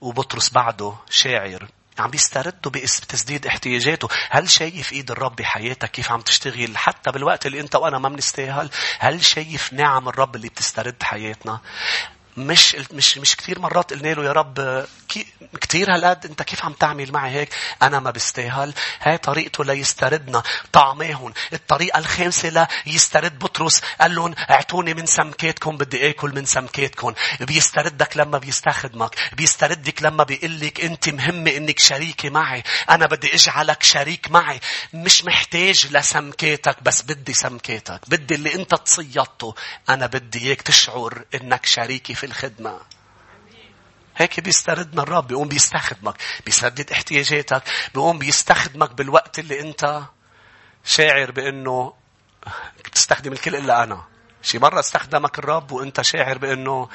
وبطرس 0.00 0.50
بعده 0.50 0.94
شاعر 1.10 1.68
عم 1.98 2.10
بيستردوا 2.10 2.72
بتسديد 2.72 3.46
احتياجاته. 3.46 4.08
هل 4.30 4.50
شايف 4.50 4.92
إيد 4.92 5.10
الرب 5.10 5.36
بحياتك 5.36 5.90
كيف 5.90 6.12
عم 6.12 6.20
تشتغل؟ 6.20 6.76
حتى 6.76 7.10
بالوقت 7.10 7.46
اللي 7.46 7.60
أنت 7.60 7.76
وأنا 7.76 7.98
ما 7.98 8.08
بنستاهل. 8.08 8.70
هل 8.98 9.24
شايف 9.24 9.72
نعم 9.72 10.08
الرب 10.08 10.36
اللي 10.36 10.48
بتسترد 10.48 11.02
حياتنا؟ 11.02 11.60
مش 12.36 12.76
مش 12.92 13.18
مش 13.18 13.36
كثير 13.36 13.58
مرات 13.58 13.92
قلنا 13.92 14.08
له 14.08 14.24
يا 14.24 14.32
رب 14.32 14.86
كثير 15.60 15.94
هالقد 15.94 16.26
انت 16.26 16.42
كيف 16.42 16.64
عم 16.64 16.72
تعمل 16.72 17.12
معي 17.12 17.30
هيك؟ 17.30 17.48
أنا 17.82 18.00
ما 18.00 18.10
بستاهل. 18.10 18.74
هاي 19.00 19.18
طريقته 19.18 19.64
ليستردنا. 19.64 20.42
طعماهم 20.72 21.32
الطريقة 21.52 21.98
الخامسة 21.98 22.68
ليسترد 22.86 23.38
بطرس. 23.38 23.82
قال 24.00 24.14
لهم 24.14 24.34
أعطوني 24.50 24.94
من 24.94 25.06
سمكاتكم 25.06 25.76
بدي 25.76 26.10
آكل 26.10 26.34
من 26.34 26.44
سمكاتكم. 26.44 27.14
بيستردك 27.40 28.16
لما 28.16 28.38
بيستخدمك. 28.38 29.16
بيستردك 29.32 30.02
لما 30.02 30.24
بيقول 30.24 30.60
لك 30.60 30.80
أنت 30.84 31.08
مهمة 31.08 31.50
إنك 31.56 31.78
شريكة 31.78 32.30
معي. 32.30 32.62
أنا 32.90 33.06
بدي 33.06 33.34
اجعلك 33.34 33.82
شريك 33.82 34.30
معي. 34.30 34.60
مش 34.94 35.24
محتاج 35.24 35.86
لسمكاتك 35.90 36.82
بس 36.82 37.02
بدي 37.02 37.32
سمكاتك. 37.34 38.00
بدي 38.08 38.34
اللي 38.34 38.54
أنت 38.54 38.74
تصيدته 38.74 39.54
أنا 39.88 40.06
بدي 40.06 40.38
إياك 40.38 40.62
تشعر 40.62 41.24
إنك 41.34 41.66
شريكي 41.66 42.14
في 42.14 42.23
الخدمة. 42.24 42.80
هيك 44.16 44.40
بيستردنا 44.40 45.02
الرب 45.02 45.26
بيقوم 45.26 45.48
بيستخدمك 45.48 46.14
بيسدد 46.46 46.92
احتياجاتك 46.92 47.62
بيقوم 47.94 48.18
بيستخدمك 48.18 48.90
بالوقت 48.90 49.38
اللي 49.38 49.60
انت 49.60 50.02
شاعر 50.84 51.30
بأنه 51.30 51.94
بتستخدم 52.84 53.32
الكل 53.32 53.56
إلا 53.56 53.82
أنا. 53.82 54.04
شي 54.42 54.58
مرة 54.58 54.80
استخدمك 54.80 55.38
الرب 55.38 55.72
وأنت 55.72 56.00
شاعر 56.00 56.38
بأنه 56.38 56.88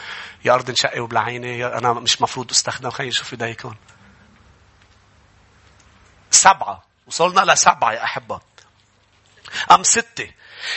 يا 0.45 0.53
أرض 0.53 0.69
انشقي 0.69 0.99
وبلعيني 0.99 1.65
أنا 1.65 1.93
مش 1.93 2.21
مفروض 2.21 2.51
أستخدم 2.51 2.89
خلينا 2.89 3.09
نشوف 3.09 3.33
ايديكم 3.33 3.75
سبعة. 6.31 6.83
وصلنا 7.07 7.51
لسبعة 7.51 7.91
يا 7.91 8.03
أحبة. 8.03 8.41
أم 9.71 9.83
ستة. 9.83 10.31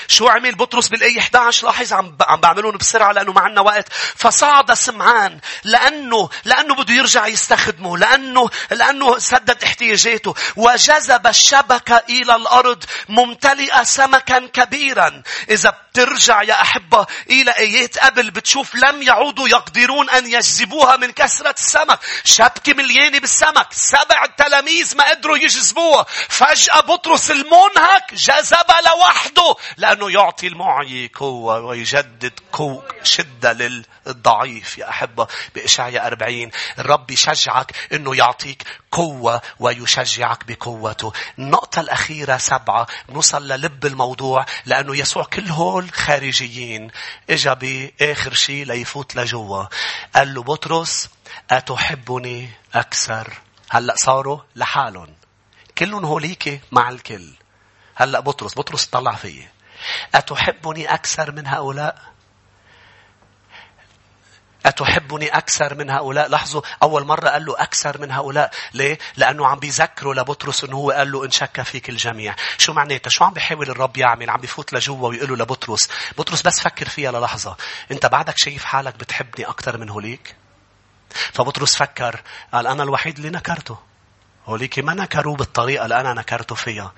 شو 0.08 0.28
عمل 0.28 0.54
بطرس 0.54 0.88
بالآية 0.88 1.18
11 1.18 1.66
لاحظ 1.66 1.92
عم 1.92 2.16
عم 2.20 2.40
بعملهم 2.40 2.76
بسرعة 2.76 3.12
لأنه 3.12 3.32
ما 3.32 3.40
عندنا 3.40 3.60
وقت. 3.60 3.88
فصعد 4.16 4.74
سمعان 4.74 5.40
لأنه 5.64 6.28
لأنه 6.44 6.74
بده 6.74 6.94
يرجع 6.94 7.26
يستخدمه 7.26 7.98
لأنه 7.98 8.50
لأنه 8.70 9.18
سدد 9.18 9.62
احتياجاته. 9.64 10.34
وجذب 10.56 11.26
الشبكة 11.26 12.02
إلى 12.08 12.36
الأرض 12.36 12.84
ممتلئة 13.08 13.82
سمكا 13.82 14.38
كبيرا. 14.38 15.22
إذا 15.50 15.70
بترجع 15.70 16.42
يا 16.42 16.62
أحبة 16.62 17.06
إلى 17.30 17.50
آيات 17.50 17.98
قبل 17.98 18.30
بتشوف 18.30 18.74
لم 18.74 19.02
يعودوا 19.02 19.48
يقدرون 19.48 20.10
أن 20.10 20.26
يجذبوها 20.26 20.96
من 20.96 21.12
كثرة 21.12 21.54
السمك. 21.58 21.98
شبكة 22.24 22.74
مليانة 22.74 23.18
بالسمك. 23.18 23.66
سبع 23.70 24.26
تلاميذ 24.38 24.96
ما 24.96 25.10
قدروا 25.10 25.36
يجذبوها. 25.36 26.06
فجأة 26.28 26.80
بطرس 26.80 27.30
المنهك 27.30 28.14
جذب 28.14 28.70
لوحده. 28.86 29.54
لأنه 29.76 30.10
يعطي 30.10 30.46
المعي 30.46 31.10
قوة 31.14 31.60
ويجدد 31.60 32.32
قوة 32.52 32.84
شدة 33.02 33.52
للضعيف. 33.52 34.78
يا 34.78 34.88
أحبة 34.88 35.26
بإشعياء 35.54 36.06
أربعين 36.06 36.50
الرب 36.78 37.10
يشجعك 37.10 37.72
أنه 37.92 38.16
يعطيك 38.16 38.62
قوة 38.90 39.42
ويشجعك 39.60 40.44
بقوته. 40.48 41.12
النقطة 41.38 41.80
الأخيرة 41.80 42.36
سبعة 42.36 42.86
نوصل 43.08 43.48
للب 43.48 43.86
الموضوع 43.86 44.46
لأنه 44.66 44.96
يسوع 44.96 45.24
كل 45.24 45.48
هول 45.48 45.92
خارجيين 45.92 46.90
إجا 47.30 47.54
بآخر 47.54 48.34
شيء 48.34 48.64
ليفوت 48.64 49.16
لجوا. 49.16 49.64
قال 50.14 50.34
له 50.34 50.42
بطرس 50.42 51.08
أتحبني 51.50 52.50
أكثر؟ 52.74 53.32
هلأ 53.70 53.94
صاروا 53.96 54.38
لحالهم. 54.56 55.14
كلهم 55.78 56.04
هوليك 56.04 56.60
مع 56.72 56.88
الكل. 56.88 57.32
هلأ 57.94 58.20
بطرس 58.20 58.58
بطرس 58.58 58.86
طلع 58.86 59.14
فيي. 59.14 59.48
أتحبني 60.14 60.94
أكثر 60.94 61.32
من 61.32 61.46
هؤلاء 61.46 62.12
أتحبني 64.66 65.28
أكثر 65.28 65.74
من 65.74 65.90
هؤلاء 65.90 66.28
لاحظوا 66.28 66.62
أول 66.82 67.04
مرة 67.04 67.28
قال 67.28 67.44
له 67.44 67.62
أكثر 67.62 68.00
من 68.00 68.10
هؤلاء 68.10 68.50
ليه؟ 68.74 68.98
لأنه 69.16 69.46
عم 69.46 69.58
بيذكروا 69.58 70.14
لبطرس 70.14 70.64
أنه 70.64 70.76
هو 70.76 70.90
قال 70.90 71.12
له 71.12 71.24
إن 71.24 71.30
شك 71.30 71.62
فيك 71.62 71.88
الجميع 71.88 72.34
شو 72.58 72.72
معناتها؟ 72.72 73.10
شو 73.10 73.24
عم 73.24 73.32
بيحاول 73.32 73.70
الرب 73.70 73.96
يعمل؟ 73.96 74.30
عم 74.30 74.40
بيفوت 74.40 74.72
لجوا 74.72 75.08
ويقول 75.08 75.28
له 75.28 75.36
لبطرس 75.36 75.88
بطرس 76.18 76.42
بس 76.42 76.60
فكر 76.60 76.88
فيها 76.88 77.12
للحظة 77.12 77.56
أنت 77.90 78.06
بعدك 78.06 78.38
شايف 78.38 78.64
حالك 78.64 78.94
بتحبني 78.94 79.46
أكثر 79.46 79.78
من 79.78 79.88
هوليك؟ 79.88 80.36
فبطرس 81.32 81.76
فكر 81.76 82.22
قال 82.52 82.66
أنا 82.66 82.82
الوحيد 82.82 83.16
اللي 83.16 83.30
نكرته 83.30 83.78
هوليك 84.46 84.78
ما 84.78 84.94
نكروا 84.94 85.36
بالطريقة 85.36 85.84
اللي 85.84 86.00
أنا 86.00 86.14
نكرته 86.14 86.54
فيها 86.54 86.92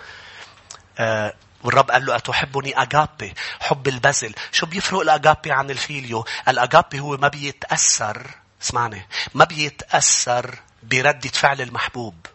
آه 0.99 1.35
والرب 1.65 1.91
قال 1.91 2.07
له 2.07 2.17
أتحبني 2.17 2.83
أجابي؟ 2.83 3.35
حب 3.61 3.89
البذل. 3.89 4.35
شو 4.53 4.67
بيفرق 4.67 5.01
الأجابي 5.01 5.53
عن 5.53 5.71
الفيليو؟ 5.71 6.25
الأجابي 6.49 7.01
هو 7.01 7.17
ما 7.17 7.29
بيتأثر 7.29 8.31
اسمعني 8.63 9.09
ما 9.35 9.45
بيتأثر 9.45 10.59
بردة 10.83 11.29
فعل 11.29 11.61
المحبوب 11.61 12.27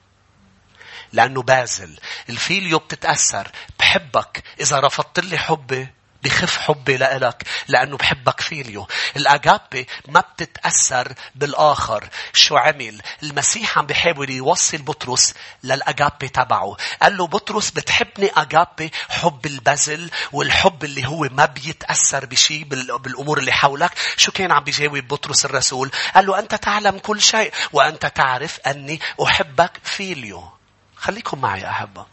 لأنه 1.13 1.41
بازل. 1.41 1.99
الفيليو 2.29 2.79
بتتأثر. 2.79 3.51
بحبك. 3.79 4.43
إذا 4.59 4.79
رفضت 4.79 5.19
لي 5.19 5.37
حبي 5.37 5.87
بخف 6.23 6.57
حبي 6.57 6.97
لإلك 6.97 7.43
لأنه 7.67 7.97
بحبك 7.97 8.41
فيليو 8.41 8.87
الأجابي 9.15 9.87
ما 10.07 10.19
بتتأثر 10.19 11.13
بالآخر. 11.35 12.09
شو 12.33 12.57
عمل؟ 12.57 13.01
المسيح 13.23 13.77
عم 13.77 13.85
بيحاول 13.85 14.29
يوصل 14.29 14.77
بطرس 14.77 15.33
للأجابي 15.63 16.27
تبعه. 16.27 16.77
قال 17.01 17.17
له 17.17 17.27
بطرس 17.27 17.71
بتحبني 17.71 18.31
أجابي 18.37 18.91
حب 19.09 19.45
البذل 19.45 20.11
والحب 20.31 20.83
اللي 20.83 21.07
هو 21.07 21.27
ما 21.31 21.45
بيتأثر 21.45 22.25
بشيء 22.25 22.63
بالأمور 22.97 23.39
اللي 23.39 23.51
حولك. 23.51 23.91
شو 24.17 24.31
كان 24.31 24.51
عم 24.51 24.63
بيجاوب 24.63 24.97
بطرس 24.97 25.45
الرسول؟ 25.45 25.91
قال 26.15 26.25
له 26.25 26.39
أنت 26.39 26.55
تعلم 26.55 26.99
كل 26.99 27.21
شيء 27.21 27.53
وأنت 27.73 28.05
تعرف 28.05 28.59
أني 28.59 28.99
أحبك 29.23 29.71
فيليو 29.83 30.49
خليكم 30.95 31.41
معي 31.41 31.69
أحبة. 31.69 32.05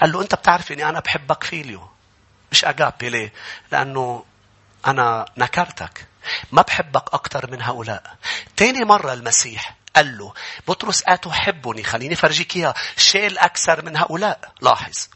قال 0.00 0.12
له 0.12 0.22
أنت 0.22 0.34
بتعرف 0.34 0.72
أني 0.72 0.88
أنا 0.88 1.00
بحبك 1.00 1.44
فيليو 1.44 1.93
مش 2.54 2.64
أجابي 2.64 3.08
ليه؟ 3.08 3.32
لأنه 3.72 4.24
أنا 4.86 5.26
نكرتك. 5.36 6.06
ما 6.52 6.62
بحبك 6.62 7.14
أكثر 7.14 7.50
من 7.50 7.62
هؤلاء. 7.62 8.16
تاني 8.56 8.84
مرة 8.84 9.12
المسيح 9.12 9.74
قال 9.96 10.18
له 10.18 10.34
بطرس 10.68 11.02
أتحبني 11.06 11.82
خليني 11.82 12.14
فرجيك 12.14 12.56
إياه 12.56 12.74
شيل 12.96 13.38
أكثر 13.38 13.84
من 13.84 13.96
هؤلاء 13.96 14.52
لاحظ 14.60 15.08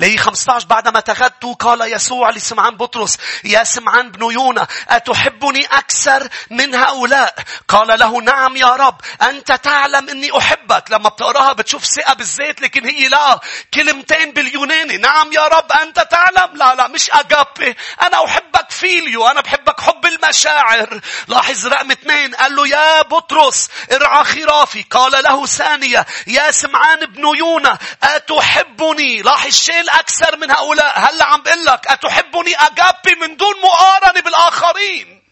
لي 0.00 0.18
15 0.18 0.66
بعدما 0.66 1.00
تغدوا 1.00 1.54
قال 1.54 1.92
يسوع 1.92 2.30
لسمعان 2.30 2.76
بطرس 2.76 3.18
يا 3.44 3.64
سمعان 3.64 4.10
بن 4.10 4.32
يونا 4.32 4.66
أتحبني 4.88 5.66
أكثر 5.66 6.28
من 6.50 6.74
هؤلاء؟ 6.74 7.34
قال 7.68 7.98
له 7.98 8.20
نعم 8.20 8.56
يا 8.56 8.68
رب 8.68 9.00
أنت 9.22 9.52
تعلم 9.52 10.08
أني 10.08 10.38
أحبك. 10.38 10.84
لما 10.90 11.08
بتقراها 11.08 11.52
بتشوف 11.52 11.84
ثقة 11.84 12.14
بالذات 12.14 12.60
لكن 12.60 12.84
هي 12.86 13.08
لا 13.08 13.40
كلمتين 13.74 14.32
باليوناني 14.32 14.96
نعم 14.96 15.32
يا 15.32 15.42
رب 15.42 15.72
أنت 15.72 16.00
تعلم. 16.10 16.56
لا 16.56 16.74
لا 16.74 16.88
مش 16.88 17.10
أجابي 17.10 17.76
أنا 18.02 18.24
أحبك 18.24 18.70
فيليو 18.70 19.26
أنا 19.26 19.40
بحبك 19.40 19.80
حب 19.80 20.06
المشاعر. 20.06 21.00
لاحظ 21.28 21.66
رقم 21.66 21.90
اثنين 21.90 22.34
قال 22.34 22.56
له 22.56 22.68
يا 22.68 23.02
بطرس 23.02 23.68
ارعى 23.92 24.24
خرافي. 24.24 24.82
قال 24.90 25.24
له 25.24 25.46
ثانية 25.46 26.06
يا 26.26 26.50
سمعان 26.50 27.06
بن 27.06 27.36
يونا 27.38 27.78
أتحبني؟ 28.02 29.22
لاحظ 29.22 29.54
شيء 29.64 29.80
الأكثر 29.80 30.36
من 30.36 30.50
هؤلاء 30.50 30.98
هلا 30.98 31.24
عم 31.24 31.42
بقول 31.42 31.64
لك 31.64 31.86
أتحبني 31.86 32.54
أجابي 32.56 33.14
من 33.20 33.36
دون 33.36 33.54
مقارنة 33.62 34.20
بالآخرين 34.20 35.24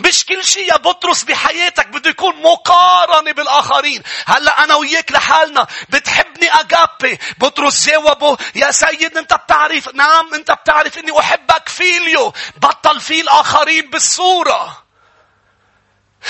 مش 0.00 0.24
كل 0.24 0.44
شيء 0.44 0.68
يا 0.72 0.76
بطرس 0.76 1.22
بحياتك 1.22 1.86
بده 1.88 2.10
يكون 2.10 2.42
مقارنة 2.42 3.32
بالآخرين. 3.32 4.02
هلأ 4.26 4.64
أنا 4.64 4.74
وياك 4.74 5.12
لحالنا 5.12 5.66
بتحبني 5.88 6.48
أجابي. 6.60 7.18
بطرس 7.38 7.86
جاوبه 7.86 8.36
يا 8.54 8.70
سيد 8.70 9.16
أنت 9.16 9.34
بتعرف 9.34 9.94
نعم 9.94 10.34
أنت 10.34 10.50
بتعرف 10.50 10.98
إني 10.98 11.18
أحبك 11.18 11.68
فيليو. 11.68 12.32
بطل 12.56 13.00
في 13.00 13.20
الآخرين 13.20 13.90
بالصورة. 13.90 14.81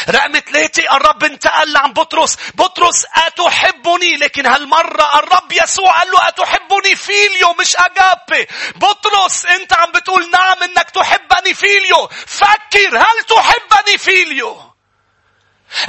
رقم 0.08 0.32
ثلاثة 0.38 0.96
الرب 0.96 1.24
انتقل 1.24 1.76
عن 1.76 1.92
بطرس. 1.92 2.38
بطرس 2.54 3.04
أتحبني؟ 3.14 4.16
لكن 4.16 4.46
هالمرة 4.46 5.18
الرب 5.18 5.52
يسوع 5.52 5.98
قال 5.98 6.10
له 6.10 6.28
أتحبني؟ 6.28 6.96
فيليو 6.96 7.54
مش 7.60 7.76
أجابي 7.76 8.46
بطرس 8.76 9.46
أنت 9.46 9.72
عم 9.72 9.92
بتقول 9.92 10.30
نعم 10.30 10.62
أنك 10.62 10.90
تحبني 10.90 11.54
فيليو. 11.54 12.08
فكر 12.26 12.98
هل 12.98 13.24
تحبني 13.28 13.98
فيليو؟ 13.98 14.72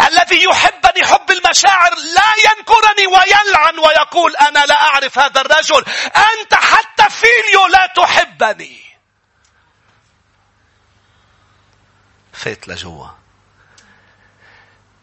الذي 0.07 0.43
يحبني 0.43 1.05
حب 1.05 1.31
المشاعر 1.31 1.95
لا 1.95 2.33
ينكرني 2.45 3.07
ويلعن 3.07 3.79
ويقول 3.79 4.35
أنا 4.35 4.65
لا 4.65 4.81
أعرف 4.81 5.19
هذا 5.19 5.41
الرجل. 5.41 5.85
أنت 6.15 6.53
حتى 6.53 7.09
فيليو 7.09 7.67
لا 7.67 7.85
تحبني. 7.95 8.83
فات 12.33 12.67
لجوا. 12.67 13.22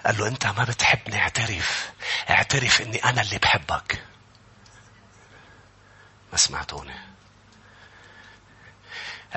قال 0.07 0.18
له 0.18 0.28
أنت 0.28 0.46
ما 0.46 0.64
بتحبني 0.64 1.18
اعترف. 1.18 1.90
اعترف 2.30 2.80
أني 2.80 3.05
أنا 3.05 3.22
اللي 3.22 3.38
بحبك. 3.38 4.03
ما 6.32 6.38
سمعتوني. 6.38 6.94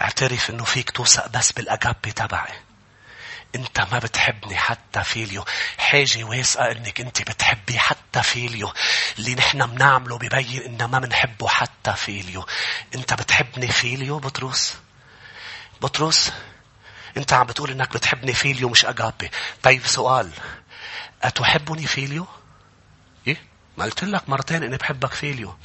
اعترف 0.02 0.50
أنه 0.50 0.64
فيك 0.64 0.92
توثق 0.92 1.28
بس 1.28 1.52
بالأجابي 1.52 2.12
تبعي. 2.12 2.54
أنت 3.56 3.82
ما 3.82 4.00
بتحبني 4.00 4.58
حتى 4.58 5.04
فيليو. 5.04 5.46
حاجة 5.78 6.24
واثقة 6.24 6.72
إنك 6.72 7.02
أنت 7.02 7.22
بتحبي 7.22 7.80
حتى 7.80 8.24
فيليو. 8.24 8.74
اللي 9.20 9.36
نحن 9.36 9.66
بنعمله 9.66 10.18
ببين 10.18 10.62
ان 10.62 10.86
ما 10.86 11.00
بنحبه 11.00 11.48
حتى 11.48 11.94
فيليو. 11.94 12.46
أنت 12.96 13.14
بتحبني 13.14 13.68
فيليو 13.68 14.20
بطرس. 14.20 14.78
بطرس 15.82 16.34
انت 17.18 17.34
عم 17.34 17.48
بتقول 17.48 17.72
انك 17.72 17.94
بتحبني 17.94 18.34
فيليو 18.34 18.70
مش 18.70 18.86
اجابي 18.86 19.32
طيب 19.64 19.86
سؤال 19.88 20.32
أتحبني 21.24 21.88
فيليو؟ 21.88 22.28
إيه؟ 23.28 23.38
ما 23.78 23.84
قلت 23.84 24.04
لك 24.04 24.30
مرتين 24.30 24.64
إني 24.64 24.78
بحبك 24.78 25.14
فيليو. 25.14 25.56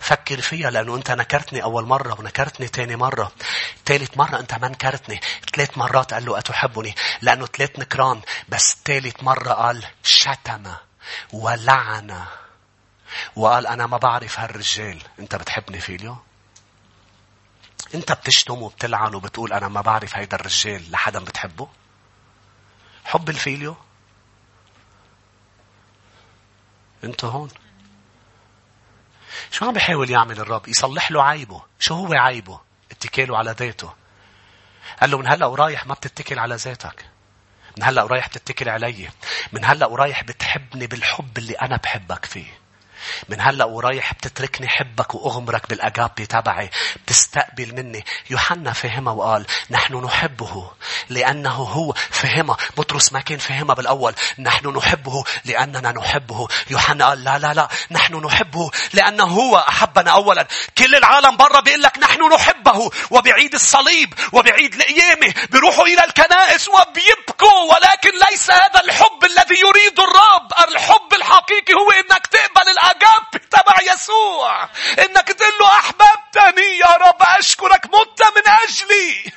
فكر 0.00 0.40
فيها 0.40 0.70
لأنه 0.70 0.96
أنت 0.96 1.10
نكرتني 1.10 1.62
أول 1.62 1.86
مرة 1.86 2.20
ونكرتني 2.20 2.66
ثاني 2.66 2.96
مرة. 2.96 3.32
ثالث 3.86 4.16
مرة 4.16 4.40
أنت 4.40 4.54
ما 4.54 4.68
نكرتني. 4.68 5.20
ثلاث 5.54 5.78
مرات 5.78 6.14
قال 6.14 6.24
له 6.24 6.38
أتحبني 6.38 6.94
لأنه 7.20 7.46
ثلاث 7.46 7.78
نكران. 7.78 8.20
بس 8.48 8.76
ثالث 8.84 9.22
مرة 9.22 9.52
قال 9.52 9.84
شتم 10.02 10.74
ولعن 11.32 12.24
وقال 13.36 13.66
أنا 13.66 13.86
ما 13.86 13.96
بعرف 13.96 14.40
هالرجال. 14.40 15.02
أنت 15.18 15.34
بتحبني 15.36 15.80
فيليو؟ 15.80 16.16
انت 17.94 18.12
بتشتم 18.12 18.62
وبتلعن 18.62 19.14
وبتقول 19.14 19.52
أنا 19.52 19.68
ما 19.68 19.80
بعرف 19.80 20.16
هيدا 20.16 20.36
الرجال 20.36 20.90
لحدا 20.90 21.24
بتحبه؟ 21.24 21.68
حب 23.04 23.28
الفيليو؟ 23.28 23.76
انت 27.04 27.24
هون؟ 27.24 27.50
شو 29.50 29.64
عم 29.64 29.72
بيحاول 29.72 30.10
يعمل 30.10 30.40
الرب؟ 30.40 30.68
يصلح 30.68 31.10
له 31.10 31.22
عيبه. 31.22 31.62
شو 31.78 31.94
هو 31.94 32.12
عيبه؟ 32.12 32.60
اتكاله 32.90 33.38
على 33.38 33.50
ذاته. 33.50 33.94
قال 35.00 35.10
له 35.10 35.18
من 35.18 35.28
هلأ 35.28 35.46
ورايح 35.46 35.86
ما 35.86 35.94
بتتكل 35.94 36.38
على 36.38 36.54
ذاتك. 36.54 37.06
من 37.76 37.84
هلأ 37.84 38.02
ورايح 38.02 38.28
بتتكل 38.28 38.68
علي. 38.68 39.10
من 39.52 39.64
هلأ 39.64 39.86
ورايح 39.86 40.24
بتحبني 40.24 40.86
بالحب 40.86 41.38
اللي 41.38 41.52
أنا 41.52 41.76
بحبك 41.76 42.24
فيه. 42.24 42.57
من 43.28 43.40
هلأ 43.40 43.64
ورايح 43.64 44.14
بتتركني 44.14 44.68
حبك 44.68 45.14
وأغمرك 45.14 45.68
بالأجابي 45.68 46.26
تبعي. 46.26 46.70
بتستقبل 47.06 47.74
مني. 47.74 48.04
يوحنا 48.30 48.72
فهمها 48.72 49.12
وقال 49.12 49.46
نحن 49.70 49.94
نحبه 50.04 50.70
لأنه 51.08 51.50
هو 51.50 51.92
فهمها 51.92 52.56
بطرس 52.76 53.12
ما 53.12 53.20
كان 53.20 53.38
فهمها 53.38 53.74
بالأول. 53.74 54.14
نحن 54.38 54.76
نحبه 54.76 55.24
لأننا 55.44 55.92
نحبه. 55.92 56.48
يوحنا 56.70 57.06
قال 57.08 57.24
لا 57.24 57.38
لا 57.38 57.54
لا. 57.54 57.68
نحن 57.90 58.14
نحبه 58.26 58.70
لأنه 58.92 59.24
هو 59.24 59.56
أحبنا 59.56 60.10
أولا. 60.10 60.46
كل 60.78 60.94
العالم 60.94 61.36
برا 61.36 61.60
بيقول 61.60 61.82
لك 61.82 61.98
نحن 61.98 62.32
نحبه. 62.34 62.90
وبعيد 63.10 63.54
الصليب 63.54 64.14
وبعيد 64.32 64.74
القيامة 64.74 65.34
بيروحوا 65.50 65.86
إلى 65.86 66.04
الكنائس 66.04 66.68
وبيبكوا. 66.68 67.62
ولكن 67.74 68.10
ليس 68.30 68.50
هذا 68.50 68.80
الحب 68.84 69.24
الذي 69.24 69.60
يريد 69.60 70.00
الرب. 70.00 70.68
الحب 70.68 71.14
الحقيقي 71.14 71.74
هو 71.74 71.90
إنك 71.90 72.26
تقبل 72.26 72.68
الاجاب 72.98 73.48
تبع 73.50 73.92
يسوع. 73.94 74.64
إنك 74.98 75.28
تقول 75.28 75.52
له 75.60 75.68
احببتني 75.68 76.78
يا 76.78 77.08
رب 77.08 77.22
أشكرك 77.38 77.86
مت 77.86 78.22
من 78.36 78.48
أجلي. 78.48 79.32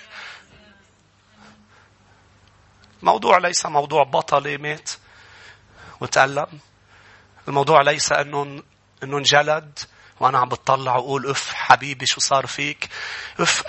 الموضوع 3.01 3.38
ليس 3.38 3.66
موضوع 3.66 4.03
بطل 4.03 4.57
مات 4.57 4.89
وتألم. 5.99 6.59
الموضوع 7.47 7.82
ليس 7.82 8.12
انه 8.12 8.64
إنه 9.03 9.18
انجلد. 9.18 9.80
وأنا 10.20 10.39
عم 10.39 10.49
بتطلع 10.49 10.95
وأقول 10.95 11.30
أف 11.30 11.53
حبيبي 11.53 12.05
شو 12.05 12.20
صار 12.20 12.47
فيك. 12.47 12.89
أف 13.39 13.64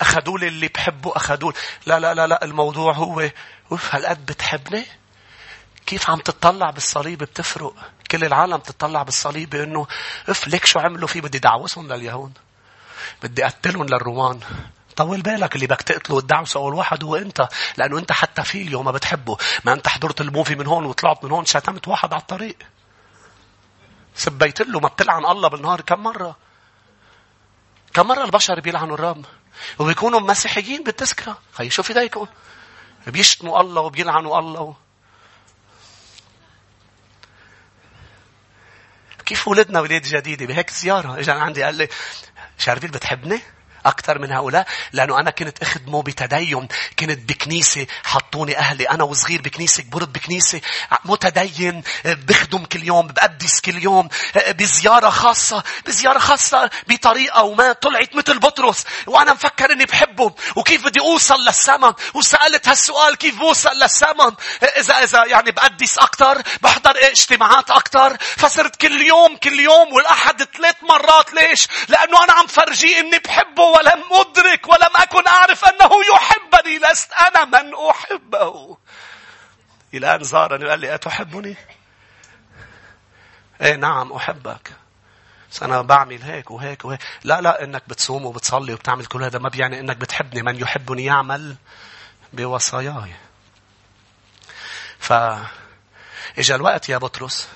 أخذوا 0.00 0.38
لي 0.38 0.48
اللي 0.48 0.68
بحبه 0.68 1.16
أخذوا 1.16 1.52
لا 1.86 1.98
لا 1.98 2.14
لا 2.14 2.26
لا 2.26 2.44
الموضوع 2.44 2.92
هو 2.92 3.30
أف 3.72 3.94
هالقد 3.94 4.26
بتحبني؟ 4.26 4.86
كيف 5.86 6.10
عم 6.10 6.20
تطلع 6.20 6.70
بالصليب 6.70 7.18
بتفرق؟ 7.18 7.74
كل 8.10 8.24
العالم 8.24 8.56
تطلع 8.56 9.02
بالصليب 9.02 9.54
انه 9.54 9.86
اف 10.28 10.48
ليك 10.48 10.66
شو 10.66 10.78
عملوا 10.78 11.08
فيه؟ 11.08 11.20
بدي 11.20 11.38
دعوسهم 11.38 11.92
لليهود. 11.92 12.38
بدي 13.22 13.46
أقتلهم 13.46 13.86
للرومان. 13.86 14.40
طول 14.96 15.22
بالك 15.22 15.54
اللي 15.54 15.66
بدك 15.66 15.82
تقتله 15.82 16.16
وتدعوسه 16.16 16.60
أول 16.60 16.74
واحد 16.74 17.04
هو 17.04 17.16
أنت 17.16 17.48
لأنه 17.76 17.98
أنت 17.98 18.12
حتى 18.12 18.42
فيليو 18.42 18.82
ما 18.82 18.90
بتحبه. 18.90 19.36
ما 19.64 19.72
أنت 19.72 19.88
حضرت 19.88 20.20
ال 20.20 20.26
movie 20.26 20.54
من 20.54 20.66
هون 20.66 20.84
وطلعت 20.84 21.24
من 21.24 21.30
هون 21.30 21.44
شتمت 21.44 21.88
واحد 21.88 22.12
على 22.12 22.20
الطريق. 22.20 22.56
سبيت 24.14 24.60
له 24.60 24.80
ما 24.80 24.88
بتلعن 24.88 25.24
الله 25.24 25.48
بالنهار 25.48 25.80
كم 25.80 26.02
مرة. 26.02 26.36
كم 27.94 28.06
مرة 28.06 28.24
البشر 28.24 28.60
بيلعنوا 28.60 28.94
الرب؟ 28.94 29.24
وبيكونوا 29.78 30.20
مسيحيين 30.20 30.84
بالتذكرة. 30.84 31.38
خي 31.52 31.70
شوف 31.70 31.90
ايديكم 31.90 32.26
بيشتموا 33.06 33.60
الله 33.60 33.80
وبيلعنوا 33.80 34.38
الله. 34.38 34.74
كيف 39.28 39.48
ولدنا 39.48 39.80
ولاد 39.80 40.02
جديدة 40.02 40.46
بهيك 40.46 40.70
زيارة 40.70 41.20
اجى 41.20 41.30
عندي 41.30 41.62
قال 41.62 41.74
لي 41.74 41.88
شارفيل 42.58 42.90
بتحبني؟ 42.90 43.40
أكثر 43.86 44.18
من 44.18 44.32
هؤلاء 44.32 44.66
لأنه 44.92 45.20
أنا 45.20 45.30
كنت 45.30 45.62
أخدمه 45.62 46.02
بتدين 46.02 46.68
كنت 46.98 47.18
بكنيسة 47.28 47.86
حطوني 48.04 48.58
أهلي 48.58 48.84
أنا 48.84 49.04
وصغير 49.04 49.42
بكنيسة 49.42 49.82
كبرت 49.82 50.08
بكنيسة 50.08 50.60
متدين 51.04 51.82
بخدم 52.04 52.64
كل 52.64 52.82
يوم 52.82 53.06
بقدس 53.06 53.60
كل 53.60 53.82
يوم 53.82 54.08
بزيارة 54.48 55.10
خاصة 55.10 55.62
بزيارة 55.86 56.18
خاصة 56.18 56.70
بطريقة 56.88 57.42
وما 57.42 57.72
طلعت 57.72 58.16
مثل 58.16 58.38
بطرس 58.38 58.84
وأنا 59.06 59.32
مفكر 59.32 59.72
إني 59.72 59.84
بحبه 59.84 60.34
وكيف 60.56 60.84
بدي 60.84 61.00
أوصل 61.00 61.44
للسما 61.46 61.94
وسألت 62.14 62.68
هالسؤال 62.68 63.16
كيف 63.16 63.34
بوصل 63.38 63.70
للسما 63.82 64.34
إذا 64.62 64.94
إذا 64.94 65.24
يعني 65.24 65.50
بقدس 65.50 65.98
أكثر 65.98 66.42
بحضر 66.62 66.94
اجتماعات 66.96 67.70
أكثر 67.70 68.16
فصرت 68.36 68.76
كل 68.76 69.02
يوم 69.02 69.36
كل 69.36 69.60
يوم 69.60 69.92
والأحد 69.92 70.42
ثلاث 70.42 70.76
مرات 70.82 71.34
ليش؟ 71.34 71.68
لأنه 71.88 72.24
أنا 72.24 72.32
عم 72.32 72.46
فرجيه 72.46 73.00
إني 73.00 73.18
بحبه. 73.18 73.67
ولم 73.76 74.02
أدرك 74.12 74.68
ولم 74.68 74.96
أكن 74.96 75.26
أعرف 75.26 75.64
أنه 75.64 75.90
يحبني 76.14 76.78
لست 76.78 77.12
أنا 77.12 77.44
من 77.44 77.72
أحبه. 77.90 78.76
إلى 79.94 80.14
أن 80.14 80.24
زارني 80.24 80.64
وقال 80.64 80.80
لي 80.80 80.94
أتحبني؟ 80.94 81.56
إيه 83.62 83.74
نعم 83.74 84.12
أحبك. 84.12 84.72
بس 85.50 85.62
أنا 85.62 85.82
بعمل 85.82 86.22
هيك 86.22 86.50
وهيك 86.50 86.84
وهيك. 86.84 87.00
لا 87.24 87.40
لا 87.40 87.64
إنك 87.64 87.82
بتصوم 87.88 88.26
وبتصلي 88.26 88.72
وبتعمل 88.72 89.06
كل 89.06 89.24
هذا 89.24 89.38
ما 89.38 89.48
بيعني 89.48 89.80
إنك 89.80 89.96
بتحبني. 89.96 90.42
من 90.42 90.60
يحبني 90.60 91.04
يعمل 91.04 91.56
بوصاياي. 92.32 93.14
ف 94.98 95.12
إجا 96.38 96.54
الوقت 96.54 96.88
يا 96.88 96.98
بطرس 96.98 97.48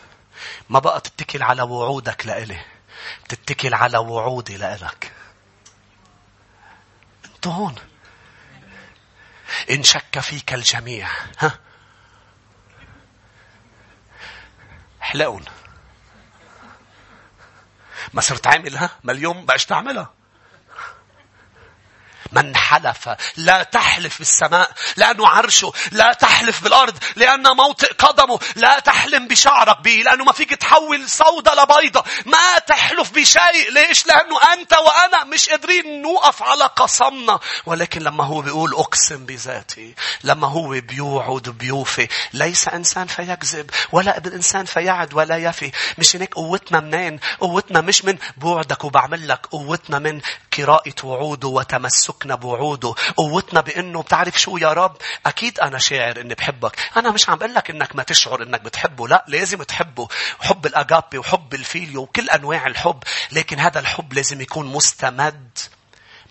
ما 0.70 0.78
بقى 0.78 1.00
تتكل 1.00 1.42
على 1.42 1.62
وعودك 1.62 2.26
لإلي 2.26 2.60
تتكل 3.28 3.74
على 3.74 3.98
وعودي 3.98 4.56
لإلك. 4.56 5.12
هون 7.46 7.74
إن 9.70 9.82
شك 9.82 10.20
فيك 10.20 10.54
الجميع 10.54 11.08
ها؟ 11.38 11.58
حلقون 15.00 15.44
ما 18.12 18.20
صرت 18.20 18.46
عاملها 18.46 18.90
ما 19.04 19.12
اليوم 19.12 19.46
بقاش 19.46 19.66
تعملها. 19.66 20.12
من 22.32 22.56
حلف. 22.56 23.08
لا 23.36 23.62
تحلف 23.62 24.18
بالسماء 24.18 24.70
لأنه 24.96 25.28
عرشه 25.28 25.72
لا 25.92 26.12
تحلف 26.12 26.62
بالأرض 26.62 26.98
لأنه 27.16 27.54
موطئ 27.54 27.92
قدمه 27.94 28.38
لا 28.56 28.78
تحلم 28.78 29.28
بشعرك 29.28 29.80
به 29.80 30.02
لأنه 30.04 30.24
ما 30.24 30.32
فيك 30.32 30.50
تحول 30.54 31.10
سودة 31.10 31.54
لبيضة 31.54 32.04
ما 32.26 32.58
تحلف 32.58 33.10
بشيء 33.10 33.70
ليش؟ 33.72 34.06
لأنه 34.06 34.52
أنت 34.52 34.72
وأنا 34.72 35.24
مش 35.24 35.48
قادرين 35.48 36.02
نوقف 36.02 36.42
على 36.42 36.64
قسمنا. 36.64 37.40
ولكن 37.66 38.02
لما 38.02 38.24
هو 38.24 38.40
بيقول 38.40 38.74
أقسم 38.74 39.26
بذاتي 39.26 39.94
لما 40.24 40.48
هو 40.48 40.68
بيوعد 40.68 41.48
بيوفي 41.48 42.08
ليس 42.32 42.68
إنسان 42.68 43.06
فيكذب 43.06 43.70
ولا 43.92 44.16
ابن 44.16 44.32
إنسان 44.32 44.64
فيعد 44.64 45.14
ولا 45.14 45.36
يفي. 45.36 45.72
مش 45.98 46.16
هيك 46.16 46.34
قوتنا 46.34 46.80
منين؟ 46.80 47.20
قوتنا 47.40 47.80
مش 47.80 48.04
من 48.04 48.18
بوعدك 48.36 48.84
وبعمل 48.84 49.28
لك 49.28 49.46
قوتنا 49.46 49.98
من 49.98 50.20
قراءة 50.58 50.94
وعوده 51.04 51.48
وتمسكنا 51.48 52.34
بوعوده. 52.34 52.94
قوتنا 53.16 53.60
بأنه 53.60 54.02
بتعرف 54.02 54.40
شو 54.40 54.56
يا 54.56 54.72
رب؟ 54.72 54.96
أكيد 55.26 55.60
أنا 55.60 55.78
شاعر 55.78 56.20
أني 56.20 56.34
بحبك. 56.34 56.76
أنا 56.96 57.10
مش 57.10 57.28
عم 57.28 57.38
بقول 57.38 57.54
لك 57.54 57.70
أنك 57.70 57.96
ما 57.96 58.02
تشعر 58.02 58.42
أنك 58.42 58.60
بتحبه. 58.60 59.08
لا 59.08 59.24
لازم 59.28 59.62
تحبه. 59.62 60.08
حب 60.40 60.66
الأجابي 60.66 61.18
وحب 61.18 61.54
الفيليو 61.54 62.02
وكل 62.02 62.30
أنواع 62.30 62.66
الحب. 62.66 63.02
لكن 63.32 63.58
هذا 63.58 63.80
الحب 63.80 64.12
لازم 64.12 64.40
يكون 64.40 64.66
مستمد 64.66 65.58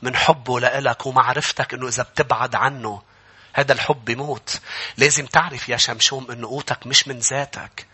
من 0.02 0.16
حبه 0.16 0.60
لإلك 0.60 1.06
ومعرفتك 1.06 1.74
أنه 1.74 1.88
إذا 1.88 2.04
بتبعد 2.04 2.56
عنه 2.56 3.02
هذا 3.54 3.74
الحب 3.74 4.06
بيموت. 4.06 4.60
لازم 4.98 5.26
تعرف 5.26 5.70
يا 5.70 5.78
شمشوم 5.78 6.32
أنه 6.32 6.48
قوتك 6.48 6.88
مش 6.88 7.08
من 7.08 7.20
ذاتك. 7.20 7.91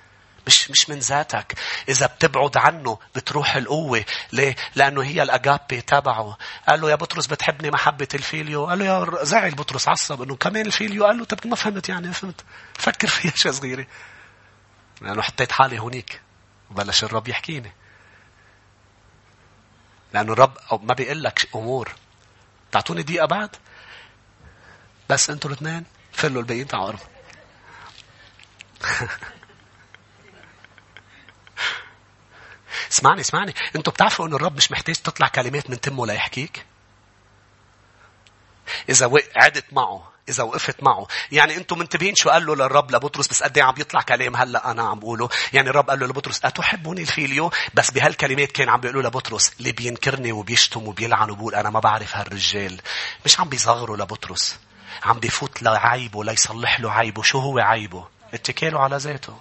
مش 0.48 0.72
مش 0.72 0.90
من 0.90 1.00
ذاتك. 1.00 1.60
إذا 1.90 2.06
بتبعد 2.06 2.58
عنه 2.58 3.00
بتروح 3.16 3.56
القوة. 3.56 4.06
ليه؟ 4.32 4.56
لأنه 4.76 5.04
هي 5.04 5.24
الأجابي 5.24 5.82
تبعه. 5.82 6.38
قال 6.68 6.82
له 6.82 6.90
يا 6.90 6.96
بطرس 6.96 7.28
بتحبني 7.28 7.72
محبة 7.72 8.08
الفيليو؟ 8.14 8.66
قال 8.66 8.80
له 8.80 8.86
يا 8.86 9.24
زعل 9.24 9.56
بطرس 9.56 9.88
عصب 9.88 10.22
إنه 10.22 10.36
كمان 10.36 10.66
الفيليو؟ 10.66 11.06
قال 11.06 11.18
له 11.18 11.26
طب 11.26 11.48
ما 11.48 11.56
فهمت 11.56 11.90
يعني 11.90 12.14
فهمت. 12.14 12.44
فكر 12.74 13.08
فيها 13.08 13.32
شيء 13.36 13.52
صغيرة. 13.52 13.88
لأنه 15.02 15.22
حطيت 15.22 15.52
حالي 15.52 15.80
هونيك. 15.80 16.22
وبلش 16.72 17.04
الرب 17.04 17.28
يحكيني. 17.28 17.72
لأنه 20.14 20.34
الرب 20.34 20.58
ما 20.72 20.94
بيقول 20.94 21.24
لك 21.24 21.50
أمور. 21.56 21.92
تعطوني 22.72 23.04
دقيقة 23.04 23.26
بعد؟ 23.26 23.56
بس 25.10 25.30
أنتوا 25.30 25.50
الاثنين 25.50 25.86
فلوا 26.12 26.42
الباقيين 26.42 26.68
تعالوا. 26.68 27.00
اسمعني 32.92 33.22
اسمعني. 33.22 33.54
أنتوا 33.76 33.94
بتعرفوا 33.94 34.28
ان 34.28 34.34
الرب 34.34 34.58
مش 34.58 34.72
محتاج 34.72 34.96
تطلع 34.96 35.28
كلمات 35.28 35.70
من 35.70 35.82
تمه 35.82 36.06
ليحكيك 36.06 36.66
إذا 38.90 39.08
قعدت 39.36 39.74
معه 39.74 40.12
إذا 40.30 40.44
وقفت 40.44 40.84
معه. 40.84 41.08
يعني 41.32 41.58
أنتم 41.58 41.80
منتبهين 41.80 42.16
شو 42.16 42.30
قال 42.30 42.46
له 42.46 42.56
للرب 42.56 42.92
لبطرس 42.92 43.28
بس 43.28 43.44
قد 43.44 43.58
إيه 43.58 43.64
عم 43.64 43.74
يطلع 43.78 44.02
كلام 44.02 44.36
هلأ 44.36 44.72
أنا 44.72 44.84
عم 44.84 45.00
بقوله؟ 45.00 45.30
يعني 45.54 45.70
الرب 45.70 45.90
قال 45.90 46.00
له 46.00 46.08
لبطرس 46.08 46.46
أتحبوني 46.46 47.02
الفيليو؟ 47.02 47.52
بس 47.74 47.92
بهالكلمات 47.92 48.52
كان 48.52 48.70
عم 48.70 48.80
بيقولوا 48.80 49.02
لبطرس 49.02 49.54
اللي 49.60 49.72
بينكرني 49.72 50.32
وبيشتم 50.32 50.88
وبيلعن 50.88 51.30
وبقول 51.30 51.56
أنا 51.56 51.70
ما 51.70 51.80
بعرف 51.80 52.16
هالرجال. 52.16 52.82
مش 53.26 53.40
عم 53.40 53.50
بيصغروا 53.50 53.98
لبطرس 53.98 54.60
عم 55.04 55.20
بيفوت 55.20 55.64
لعيبه 55.64 56.24
ليصلح 56.24 56.80
له 56.80 56.92
عيبه. 56.92 57.24
شو 57.24 57.40
هو 57.40 57.60
عيبه؟ 57.60 58.08
اتكاله 58.34 58.80
على 58.80 58.98
ذاته. 58.98 59.38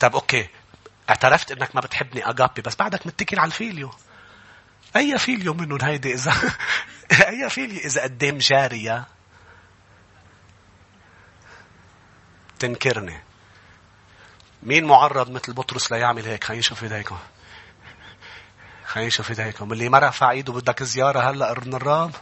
طب 0.00 0.14
okay 0.14 0.48
اعترفت 1.08 1.52
انك 1.52 1.74
ما 1.74 1.80
بتحبني 1.80 2.30
اجابي 2.30 2.62
بس 2.62 2.76
بعدك 2.76 3.06
متكل 3.06 3.38
على 3.38 3.46
الفيليو. 3.46 3.90
أي 4.96 5.18
فيليو 5.18 5.54
منهم 5.54 5.78
هيدي 5.82 6.14
إذا؟ 6.14 6.32
أي 7.28 7.50
فيليو 7.50 7.78
إذا 7.78 8.02
قدام 8.02 8.38
جاريه 8.38 9.04
تنكرني. 12.58 13.20
مين 14.62 14.84
معرض 14.84 15.30
مثل 15.30 15.52
بطرس 15.52 15.92
ليعمل 15.92 16.26
هيك؟ 16.26 16.44
خلينا 16.44 16.60
نشوف 16.60 16.82
إيديكم. 16.82 17.18
خلينا 18.86 19.08
نشوف 19.08 19.30
إيديكم. 19.30 19.72
اللي 19.72 19.88
ما 19.88 19.98
رفع 19.98 20.30
ايده 20.30 20.52
بدك 20.52 20.82
زيارة 20.82 21.20
هلأ 21.30 21.50
ابن 21.50 21.74
الرام. 21.74 22.12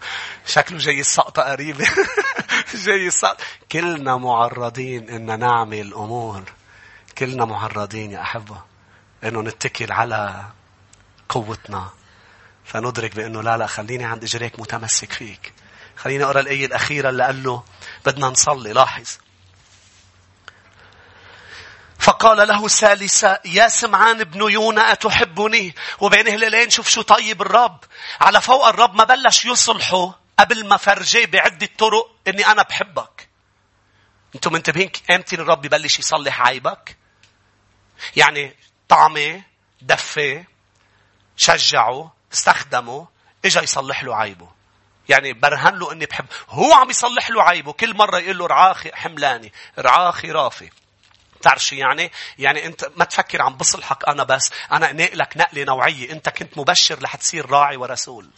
شكله 0.46 0.78
جاي 0.78 1.00
السقطة 1.00 1.42
قريبة. 1.42 1.86
جاي 2.84 3.06
السقطة. 3.06 3.44
كلنا 3.72 4.16
معرضين 4.16 5.10
ان 5.10 5.38
نعمل 5.38 5.94
أمور. 5.94 6.42
كلنا 7.18 7.44
معرضين 7.44 8.10
يا 8.10 8.20
أحبة. 8.20 8.75
إنه 9.28 9.40
نتكل 9.40 9.92
على 9.92 10.44
قوتنا. 11.28 11.90
فندرك 12.64 13.16
بإنه 13.16 13.42
لا 13.42 13.56
لا 13.56 13.66
خليني 13.66 14.04
عند 14.04 14.24
إجريك 14.24 14.60
متمسك 14.60 15.12
فيك. 15.12 15.52
خليني 15.96 16.24
أقرأ 16.24 16.40
الآية 16.40 16.66
الأخيرة 16.66 17.08
اللي 17.08 17.24
قال 17.24 17.42
له 17.42 17.64
بدنا 18.06 18.26
نصلي 18.26 18.72
لاحظ. 18.72 19.18
فقال 21.98 22.48
له 22.48 22.68
ثالثا 22.68 23.38
يا 23.44 23.68
سمعان 23.68 24.20
ابن 24.20 24.50
يونا 24.50 24.92
أتحبني؟ 24.92 25.74
وبين 26.00 26.28
هلالين 26.28 26.70
شوف 26.70 26.88
شو 26.88 27.02
طيب 27.02 27.42
الرب. 27.42 27.84
على 28.20 28.40
فوق 28.40 28.66
الرب 28.66 28.94
ما 28.94 29.04
بلش 29.04 29.44
يصلحه 29.44 30.20
قبل 30.38 30.68
ما 30.68 30.76
فرجيه 30.76 31.26
بعدة 31.26 31.68
طرق 31.78 32.16
إني 32.28 32.46
أنا 32.46 32.62
بحبك. 32.62 33.28
أنتم 34.34 34.52
منتبهين 34.52 34.90
إمتى 35.10 35.36
الرب 35.36 35.64
يبلش 35.64 35.98
يصلح 35.98 36.40
عيبك؟ 36.40 36.96
يعني 38.16 38.56
طعمه 38.88 39.42
دفه 39.82 40.44
شجعه 41.36 42.12
استخدمه 42.32 43.06
إجا 43.44 43.62
يصلح 43.62 44.04
له 44.04 44.16
عيبه. 44.16 44.48
يعني 45.08 45.32
برهن 45.32 45.78
له 45.78 45.92
إني 45.92 46.06
بحب. 46.06 46.26
هو 46.48 46.74
عم 46.74 46.90
يصلح 46.90 47.30
له 47.30 47.42
عيبه. 47.42 47.72
كل 47.72 47.96
مرة 47.96 48.18
يقول 48.18 48.38
له 48.38 48.46
رعاه 48.46 48.74
حملاني 48.94 49.52
رعاه 49.78 50.10
خرافي 50.10 50.70
تعرف 51.42 51.64
شو 51.64 51.76
يعني؟ 51.76 52.12
يعني 52.38 52.66
أنت 52.66 52.90
ما 52.96 53.04
تفكر 53.04 53.42
عم 53.42 53.56
بصلحك 53.56 54.08
أنا 54.08 54.24
بس، 54.24 54.50
أنا 54.72 54.92
نقلك 54.92 55.36
نقلة 55.36 55.64
نوعية، 55.64 56.12
أنت 56.12 56.28
كنت 56.28 56.58
مبشر 56.58 57.02
لحتصير 57.02 57.50
راعي 57.50 57.76
ورسول. 57.76 58.30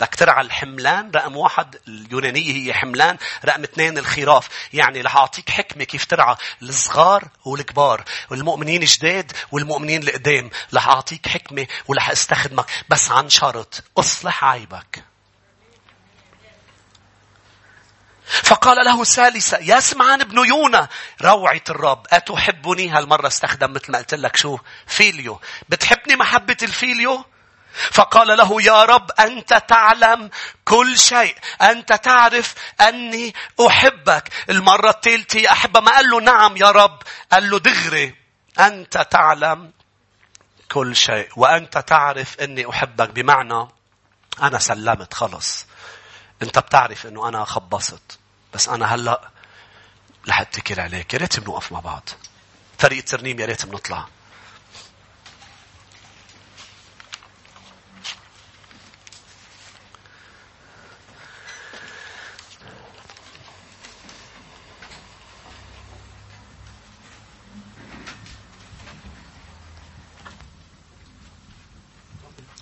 بدك 0.00 0.14
ترعى 0.14 0.40
الحملان 0.40 1.10
رقم 1.10 1.36
واحد 1.36 1.76
اليونانية 1.88 2.52
هي 2.52 2.74
حملان 2.74 3.16
رقم 3.44 3.62
اثنين 3.62 3.98
الخراف. 3.98 4.48
يعني 4.72 5.00
رح 5.00 5.16
أعطيك 5.16 5.50
حكمة 5.50 5.84
كيف 5.84 6.04
ترعى 6.04 6.36
الصغار 6.62 7.28
والكبار 7.44 8.04
والمؤمنين 8.30 8.80
جداد 8.80 9.32
والمؤمنين 9.52 10.02
القدام. 10.02 10.50
رح 10.74 10.88
أعطيك 10.88 11.28
حكمة 11.28 11.66
ورح 11.88 12.10
أستخدمك. 12.10 12.66
بس 12.88 13.10
عن 13.10 13.28
شرط 13.28 13.84
أصلح 13.98 14.44
عيبك. 14.44 15.04
فقال 18.24 18.84
له 18.84 19.04
ثالثا 19.04 19.58
يا 19.58 19.80
سمعان 19.80 20.20
ابن 20.20 20.46
يونا. 20.48 20.88
روعة 21.22 21.62
الرب 21.70 22.06
أتحبني؟ 22.10 22.88
هالمرة 22.88 23.26
استخدم 23.26 23.72
مثل 23.72 23.92
ما 23.92 23.98
قلت 23.98 24.14
لك 24.14 24.36
شو؟ 24.36 24.58
فيليو. 24.86 25.40
بتحبني 25.68 26.16
محبة 26.16 26.56
الفيليو؟ 26.62 27.24
فقال 27.92 28.38
له 28.38 28.62
يا 28.62 28.84
رب 28.84 29.10
أنت 29.10 29.54
تعلم 29.68 30.30
كل 30.64 30.98
شيء. 30.98 31.36
أنت 31.62 31.92
تعرف 31.92 32.54
أني 32.80 33.34
أحبك. 33.66 34.28
المرة 34.50 34.90
الثالثة 34.90 35.52
أحبه 35.52 35.80
ما 35.80 35.90
قال 35.90 36.10
له 36.10 36.20
نعم 36.20 36.56
يا 36.56 36.70
رب. 36.70 37.02
قال 37.32 37.50
له 37.50 37.58
دغري 37.58 38.14
أنت 38.60 39.06
تعلم 39.10 39.72
كل 40.72 40.96
شيء 40.96 41.28
وأنت 41.36 41.78
تعرف 41.78 42.40
أني 42.40 42.70
أحبك. 42.70 43.10
بمعنى 43.10 43.68
أنا 44.42 44.58
سلمت 44.58 45.14
خلص 45.14 45.66
أنت 46.42 46.58
بتعرف 46.58 47.06
أنه 47.06 47.28
أنا 47.28 47.44
خبصت. 47.44 48.18
بس 48.54 48.68
أنا 48.68 48.94
هلأ 48.94 49.30
رح 50.28 50.40
اتكل 50.40 50.80
عليك. 50.80 51.14
يا 51.14 51.18
ريت 51.18 51.40
بنوقف 51.40 51.72
مع 51.72 51.80
بعض. 51.80 52.08
فريق 52.78 53.04
ترنيم 53.04 53.40
يا 53.40 53.46
ريت 53.46 53.66
بنطلع. 53.66 54.08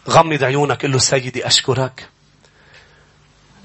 غمض 0.08 0.44
عيونك 0.44 0.82
قل 0.82 0.92
له 0.92 0.98
سيدي 0.98 1.46
أشكرك 1.46 2.08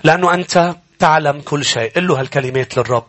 لأنه 0.03 0.33
أنت 0.33 0.75
تعلم 0.99 1.41
كل 1.41 1.65
شيء. 1.65 1.91
قل 1.95 2.07
له 2.07 2.19
هالكلمات 2.19 2.77
للرب. 2.77 3.07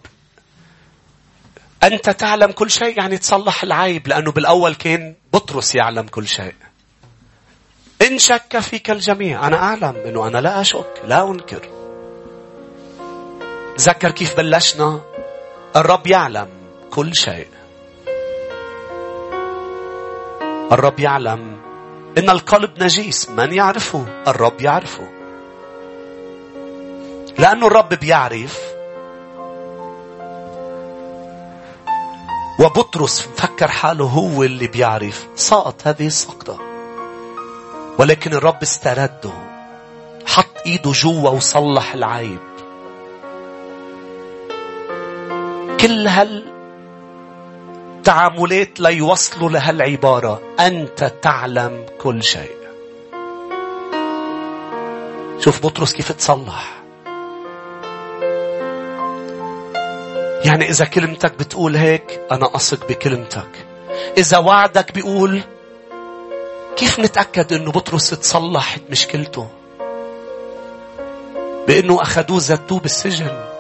أنت 1.83 2.11
تعلم 2.11 2.53
كل 2.53 2.71
شيء 2.71 2.99
يعني 2.99 3.19
تصلح 3.19 3.63
العيب 3.63 4.09
لأنه 4.09 4.33
بالأول 4.33 4.75
كان 4.75 5.15
بطرس 5.33 5.75
يعلم 5.75 6.07
كل 6.07 6.29
شيء. 6.29 6.55
إن 8.03 8.19
شك 8.19 8.59
فيك 8.59 8.91
الجميع. 8.91 9.47
أنا 9.47 9.57
أعلم 9.57 9.97
أنه 10.07 10.27
أنا 10.27 10.39
لا 10.39 10.61
أشك 10.61 11.03
لا 11.07 11.31
أنكر. 11.31 11.69
تذكر 13.77 14.11
كيف 14.11 14.37
بلشنا؟ 14.37 15.01
الرب 15.77 16.07
يعلم 16.07 16.49
كل 16.91 17.15
شيء. 17.15 17.49
الرب 20.73 21.01
يعلم 21.01 21.54
إن 22.19 22.31
القلب 22.31 22.83
نجيس 22.83 23.31
من 23.31 23.53
يعرفه؟ 23.53 24.07
الرب 24.29 24.61
يعرفه. 24.61 25.09
لأنه 27.39 27.67
الرب 27.67 27.89
بيعرف. 27.89 28.61
وبطرس 32.61 33.21
فكر 33.21 33.69
حاله 33.69 34.05
هو 34.05 34.43
اللي 34.43 34.67
بيعرف. 34.67 35.27
سقط 35.37 35.75
هذه 35.85 36.07
السقطة. 36.07 36.59
ولكن 37.99 38.33
الرب 38.33 38.63
استرده. 38.63 39.33
حط 40.27 40.67
إيده 40.67 40.91
جوا 40.91 41.31
وصلح 41.31 41.95
العيب. 41.95 42.39
كل 45.81 46.09
هالتعاملات 48.05 48.81
ليوصلوا 48.81 49.51
لهالعبارة 49.51 50.43
أنت 50.61 51.13
تعلم 51.23 51.87
كل 52.01 52.23
شيء. 52.23 52.57
شوف 55.39 55.63
بطرس 55.63 55.93
كيف 55.93 56.13
تصلح. 56.13 56.83
يعني 60.45 60.69
إذا 60.69 60.85
كلمتك 60.85 61.39
بتقول 61.39 61.77
هيك 61.77 62.21
أنا 62.33 62.57
أثق 62.57 62.89
بكلمتك. 62.89 63.67
إذا 64.19 64.39
وعدك 64.39 64.93
بيقول 64.93 65.43
كيف 66.77 67.01
نتأكد 67.01 67.53
أنه 67.53 67.73
بطرس 67.73 68.11
تصلحت 68.11 68.81
مشكلته؟ 68.91 69.49
بأنه 71.67 72.03
أخذوه 72.03 72.39
زتوه 72.39 72.81
بالسجن. 72.81 73.54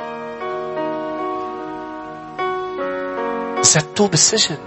زتوه 3.75 4.09
بالسجن 4.09 4.59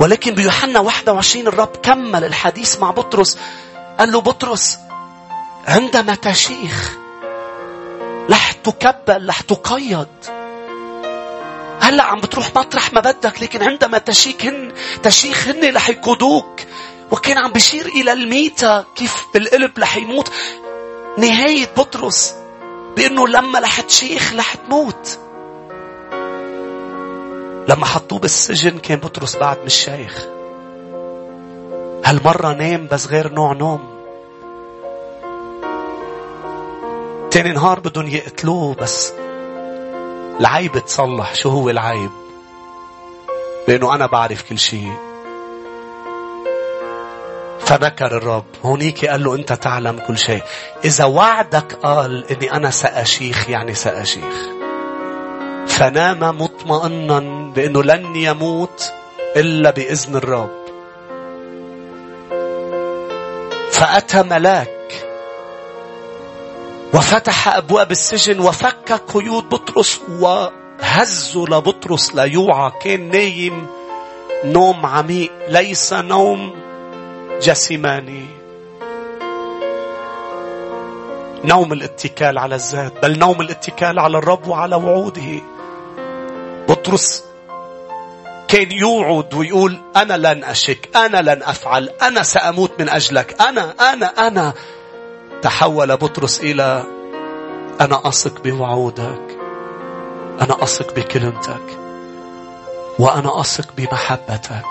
ولكن 0.00 0.34
بيوحنا 0.34 0.80
21 0.80 1.46
الرب 1.46 1.76
كمل 1.82 2.24
الحديث 2.24 2.78
مع 2.78 2.90
بطرس. 2.90 3.38
قال 3.98 4.12
له 4.12 4.20
بطرس 4.20 4.78
عندما 5.66 6.14
تشيخ 6.14 6.96
رح 8.30 8.52
تكبل 8.52 9.28
رح 9.28 9.40
تقيد. 9.40 10.08
هلا 11.80 12.02
عم 12.02 12.20
بتروح 12.20 12.50
مطرح 12.56 12.92
ما 12.92 13.00
بدك 13.00 13.42
لكن 13.42 13.62
عندما 13.62 13.98
تشيك 13.98 14.46
هن 14.46 14.72
تشيخ 15.02 15.48
هن 15.48 15.74
رح 15.74 15.88
يقودوك. 15.88 16.60
وكان 17.10 17.38
عم 17.38 17.52
بيشير 17.52 17.86
إلى 17.86 18.12
الميتة 18.12 18.82
كيف 18.82 19.14
القلب 19.36 19.78
رح 19.78 19.96
يموت. 19.96 20.32
نهاية 21.18 21.68
بطرس 21.76 22.34
بأنه 22.96 23.28
لما 23.28 23.58
رح 23.58 23.80
تشيخ 23.80 24.32
رح 24.34 24.54
تموت. 24.54 25.18
لما 27.68 27.86
حطوه 27.86 28.18
بالسجن 28.18 28.78
كان 28.78 28.98
بطرس 28.98 29.36
بعد 29.36 29.58
مش 29.64 29.74
شيخ 29.74 30.26
هالمرة 32.04 32.52
نام 32.52 32.88
بس 32.92 33.06
غير 33.06 33.32
نوع 33.32 33.52
نوم. 33.52 33.96
تاني 37.30 37.52
نهار 37.52 37.80
بدهم 37.80 38.06
يقتلوه 38.08 38.74
بس 38.74 39.12
العيب 40.40 40.78
تصلح 40.78 41.34
شو 41.34 41.48
هو 41.50 41.70
العيب؟ 41.70 42.10
لأنه 43.68 43.94
أنا 43.94 44.06
بعرف 44.06 44.42
كل 44.48 44.58
شيء. 44.58 44.92
فذكر 47.60 48.16
الرب. 48.16 48.44
هونيك 48.64 49.04
قال 49.04 49.24
له 49.24 49.34
أنت 49.34 49.52
تعلم 49.52 49.98
كل 50.06 50.18
شيء. 50.18 50.42
إذا 50.84 51.04
وعدك 51.04 51.72
قال 51.72 52.30
إني 52.30 52.52
أنا 52.52 52.70
سأشيخ 52.70 53.50
يعني 53.50 53.74
سأشيخ. 53.74 54.34
فنام 55.66 56.38
مطمئنا 56.42 57.45
بأنه 57.56 57.82
لن 57.82 58.16
يموت 58.16 58.92
إلا 59.36 59.70
بإذن 59.70 60.16
الرب. 60.16 60.66
فأتى 63.70 64.22
ملاك 64.22 65.06
وفتح 66.94 67.56
أبواب 67.56 67.90
السجن 67.90 68.40
وفك 68.40 68.92
قيود 68.92 69.48
بطرس 69.48 70.00
هزوا 70.80 71.46
لبطرس 71.46 72.14
ليوعى 72.14 72.72
كان 72.82 73.10
نايم 73.10 73.66
نوم 74.44 74.86
عميق 74.86 75.32
ليس 75.48 75.92
نوم 75.92 76.54
جسماني 77.42 78.26
نوم 81.44 81.72
الاتكال 81.72 82.38
على 82.38 82.54
الذات 82.54 82.92
بل 83.02 83.18
نوم 83.18 83.40
الاتكال 83.40 83.98
على 83.98 84.18
الرب 84.18 84.48
وعلى 84.48 84.76
وعوده. 84.76 85.40
بطرس 86.68 87.25
كان 88.48 88.72
يوعد 88.72 89.34
ويقول 89.34 89.80
أنا 89.96 90.16
لن 90.16 90.44
أشك 90.44 90.96
أنا 90.96 91.22
لن 91.22 91.42
أفعل 91.42 91.90
أنا 92.02 92.22
سأموت 92.22 92.80
من 92.80 92.88
أجلك 92.88 93.42
أنا 93.42 93.74
أنا 93.92 94.06
أنا. 94.06 94.54
تحول 95.42 95.96
بطرس 95.96 96.40
إلى 96.40 96.84
أنا 97.80 98.08
أثق 98.08 98.42
بوعودك 98.42 99.38
أنا 100.40 100.62
أثق 100.62 100.94
بكلمتك 100.94 101.78
وأنا 102.98 103.40
أثق 103.40 103.68
بمحبتك. 103.76 104.64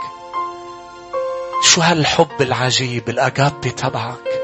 شو 1.63 1.82
هالحب 1.82 2.41
العجيب 2.41 3.09
الأجابي 3.09 3.69
تبعك؟ 3.69 4.41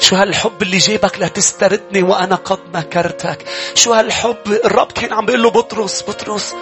شو 0.00 0.16
هالحب 0.16 0.62
اللي 0.62 0.78
جيبك 0.78 1.20
لتستردني 1.20 2.02
وأنا 2.02 2.34
قد 2.34 2.58
مكرتك 2.74 3.44
شو 3.74 3.92
هالحب؟ 3.92 4.36
الرب 4.64 4.92
كان 4.92 5.12
عم 5.12 5.26
بيقول 5.26 5.42
له 5.42 5.50
بطرس 5.50 6.02
بطرس 6.08 6.54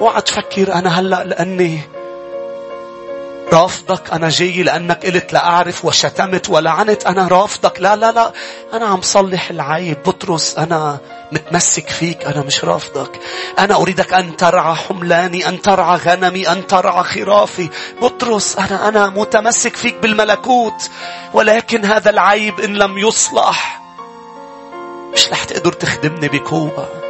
اوعى 0.00 0.20
تفكر 0.22 0.74
أنا 0.74 1.00
هلأ 1.00 1.24
لأني 1.24 1.80
رافضك 3.52 4.12
أنا 4.12 4.28
جاي 4.28 4.62
لأنك 4.62 5.06
قلت 5.06 5.32
لأعرف 5.32 5.84
وشتمت 5.84 6.50
ولعنت 6.50 7.06
أنا 7.06 7.28
رافضك. 7.28 7.80
لا 7.80 7.96
لا 7.96 8.12
لا 8.12 8.32
أنا 8.72 8.86
عم 8.86 9.02
صلح 9.02 9.50
العيب. 9.50 10.02
بطرس 10.06 10.58
أنا 10.58 10.98
متمسك 11.32 11.88
فيك 11.88 12.24
أنا 12.24 12.42
مش 12.42 12.64
رافضك. 12.64 13.20
أنا 13.58 13.74
أريدك 13.74 14.14
أن 14.14 14.36
ترعى 14.36 14.74
حملاني 14.74 15.48
أن 15.48 15.62
ترعى 15.62 15.96
غنمي 15.96 16.48
أن 16.48 16.66
ترعى 16.66 17.04
خرافي. 17.04 17.68
بطرس 18.02 18.56
أنا 18.56 18.88
أنا 18.88 19.06
متمسك 19.08 19.76
فيك 19.76 19.94
بالملكوت 19.94 20.90
ولكن 21.34 21.84
هذا 21.84 22.10
العيب 22.10 22.60
إن 22.60 22.74
لم 22.76 22.98
يصلح. 22.98 23.80
مش 25.12 25.28
رح 25.28 25.44
تقدر 25.44 25.72
تخدمني 25.72 26.28
بقوة. 26.28 27.07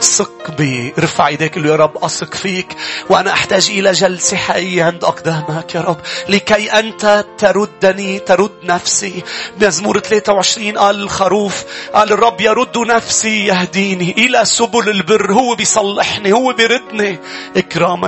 ثق 0.00 0.50
بي. 0.50 0.94
ارفع 0.98 1.26
ايديك 1.26 1.56
يا 1.56 1.76
رب 1.76 2.04
اثق 2.04 2.34
فيك. 2.34 2.76
وأنا 3.10 3.32
أحتاج 3.32 3.70
إلى 3.70 3.92
جلسة 3.92 4.36
حقيقية 4.36 4.84
عند 4.84 5.04
أقدامك 5.04 5.74
يا 5.74 5.80
رب. 5.80 5.96
لكي 6.28 6.72
أنت 6.72 7.24
تردني 7.38 8.18
ترد 8.18 8.52
نفسي. 8.62 9.22
مزمور 9.60 9.98
23 9.98 10.78
قال 10.78 11.02
الخروف 11.02 11.64
قال 11.94 12.12
الرب 12.12 12.40
يرد 12.40 12.78
نفسي 12.78 13.46
يهديني 13.46 14.14
إلى 14.18 14.44
سبل 14.44 14.88
البر. 14.88 15.32
هو 15.32 15.54
بيصلحني 15.54 16.32
هو 16.32 16.52
بيردني. 16.52 17.20
إكراما 17.56 18.06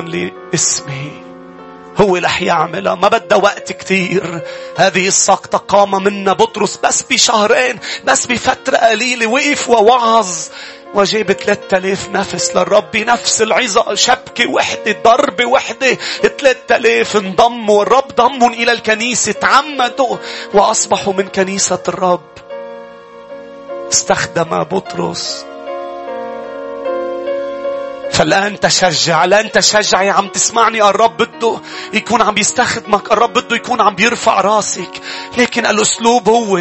لاسمه 0.53 1.11
هو 1.99 2.16
رح 2.16 2.43
يعملها 2.43 2.95
ما 2.95 3.09
بدها 3.09 3.38
وقت 3.38 3.72
كتير. 3.72 4.41
هذه 4.76 5.07
السقطة 5.07 5.59
قام 5.59 6.03
منا 6.05 6.32
بطرس 6.32 6.76
بس 6.84 7.03
بشهرين 7.03 7.78
بس 8.05 8.26
بفترة 8.26 8.76
قليلة. 8.76 9.26
وقف 9.26 9.68
ووعظ. 9.68 10.28
وجاب 10.95 11.32
3000 11.32 12.09
نفس 12.09 12.57
للرب 12.57 12.97
نفس 12.97 13.43
العظة 13.43 13.95
شبكة 13.95 14.47
وحدة 14.51 14.97
ضربة 15.05 15.45
وحدة. 15.45 15.95
3000 16.22 17.16
انضموا 17.16 17.78
والرب 17.78 18.09
ضمهم 18.16 18.53
إلى 18.53 18.72
الكنيسة 18.72 19.32
تعمدوا 19.32 20.16
وأصبحوا 20.55 21.12
من 21.12 21.28
كنيسة 21.28 21.82
الرب. 21.88 22.30
استخدم 23.93 24.64
بطرس. 24.64 25.45
فالآن 28.12 28.61
تشجع 28.61 29.24
الآن 29.24 29.53
تشجعي 29.53 30.11
عم 30.11 30.28
تسمعني 30.28 30.82
الرب 30.82 31.16
بده 31.16 31.61
يكون 31.93 32.22
عم 32.22 32.38
يستخدمك 32.38 33.12
الرب 33.12 33.32
بده 33.32 33.57
يكون 33.57 33.80
عم 33.80 33.95
بيرفع 33.95 34.41
راسك. 34.41 34.91
لكن 35.38 35.66
الأسلوب 35.66 36.28
هو 36.28 36.61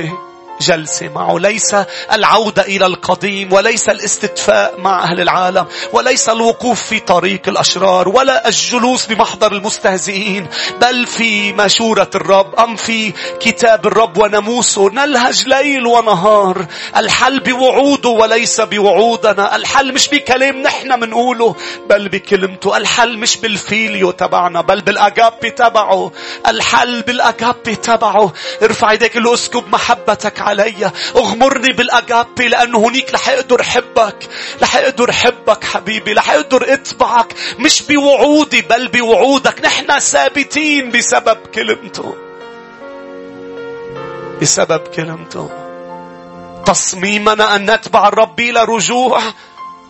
جلسة 0.62 1.10
معه. 1.10 1.40
ليس 1.40 1.76
العودة 2.14 2.62
إلى 2.62 2.86
القديم 2.86 3.54
وليس 3.54 3.90
الاستدفاء 3.90 4.80
مع 4.80 5.04
أهل 5.04 5.22
العالم 5.22 5.66
وليس 5.94 6.30
الوقوف 6.30 6.82
في 6.82 7.00
طريق 7.00 7.42
الأشرار 7.48 8.10
ولا 8.10 8.48
الجلوس 8.48 9.06
بمحضر 9.06 9.52
المستهزئين 9.52 10.48
بل 10.82 11.06
في 11.06 11.54
مشورة 11.54 12.10
الرب 12.16 12.56
أم 12.60 12.76
في 12.76 13.14
كتاب 13.40 13.88
الرب 13.88 14.18
وناموسه 14.18 14.90
نلهج 14.90 15.48
ليل 15.48 15.86
ونهار 15.86 16.66
الحل 16.98 17.40
بوعوده 17.40 18.10
وليس 18.10 18.62
بوعودنا. 18.62 19.56
الحل 19.56 19.94
مش 19.94 20.10
بكلام 20.10 20.62
نحن 20.62 21.00
منقوله 21.00 21.56
بل 21.90 22.10
بكلمته. 22.10 22.78
الحل 22.78 23.18
مش 23.18 23.38
بالفيليو 23.38 24.12
تبعنا 24.12 24.62
بل 24.62 24.82
بالأجابي 24.82 25.50
تبعه. 25.50 26.12
الحل 26.48 27.02
بالأجابي 27.02 27.76
تبعه. 27.76 28.34
ارفع 28.64 28.94
يديك 28.94 29.18
اسكب 29.18 29.64
محبتك 29.72 30.42
علي 30.50 30.92
اغمرني 31.16 31.74
بالاجابي 31.74 32.48
لأنه 32.48 32.78
هنيك 32.88 33.14
رح 33.14 33.30
أقدر 33.30 33.62
أحبك. 33.62 34.30
رح 34.62 34.76
أقدر 34.76 35.10
أحبك 35.10 35.64
حبيبي 35.64 36.14
رح 36.14 36.32
أقدر 36.32 36.74
أتبعك. 36.74 37.34
مش 37.60 37.82
بوعودي 37.82 38.62
بل 38.62 38.88
بوعودك. 38.88 39.62
نحن 39.66 40.00
ثابتين 40.00 40.92
بسبب 40.92 41.38
كلمته. 41.56 42.16
بسبب 44.42 44.82
كلمته. 44.88 45.50
تصميمنا 46.66 47.56
أن 47.56 47.72
نتبع 47.72 48.08
الرب 48.08 48.40
إلى 48.40 48.64
رجوع. 48.64 49.22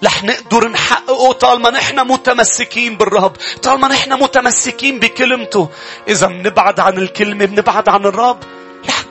رح 0.03 0.23
نقدر 0.23 0.67
نحققه 0.67 1.31
طالما 1.31 1.69
نحن 1.69 1.99
متمسكين 1.99 2.97
بالرب. 2.97 3.35
طالما 3.63 3.87
نحن 3.87 4.13
متمسكين 4.13 4.99
بكلمته. 4.99 5.69
إذا 6.07 6.27
بنبعد 6.27 6.79
عن 6.79 6.97
الكلمة 6.97 7.45
بنبعد 7.45 7.89
عن 7.89 8.05
الرب. 8.05 8.39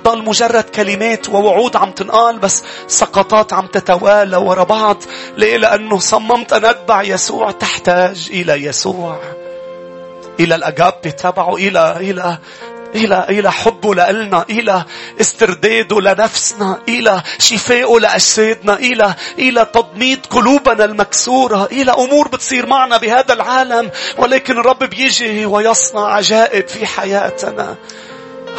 تضل 0.09 0.25
مجرد 0.25 0.65
كلمات 0.65 1.29
ووعود 1.29 1.77
عم 1.77 1.93
تنقال 1.93 2.39
بس 2.39 2.63
سقطات 2.87 3.53
عم 3.53 3.67
تتوالى 3.67 4.37
ورا 4.37 4.65
بعض. 4.65 5.03
ليه؟ 5.37 5.57
لأنه 5.57 5.99
صممت 5.99 6.53
أن 6.53 6.65
أتبع 6.65 7.03
يسوع 7.03 7.51
تحتاج 7.51 8.29
إلى 8.31 8.65
يسوع 8.65 9.21
إلى 10.41 10.55
الأجاب 10.55 11.01
تبعه 11.01 11.57
إلى 11.57 11.97
إلى 12.01 12.39
إلى 12.95 13.27
إلى 13.29 13.53
حبه 13.53 13.95
لنا 13.95 14.45
إلى 14.51 14.85
استرداده 15.21 16.01
لنفسنا 16.01 16.79
إلى 16.89 17.23
شفائه 17.39 17.99
لأجسادنا 18.01 18.75
إلى 18.75 19.15
إلى 19.39 19.67
تضميد 19.75 20.27
قلوبنا 20.31 20.85
المكسورة 20.85 21.69
إلى 21.73 21.93
أمور 21.93 22.29
بتصير 22.29 22.67
معنا 22.67 22.97
بهذا 22.97 23.33
العالم. 23.33 23.91
ولكن 24.19 24.59
الرب 24.59 24.85
بيجي 24.85 25.47
ويصنع 25.47 26.07
عجائب 26.07 26.69
في 26.69 26.87
حياتنا. 26.87 27.77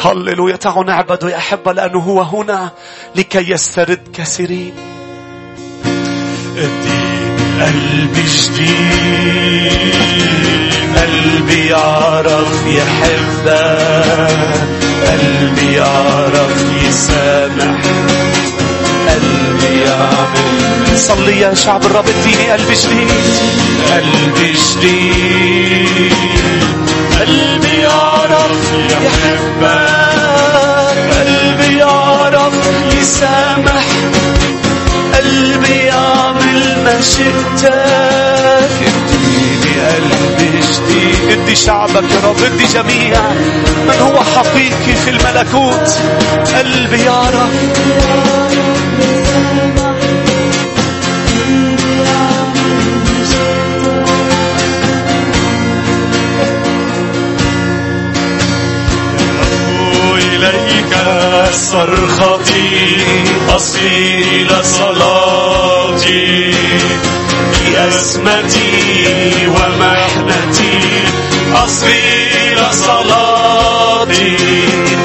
هللويا. 0.04 0.56
تعالوا 0.56 0.84
نعبده 0.84 1.30
يا 1.30 1.36
أحبة 1.36 1.72
لأنه 1.72 1.98
هو 1.98 2.22
هنا 2.22 2.70
لكي 3.16 3.50
يسترد 3.50 4.08
كثيرين. 4.14 4.72
قلبي 7.60 8.22
جديد. 8.22 9.72
قلبي 10.96 11.66
يعرف 11.66 12.66
يحبك. 12.66 13.50
قلبي 15.06 15.72
يعرف 15.72 16.64
يسامح. 16.88 17.80
قلبي 19.08 19.80
يعمل 19.80 20.98
صلي 20.98 21.40
يا 21.40 21.54
شعب 21.54 21.86
الرب 21.86 22.04
اديني 22.08 22.50
قلبي 22.52 22.74
جديد. 22.74 23.10
قلبي 23.90 24.52
جديد. 24.52 26.12
قلبي 27.20 27.49
قلبي 31.18 31.78
يعرف 31.78 32.52
يسامح. 33.00 33.84
قلبي 35.14 35.76
يعمل 35.76 36.76
قلبي 39.90 41.32
ادي 41.32 41.56
شعبك 41.56 42.04
يا 42.10 42.28
رب 42.28 42.42
ادي 42.42 42.64
جميع 42.64 43.20
من 43.88 44.00
هو 44.00 44.24
حقيقي 44.36 44.94
في 45.04 45.10
الملكوت. 45.10 45.94
قلبي 46.54 47.02
يعرف 47.04 47.50
صرختي 61.52 62.96
أصغي 63.48 64.22
إلى 64.22 64.62
صلاتي 64.62 66.54
بأزمتي 67.66 69.46
ومحنتي 69.46 70.78
أصغي 71.54 71.98
إلى 72.52 72.68
صلاتي. 72.72 74.36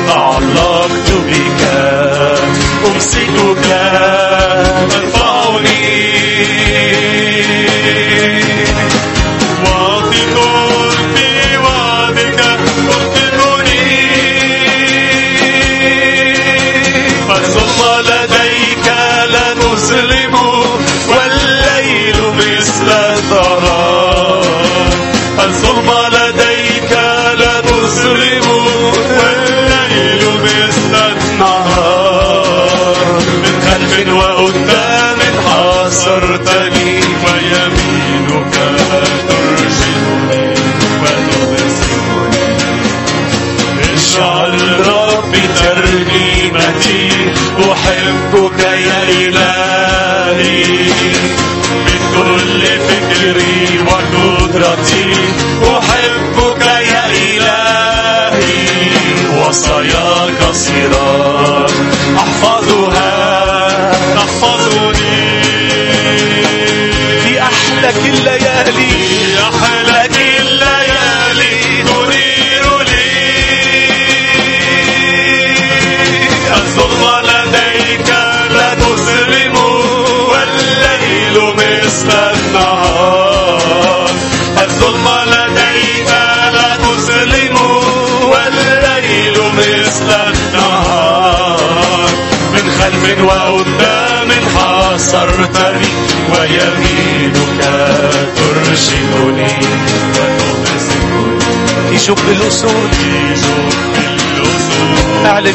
تعلقت 0.07 1.09
بك 1.27 1.61
أمسكك 2.85 3.67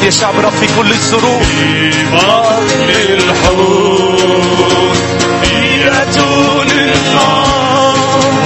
يا 0.03 0.09
شعب 0.09 0.39
رب 0.39 0.51
في 0.51 0.67
كل 0.77 0.91
الظروف 0.91 1.47
الحوت. 3.13 4.97
في 5.43 5.87
أتون 6.01 6.67
النار 6.71 7.95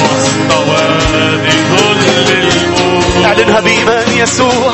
وسط 0.03 0.51
وادي 0.67 1.57
ظل 1.71 2.03
الموت 2.31 3.25
اعلنها 3.25 3.59
بإيمان 3.59 4.17
يسوع. 4.17 4.64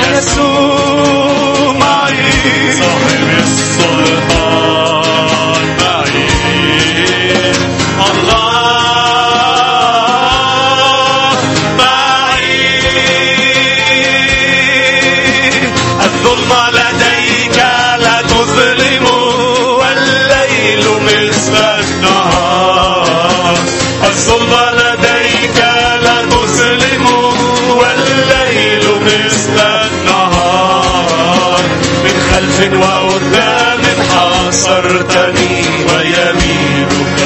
وقدام 32.70 33.82
حاصرتني 34.12 35.62
ويمينك 35.88 37.20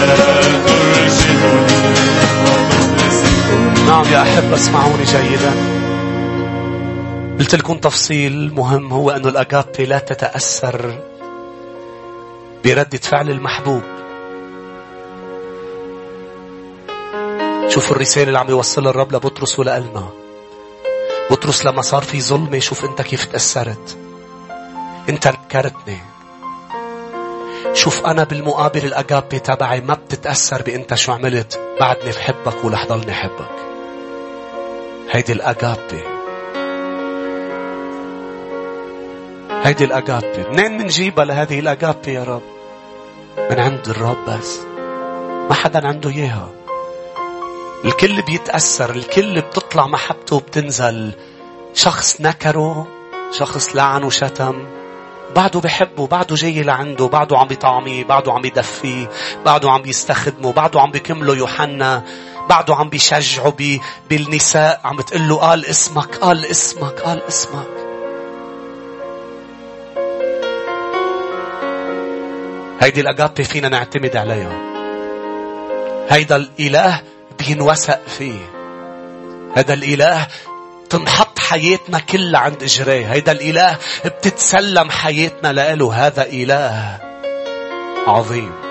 ترشدني 0.65 1.75
نعم 3.87 4.05
يا 4.13 4.21
أحب 4.21 4.53
اسمعوني 4.53 5.03
جيدا. 5.03 5.51
قلت 7.39 7.55
لكم 7.55 7.77
تفصيل 7.77 8.53
مهم 8.55 8.93
هو 8.93 9.11
أن 9.11 9.25
الأجابي 9.25 9.85
لا 9.85 9.99
تتأثر 9.99 11.01
بردة 12.65 12.97
فعل 12.97 13.29
المحبوب. 13.29 13.81
شوفوا 17.69 17.95
الرسالة 17.95 18.27
اللي 18.27 18.39
عم 18.39 18.49
يوصلها 18.49 18.89
الرب 18.89 19.15
لبطرس 19.15 19.59
ولقلنا 19.59 20.09
بطرس 21.31 21.65
لما 21.65 21.81
صار 21.81 22.01
في 22.01 22.21
ظلمة 22.21 22.59
شوف 22.59 22.85
أنت 22.85 23.01
كيف 23.01 23.25
تأثرت. 23.25 23.97
انت 25.09 25.27
نكرتني 25.27 25.97
شوف 27.73 28.05
أنا 28.05 28.23
بالمقابل 28.23 28.85
الاجابي 28.85 29.39
تبعي 29.39 29.81
ما 29.81 29.93
بتتأثر 29.93 30.61
بانت 30.61 30.93
شو 30.93 31.11
عملت. 31.11 31.59
بعدني 31.79 32.11
بحبك 32.11 32.65
ورح 32.65 32.85
ضلني 32.85 33.13
حبك 33.13 33.55
هيدي 35.11 35.33
الاجابي 35.33 36.03
هيدي 39.63 39.83
الاجابي 39.83 40.45
منين 40.49 40.77
منجيبها 40.77 41.25
لهذه 41.25 41.59
الاجابي 41.59 42.13
يا 42.13 42.23
رب؟ 42.23 42.41
من 43.37 43.59
عند 43.59 43.87
الرب 43.87 44.25
بس. 44.29 44.59
ما 45.49 45.53
حدا 45.53 45.87
عنده 45.87 46.09
إياها. 46.09 46.49
الكل 47.85 48.21
بيتأثر 48.21 48.89
الكل 48.89 49.41
بتطلع 49.41 49.87
محبته 49.87 50.35
وبتنزل. 50.35 51.11
شخص 51.73 52.21
نكره 52.21 52.87
شخص 53.31 53.75
لعن 53.75 54.03
وشتم. 54.03 54.65
بعده 55.35 55.59
بحبه 55.59 56.07
بعده 56.07 56.35
جاي 56.35 56.63
لعنده 56.63 57.07
بعده 57.07 57.37
عم 57.37 57.47
بيطعميه 57.47 58.03
بعده 58.03 58.33
عم 58.33 58.45
يدفيه 58.45 59.09
بعده 59.45 59.71
عم 59.71 59.81
بيستخدمه 59.81 60.53
بعده 60.53 60.81
عم 60.81 60.91
بكمله 60.91 61.35
يوحنا 61.35 62.03
بعده 62.49 62.75
عم 62.75 62.89
بيشجعه 62.89 63.51
بي 63.51 63.81
بالنساء. 64.09 64.81
عم 64.83 64.95
بتقول 64.95 65.27
له 65.29 65.35
قال 65.35 65.65
اسمك 65.65 66.15
قال 66.15 66.45
اسمك 66.45 66.99
قال 66.99 67.23
اسمك. 67.27 67.67
هيدي 72.79 73.01
الأجابة 73.01 73.43
فينا 73.43 73.69
نعتمد 73.69 74.15
عليها. 74.15 74.61
هيدا 76.09 76.35
الإله 76.35 77.01
بينوثق 77.39 78.07
فيه. 78.07 78.39
هذا 79.55 79.73
الإله 79.73 80.27
تنحط 80.89 81.34
حياتنا 81.49 81.99
كلها 81.99 82.39
عند 82.39 82.63
إجريه 82.63 83.13
هيدا 83.13 83.31
الإله 83.31 83.77
بتتسلم 84.05 84.89
حياتنا 84.89 85.53
لإله. 85.53 86.07
هذا 86.07 86.25
إله 86.25 86.99
عظيم. 88.07 88.64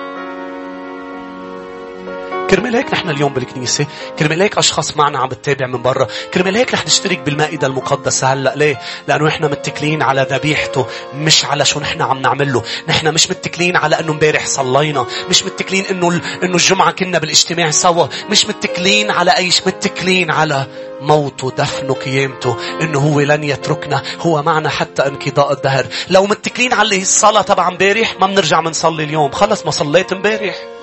كرمال 2.51 2.77
هيك 2.77 2.93
نحن 2.93 3.11
اليوم 3.11 3.33
بالكنيسة. 3.33 3.87
كرمال 4.19 4.43
هيك 4.43 4.59
أشخاص 4.59 4.97
معنا 4.97 5.19
عم 5.19 5.29
بتتابع 5.29 5.67
من 5.67 5.83
برا. 5.83 6.07
كرمال 6.35 6.57
هيك 6.57 6.75
رح 6.75 6.87
نشترك 6.87 7.19
بالمائدة 7.19 7.67
المقدسة 7.67 8.33
هلأ. 8.33 8.55
ليه؟ 8.57 8.81
لأنه 9.09 9.25
نحن 9.25 9.45
متكلين 9.45 10.03
على 10.03 10.27
ذبيحته 10.31 10.87
مش 11.15 11.45
على 11.45 11.65
شو 11.65 11.81
نحن 11.81 12.03
عم 12.03 12.19
نعمله. 12.23 12.63
نحن 12.89 13.15
مش 13.15 13.31
متكلين 13.31 13.77
على 13.77 14.01
أنه 14.01 14.13
امبارح 14.13 14.47
صلينا. 14.47 15.07
مش 15.31 15.45
متكلين 15.45 15.87
أنه 15.87 16.21
أنه 16.43 16.55
الجمعة 16.55 16.91
كنا 16.91 17.19
بالاجتماع 17.19 17.71
سوا. 17.71 18.07
مش 18.31 18.47
متكلين 18.47 19.11
على 19.11 19.37
أي 19.37 19.51
شيء. 19.51 19.67
متكلين 19.67 20.31
على 20.31 20.67
موته 21.01 21.51
دفنه 21.51 21.95
قيامته. 21.95 22.57
إنه 22.81 22.99
هو 22.99 23.21
لن 23.21 23.45
يتركنا. 23.45 24.03
هو 24.21 24.43
معنا 24.43 24.69
حتى 24.69 25.07
انقضاء 25.07 25.53
الدهر. 25.53 25.87
لو 26.11 26.27
متكلين 26.27 26.73
على 26.73 27.03
الصلاة 27.03 27.43
تبع 27.43 27.69
امبارح 27.69 28.15
ما 28.21 28.27
بنرجع 28.27 28.61
بنصلي 28.61 29.05
اليوم. 29.05 29.31
خلص 29.31 29.65
ما 29.65 29.71
صليت 29.71 30.13
امبارح. 30.13 30.74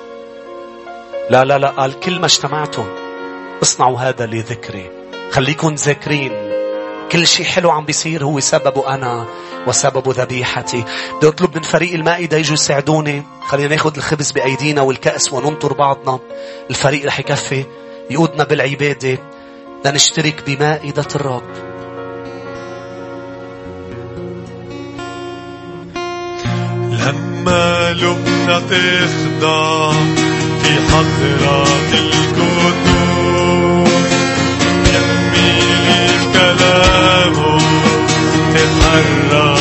لا 1.29 1.45
لا 1.45 1.57
لا 1.57 1.67
قال 1.67 1.99
كل 1.99 2.19
ما 2.19 2.25
اجتمعتم. 2.25 2.85
اصنعوا 3.63 3.99
هذا 3.99 4.25
لذكري. 4.25 4.89
خليكم 5.31 5.75
ذاكرين. 5.75 6.31
كل 7.11 7.27
شيء 7.27 7.45
حلو 7.45 7.71
عم 7.71 7.85
بيصير 7.85 8.23
هو 8.23 8.39
سببه 8.39 8.93
أنا 8.93 9.25
وسبب 9.67 10.09
ذبيحتي. 10.09 10.83
بدي 11.17 11.27
أطلب 11.27 11.55
من 11.55 11.61
فريق 11.61 11.93
المائدة 11.93 12.37
يجوا 12.37 12.53
يساعدوني. 12.53 13.23
خلينا 13.47 13.67
ناخذ 13.67 13.97
الخبز 13.97 14.31
بأيدينا 14.31 14.81
والكأس 14.81 15.33
وننطر 15.33 15.73
بعضنا. 15.73 16.19
الفريق 16.69 17.05
رح 17.05 17.19
يكفي. 17.19 17.65
يقودنا 18.09 18.43
بالعبادة. 18.43 19.17
لنشترك 19.85 20.43
بمائدة 20.47 21.07
الرب. 21.15 21.71
لما 26.91 27.93
لبنى 27.93 28.59
تخضع 28.69 30.30
في 30.63 30.73
حضرة 30.91 31.63
القدوس. 31.93 32.91
يميل 34.93 36.19
كلامه 36.33 37.57
تحرك 38.53 39.60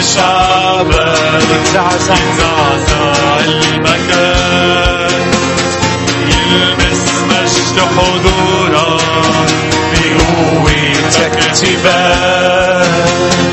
شعبك 0.00 1.18
يتزعزع 1.50 2.14
المكان 3.44 5.10
يلمس 6.26 7.04
مجد 7.28 7.78
حضورك 7.96 9.02
بقوتك 9.92 11.36
تبان 11.60 13.45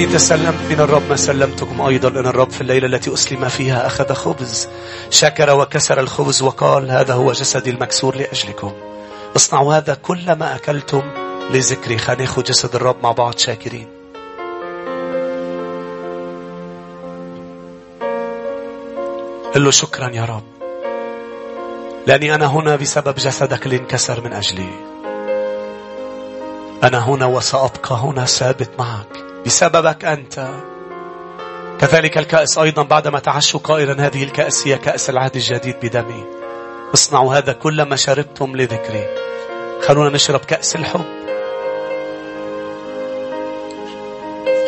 يعني 0.00 0.12
تسلمت 0.12 0.70
من 0.70 0.80
الرب 0.80 1.02
ما 1.08 1.16
سلمتكم 1.16 1.80
أيضا 1.80 2.08
أن 2.08 2.26
الرب 2.26 2.50
في 2.50 2.60
الليلة 2.60 2.86
التي 2.86 3.14
أسلم 3.14 3.48
فيها 3.48 3.86
أخذ 3.86 4.12
خبز. 4.12 4.68
شكر 5.10 5.50
وكسر 5.60 6.00
الخبز 6.00 6.42
وقال 6.42 6.90
هذا 6.90 7.14
هو 7.14 7.32
جسدي 7.32 7.70
المكسور 7.70 8.16
لأجلكم. 8.16 8.72
اصنعوا 9.36 9.74
هذا 9.74 9.94
كل 9.94 10.32
ما 10.32 10.54
أكلتم 10.54 11.02
لذكري. 11.50 11.98
خلينا 11.98 12.32
جسد 12.38 12.74
الرب 12.74 12.96
مع 13.02 13.12
بعض 13.12 13.38
شاكرين. 13.38 13.88
قل 19.54 19.64
له 19.64 19.70
شكرا 19.70 20.08
يا 20.08 20.24
رب. 20.24 20.44
لأني 22.06 22.34
أنا 22.34 22.46
هنا 22.46 22.76
بسبب 22.76 23.14
جسدك 23.14 23.66
اللي 23.66 23.76
انكسر 23.76 24.20
من 24.20 24.32
أجلي. 24.32 24.70
أنا 26.84 26.98
هنا 26.98 27.26
وسأبقى 27.26 27.94
هنا 27.94 28.24
ثابت 28.24 28.70
معك. 28.78 29.29
بسببك 29.46 30.04
أنت. 30.04 30.50
كذلك 31.80 32.18
الكأس 32.18 32.58
أيضا 32.58 32.82
بعدما 32.82 33.18
تعشوا 33.18 33.60
قائلا 33.60 34.06
هذه 34.06 34.24
الكأس 34.24 34.66
هي 34.66 34.78
كأس 34.78 35.10
العهد 35.10 35.36
الجديد 35.36 35.76
بدمي. 35.82 36.24
اصنعوا 36.94 37.34
هذا 37.34 37.52
كل 37.52 37.82
ما 37.82 37.96
شربتم 37.96 38.56
لذكري. 38.56 39.06
خلونا 39.82 40.10
نشرب 40.10 40.40
كأس 40.40 40.76
الحب. 40.76 41.04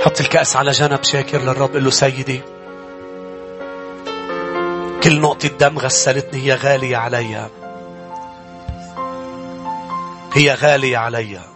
حط 0.04 0.20
الكأس 0.20 0.56
على 0.56 0.70
جنب 0.70 1.02
شاكر 1.04 1.38
للرب 1.38 1.72
قل 1.72 1.84
له 1.84 1.90
سيدي 1.90 2.40
كل 5.02 5.20
نقطة 5.20 5.48
دم 5.48 5.78
غسلتني 5.78 6.40
هي 6.40 6.54
غالية 6.54 6.96
علي. 6.96 7.46
هي 10.34 10.54
غالية 10.54 10.98
علي. 10.98 11.51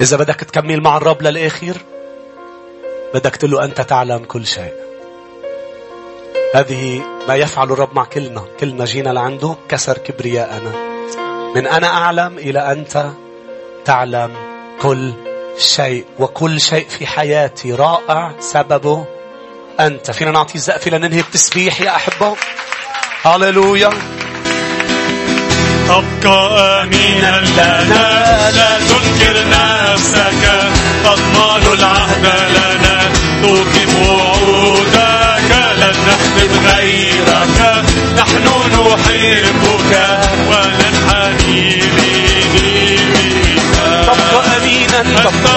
إذا 0.00 0.16
بدك 0.16 0.34
تكمل 0.34 0.80
مع 0.80 0.96
الرب 0.96 1.22
للآخر 1.22 1.76
بدك 3.14 3.36
تقول 3.36 3.50
له 3.50 3.64
أنت 3.64 3.80
تعلم 3.80 4.24
كل 4.24 4.46
شيء. 4.46 4.72
هذه 6.54 7.02
ما 7.28 7.34
يفعل 7.34 7.72
الرب 7.72 7.94
مع 7.94 8.04
كلنا. 8.04 8.44
كلنا 8.60 8.84
جينا 8.84 9.10
لعنده 9.10 9.56
كسر 9.68 9.98
كبرياءنا. 9.98 10.72
من 11.54 11.66
أنا 11.66 11.86
أعلم 11.86 12.38
إلى 12.38 12.72
أنت 12.72 13.06
تعلم 13.84 14.34
كل 14.80 15.12
شيء 15.58 16.04
وكل 16.18 16.60
شيء 16.60 16.88
في 16.88 17.06
حياتي 17.06 17.72
رائع 17.72 18.32
سببه 18.40 19.06
أنت. 19.80 20.10
فينا 20.10 20.30
نعطي 20.30 20.58
زقفة 20.58 20.90
لننهي 20.90 21.20
التسبيح 21.20 21.80
يا 21.80 21.96
أحبة. 21.96 22.36
هاليلويا 23.22 23.90
تبقى 25.88 26.82
أمينا 26.82 27.40
لنا 27.40 28.50
لا 28.50 28.78
تنكر 28.78 29.36
نفسك 29.48 30.42
تضمن 31.04 31.72
العهد 31.78 32.26
لنا 32.50 32.98
توقف 33.42 34.08
وعودك 34.08 35.50
لن 35.76 35.96
نحمد 36.08 36.50
غيرك 36.66 37.84
نحن 38.18 38.46
نحبك 38.72 39.92
وننحني 40.48 41.80
تبقى 44.06 44.56
أمينا 44.56 45.00
أنت 45.00 45.55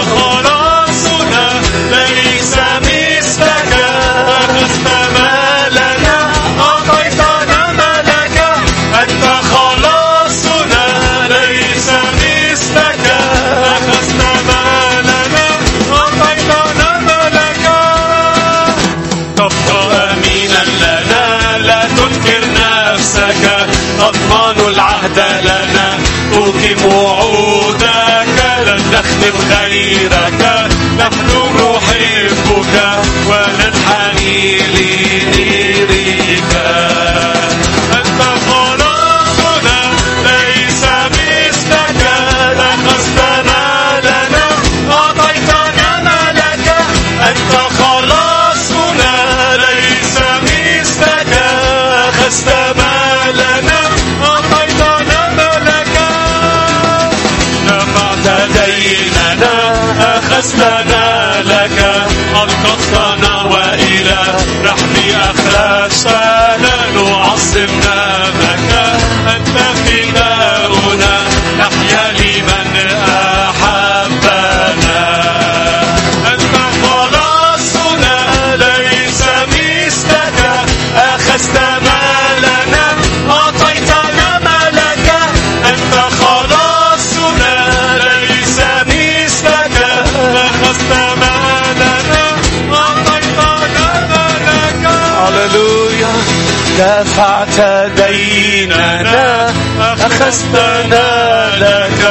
ديننا 97.96 99.54
أخذتنا 99.82 101.50
لك 101.58 102.02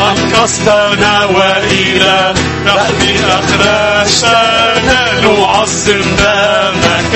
أنقذتنا 0.00 1.24
وإلى 1.24 2.34
رحم 2.66 3.02
أخرجتنا 3.28 5.20
نعظم 5.22 6.00
دمك 6.18 7.14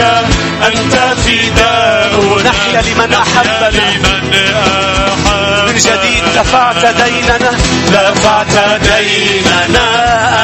أنت 0.66 0.94
فداؤنا 1.24 2.50
نحيا 2.50 2.82
لمن 2.82 3.14
أحبنا. 3.14 3.70
لمن 3.70 4.30
من 5.66 5.78
جديد 5.78 6.24
دفعت 6.36 6.86
ديننا 6.86 7.52
دفعت 7.88 8.80
ديننا 8.82 9.86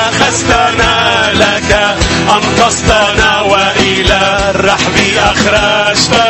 أخذتنا 0.08 1.32
لك 1.34 1.96
أنقذتنا 2.30 3.40
وإلى 3.40 4.20
الرحم 4.50 4.96
أخرجتنا 5.18 6.27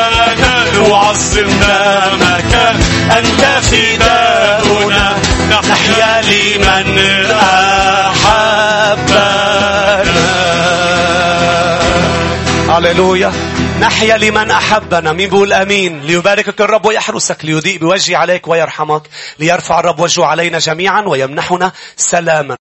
دمك 1.42 2.54
أنت 3.18 3.40
فداؤنا. 3.64 5.16
نحيا 5.50 6.22
لمن 6.22 6.98
أحبنا. 7.30 8.58
هللويا. 12.68 13.32
نحيا 13.80 14.16
لمن 14.16 14.50
أحبنا. 14.50 15.12
مين 15.12 15.30
بيقول 15.30 15.52
أمين. 15.52 16.02
ليباركك 16.02 16.60
الرب 16.60 16.86
ويحرسك. 16.86 17.44
ليضيء 17.44 17.78
بوجهه 17.78 18.16
عليك 18.16 18.48
ويرحمك. 18.48 19.02
ليرفع 19.38 19.80
الرب 19.80 20.00
وجهه 20.00 20.24
علينا 20.24 20.58
جميعا 20.58 21.02
ويمنحنا 21.02 21.72
سلاما. 21.96 22.56